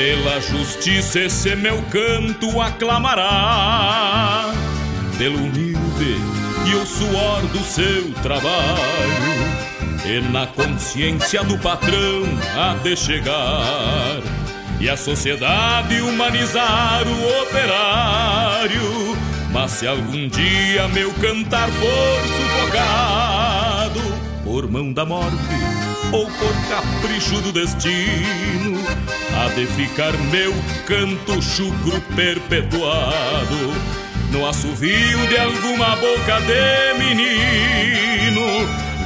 [0.00, 4.50] Pela justiça esse meu canto aclamará,
[5.18, 6.16] pelo humilde
[6.66, 8.56] e o suor do seu trabalho.
[10.06, 12.22] E na consciência do patrão
[12.56, 14.22] há de chegar
[14.80, 19.14] e a sociedade humanizar o operário.
[19.52, 24.00] Mas se algum dia meu cantar for sufocado
[24.44, 25.79] por mão da morte
[26.12, 28.78] ou por capricho do destino,
[29.34, 30.52] há de ficar meu
[30.86, 34.00] canto chucro perpetuado
[34.32, 38.40] no assovio de alguma boca de menino.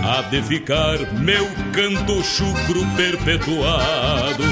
[0.06, 4.44] Há de ficar meu canto chucro perpetuado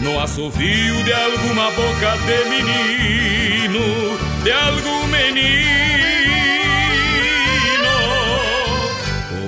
[0.00, 3.80] no assovio de alguma boca de menino,
[4.42, 5.46] de algum menino.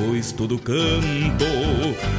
[0.06, 1.46] Pois todo canto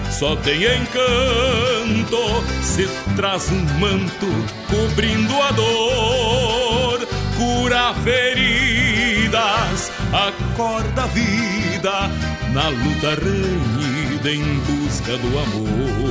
[0.10, 2.20] só tem encanto
[2.62, 4.28] se traz um manto
[4.70, 7.08] cobrindo a dor,
[7.38, 12.10] cura feridas, acorda a vida
[12.52, 16.10] na luta renhida em busca do amor.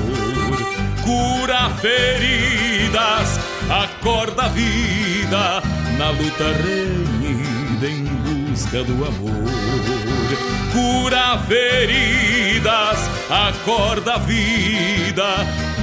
[1.03, 5.63] Cura feridas, acorda a vida
[5.97, 8.28] na luta renhida em busca
[8.67, 9.45] do amor.
[10.73, 12.99] Cura feridas,
[13.31, 15.25] acorda a vida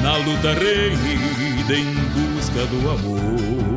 [0.03, 3.74] na luta renhida em busca do amor.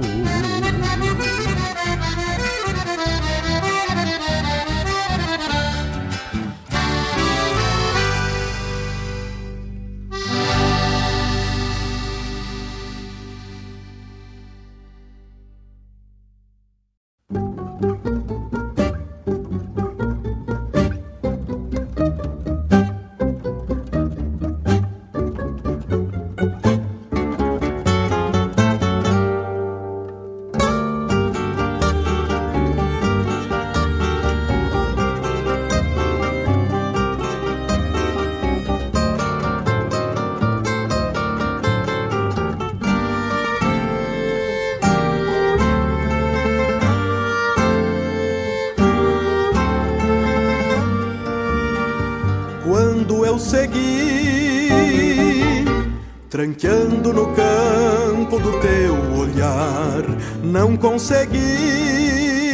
[56.59, 60.03] Tranqueando no campo do teu olhar,
[60.43, 62.53] não consegui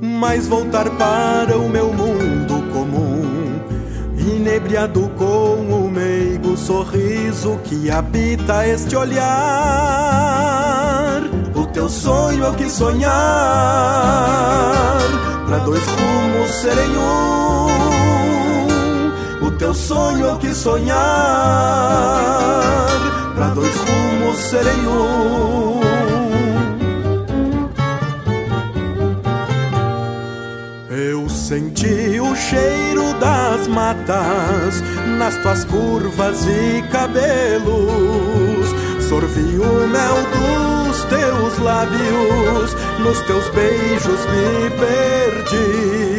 [0.00, 3.60] mais voltar para o meu mundo comum,
[4.16, 9.22] inebriado com o meigo sorriso que habita este olhar.
[11.54, 13.12] O teu sonho é o que sonhar,
[15.46, 18.41] para dois rumos serem um.
[19.62, 20.96] Teu sonho é o que sonhar,
[23.36, 25.80] para dois rumos serem um.
[30.90, 34.82] Eu senti o cheiro das matas
[35.16, 38.68] nas tuas curvas e cabelos.
[39.08, 40.16] Sorvi o mel
[40.88, 46.11] dos teus lábios, nos teus beijos me perdi.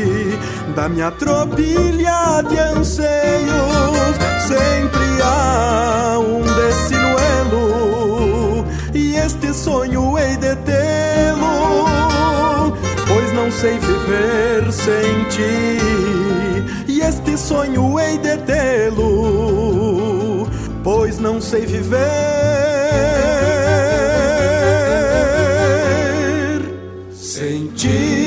[0.76, 11.94] Da minha tropilha de anseios, sempre há um destinuelo, e este sonho hei de tê-lo
[13.14, 15.78] pois não sei viver sem ti.
[16.88, 20.48] E este sonho hei de tê-lo,
[20.84, 22.00] pois não sei viver
[27.12, 28.23] sem ti.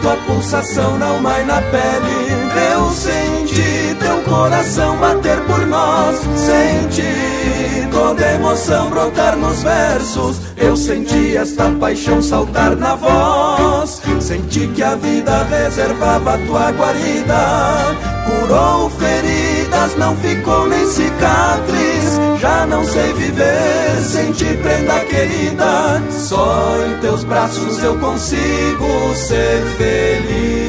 [0.00, 2.30] Tua pulsação alma e na pele,
[2.72, 6.16] eu senti teu coração bater por nós.
[6.36, 10.40] Senti toda emoção brotar nos versos.
[10.56, 14.00] Eu senti esta paixão saltar na voz.
[14.20, 17.96] Senti que a vida reservava tua guarida.
[18.24, 21.99] Curou feridas, não ficou nem cicatriz.
[22.40, 26.02] Já não sei viver sem ti, prenda querida.
[26.10, 30.59] Só em teus braços eu consigo ser feliz.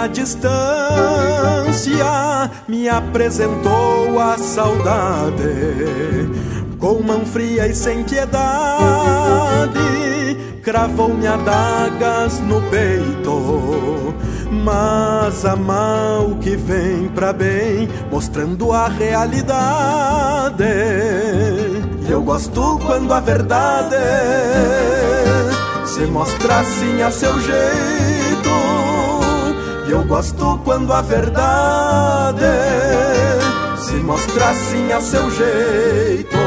[0.00, 0.50] À distância
[2.66, 5.44] me apresentou a saudade.
[6.78, 8.40] Com mão fria e sem piedade
[10.62, 14.14] cravou-me adagas no peito.
[14.50, 20.64] Mas a mal que vem pra bem mostrando a realidade.
[22.06, 23.96] E eu gosto quando a verdade
[25.84, 28.19] se mostra assim a seu jeito
[29.90, 32.44] eu gosto quando a verdade
[33.76, 36.38] se mostra assim a seu jeito.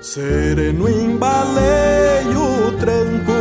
[0.00, 3.32] Sereno embalei o tranco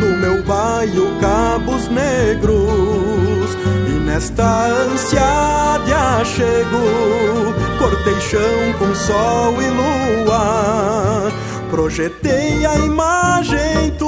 [0.00, 3.56] do meu baio Cabos Negros
[3.88, 11.32] e nesta ânsia de achego cortei chão com sol e lua
[11.70, 14.07] projetei a imagem tua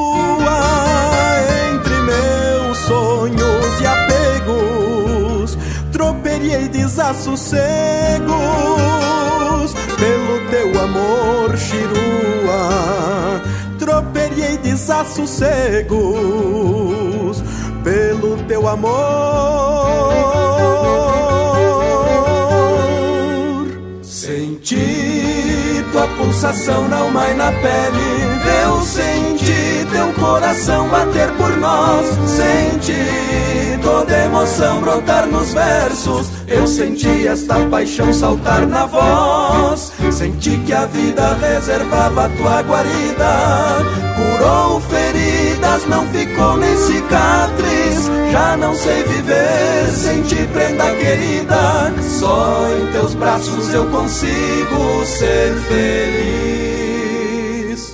[1.72, 5.56] entre meus sonhos e apegos
[5.92, 7.60] troperiei desassossegos
[10.00, 13.40] pelo teu amor, chirua.
[13.78, 17.44] Troperiei desassossegos
[17.84, 20.39] pelo teu amor.
[25.92, 28.40] Tua pulsação alma e na pele.
[28.64, 32.06] Eu senti teu coração bater por nós.
[32.26, 36.30] Senti toda emoção brotar nos versos.
[36.46, 39.92] Eu senti esta paixão saltar na voz.
[40.10, 43.30] Senti que a vida reservava tua guarida.
[44.16, 47.89] Curou feridas, não ficou nem cicatriz.
[48.30, 51.92] Já não sei viver sem ti, prenda querida.
[52.02, 56.70] Só em teus braços eu consigo ser feliz.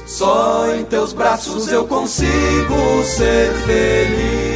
[0.06, 4.55] Só em teus braços eu consigo ser feliz.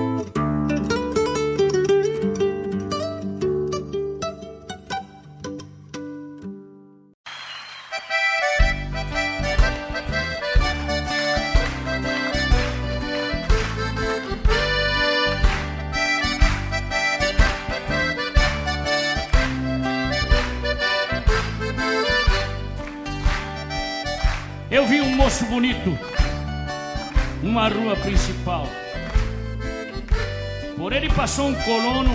[31.31, 32.11] Passou um colono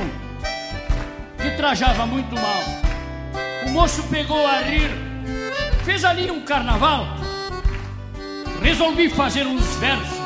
[1.38, 2.60] que trajava muito mal.
[3.64, 4.90] O moço pegou a rir,
[5.86, 7.06] fez ali um carnaval.
[8.60, 10.18] Resolvi fazer uns versos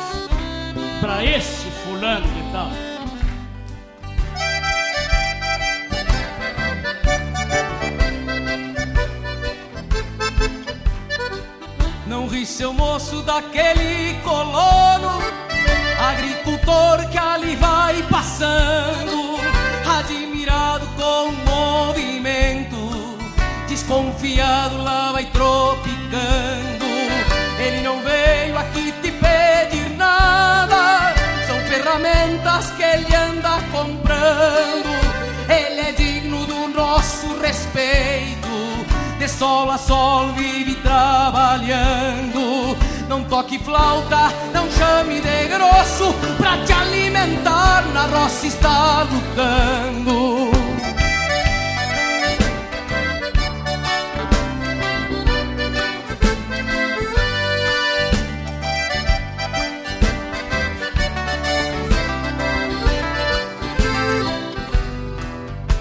[1.01, 2.71] para esse fulano de tal.
[12.09, 15.23] Não ri seu moço daquele colono,
[16.11, 19.39] agricultor que ali vai passando,
[19.99, 23.19] admirado com o movimento,
[23.69, 26.87] desconfiado lá vai tropicando.
[27.59, 31.15] Ele não veio aqui te pedir nada,
[31.47, 34.91] são ferramentas que ele anda comprando.
[35.49, 38.49] Ele é digno do nosso respeito
[39.19, 42.40] de sol a sol vive trabalhando.
[43.11, 50.53] Não toque flauta, não chame de grosso, pra te alimentar na roça está lutando.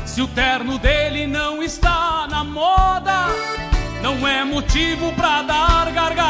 [0.03, 3.27] Se o terno dele não está na moda,
[4.01, 6.28] não é motivo pra dar gargalhada.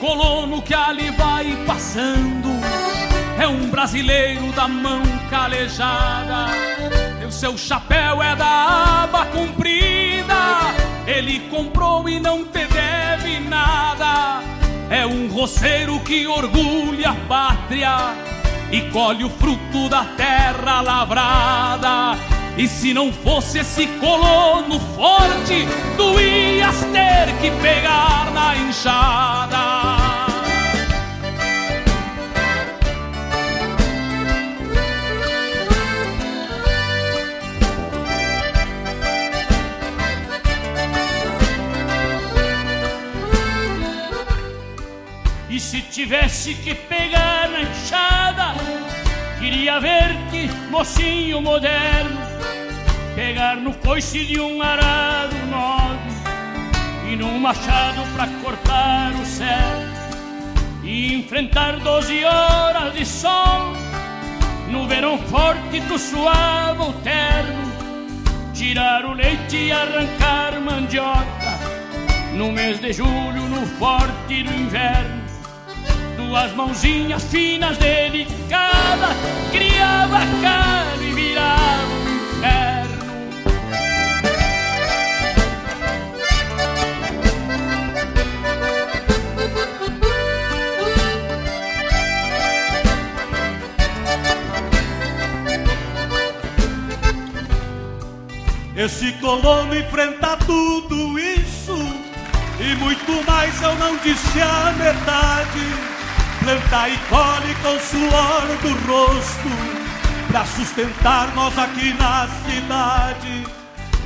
[0.00, 2.50] Colono que ali vai passando
[3.38, 6.46] é um brasileiro da mão calejada.
[7.20, 10.34] E o seu chapéu é da aba comprida,
[11.06, 14.42] ele comprou e não te deve nada.
[14.90, 17.96] É um roceiro que orgulha a pátria
[18.70, 22.18] e colhe o fruto da terra lavrada.
[22.56, 25.66] E se não fosse esse colono forte,
[25.96, 29.84] tu ias ter que pegar na enxada.
[45.50, 48.54] E se tivesse que pegar na enxada,
[49.40, 52.33] queria ver-te, mocinho moderno,
[53.14, 59.78] pegar no coice de um arado nobre e num machado pra cortar o céu
[60.82, 63.72] e enfrentar doze horas de sol
[64.70, 67.72] no verão forte tu suava o terno,
[68.52, 71.54] tirar o leite e arrancar mandioca
[72.34, 75.24] no mês de julho, no forte do inverno
[76.34, 79.16] suas mãozinhas finas, delicadas,
[79.52, 82.73] criava caro e virava um inferno.
[98.76, 101.76] Esse colono enfrenta tudo isso
[102.58, 105.94] e muito mais eu não disse a metade
[106.40, 109.84] planta e colhe com suor do rosto
[110.28, 113.46] Pra sustentar nós aqui na cidade.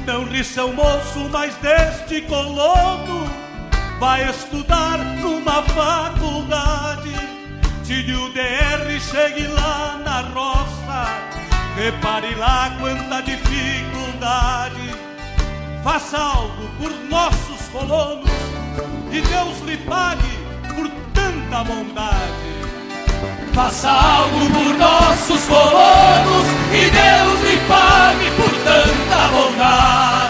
[0.07, 3.27] Não ri seu moço, mas deste colono
[3.99, 7.15] Vai estudar numa faculdade.
[7.85, 11.38] Tire o DR, chegue lá na roça
[11.79, 14.95] Repare lá quanta dificuldade
[15.85, 18.31] Faça algo por nossos colonos
[19.11, 20.39] E Deus lhe pague
[20.75, 20.89] por
[21.49, 22.49] tanta bondade.
[23.53, 30.29] Faça algo por nossos colonos e Deus lhe pague por tanta bondade.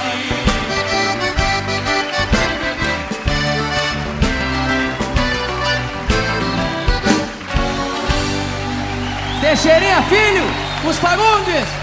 [9.41, 10.45] Teixeirinha Filho,
[10.85, 11.78] os Fagundes.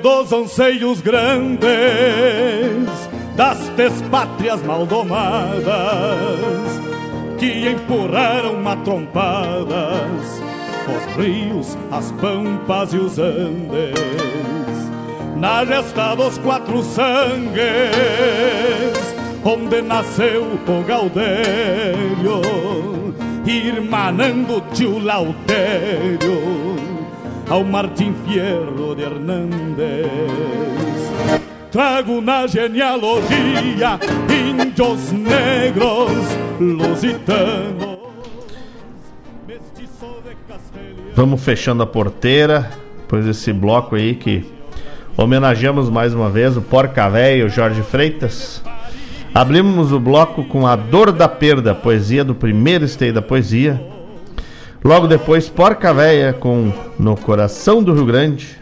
[0.00, 1.68] Dos anseios grandes
[3.36, 5.64] das despátrias maldomadas
[7.38, 10.40] que empurraram matrompadas
[10.90, 13.94] os rios, as pampas e os andes.
[15.36, 17.60] Na gesta dos quatro sangues,
[19.44, 22.42] onde nasceu o Gaudério,
[23.46, 26.79] irmanando tio Lautério
[27.50, 30.06] ao Martim Fierro de Hernández.
[31.72, 33.98] Trago na genealogia
[34.30, 36.12] índios negros
[36.60, 37.98] lusitanos.
[41.14, 42.70] Vamos fechando a porteira,
[43.00, 44.44] depois desse bloco aí que
[45.16, 48.62] homenageamos mais uma vez o Porca Véia, o Jorge Freitas.
[49.34, 53.80] Abrimos o bloco com A Dor da Perda, poesia do primeiro esteio da poesia,
[54.82, 58.58] Logo depois, Porca Véia com No Coração do Rio Grande.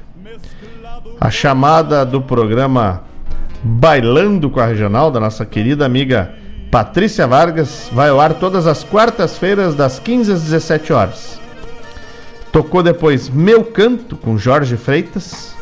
[1.20, 3.04] A chamada do programa
[3.62, 6.34] Bailando com a Regional, da nossa querida amiga
[6.72, 11.40] Patrícia Vargas, vai ao ar todas as quartas-feiras, das 15 às 17 horas.
[12.50, 15.54] Tocou depois Meu Canto com Jorge Freitas.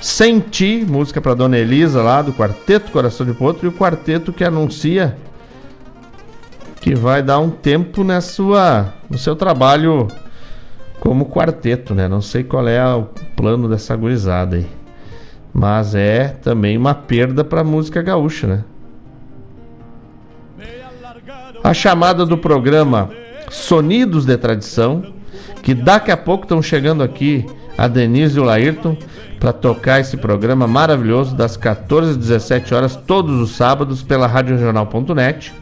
[0.00, 4.42] Senti, música para Dona Elisa lá do Quarteto Coração de Potro e o quarteto que
[4.42, 5.16] anuncia
[6.86, 10.06] que vai dar um tempo na sua, no seu trabalho
[11.00, 12.06] como quarteto, né?
[12.06, 14.66] Não sei qual é o plano dessa gurizada aí.
[15.52, 18.64] Mas é também uma perda para a música gaúcha, né?
[21.64, 23.10] A chamada do programa
[23.50, 25.12] Sonidos de Tradição,
[25.64, 27.44] que daqui a pouco estão chegando aqui
[27.76, 28.96] a Denise e o Laírton
[29.40, 34.54] para tocar esse programa maravilhoso das 14 às 17 horas todos os sábados pela Rádio
[34.54, 35.52] Regional.net.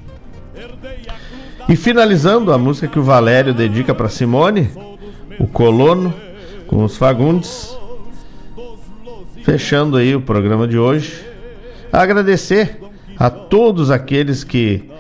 [1.69, 4.71] E finalizando a música que o Valério dedica para Simone,
[5.39, 6.13] o colono,
[6.67, 7.77] com os Fagundes.
[9.43, 11.25] Fechando aí o programa de hoje.
[11.93, 12.81] Agradecer
[13.19, 14.91] a todos aqueles que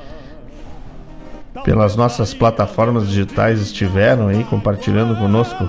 [1.64, 5.68] pelas nossas plataformas digitais estiveram aí compartilhando conosco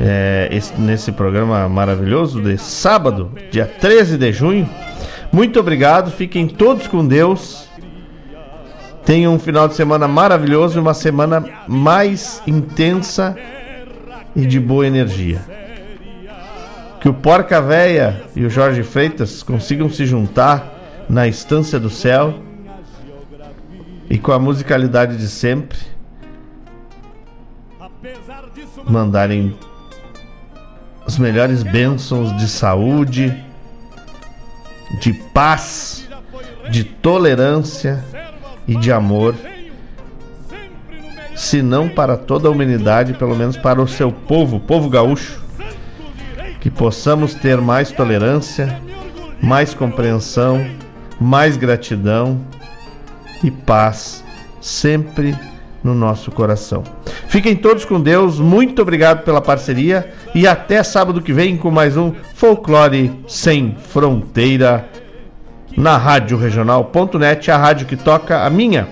[0.00, 4.68] é, esse, nesse programa maravilhoso de sábado, dia 13 de junho.
[5.32, 7.65] Muito obrigado, fiquem todos com Deus.
[9.06, 13.36] Tenham um final de semana maravilhoso e uma semana mais intensa
[14.34, 15.40] e de boa energia.
[17.00, 22.34] Que o Porca Véia e o Jorge Freitas consigam se juntar na Estância do Céu
[24.10, 25.78] e com a musicalidade de sempre
[28.84, 29.56] mandarem
[31.06, 33.32] as melhores bênçãos de saúde,
[35.00, 36.08] de paz,
[36.68, 38.04] de tolerância
[38.66, 39.34] e de amor,
[41.34, 45.40] se não para toda a humanidade, pelo menos para o seu povo, povo gaúcho,
[46.60, 48.80] que possamos ter mais tolerância,
[49.40, 50.66] mais compreensão,
[51.20, 52.40] mais gratidão
[53.44, 54.24] e paz
[54.60, 55.36] sempre
[55.84, 56.82] no nosso coração.
[57.28, 61.96] Fiquem todos com Deus, muito obrigado pela parceria e até sábado que vem com mais
[61.96, 64.88] um Folclore Sem Fronteira
[65.76, 68.88] na Rádio Regional.net, a rádio que toca a minha,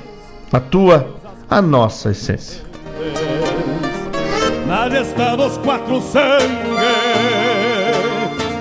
[0.52, 1.14] a tua,
[1.48, 2.62] a nossa essência.
[4.66, 6.44] Na gesta dos quatro sangues,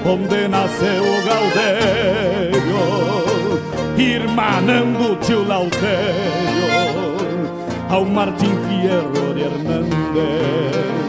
[0.06, 2.64] onde nasceu o Galdério,
[3.98, 5.84] irmanando tio Lautério,
[7.90, 11.03] ao Martim Fierro de Hernández.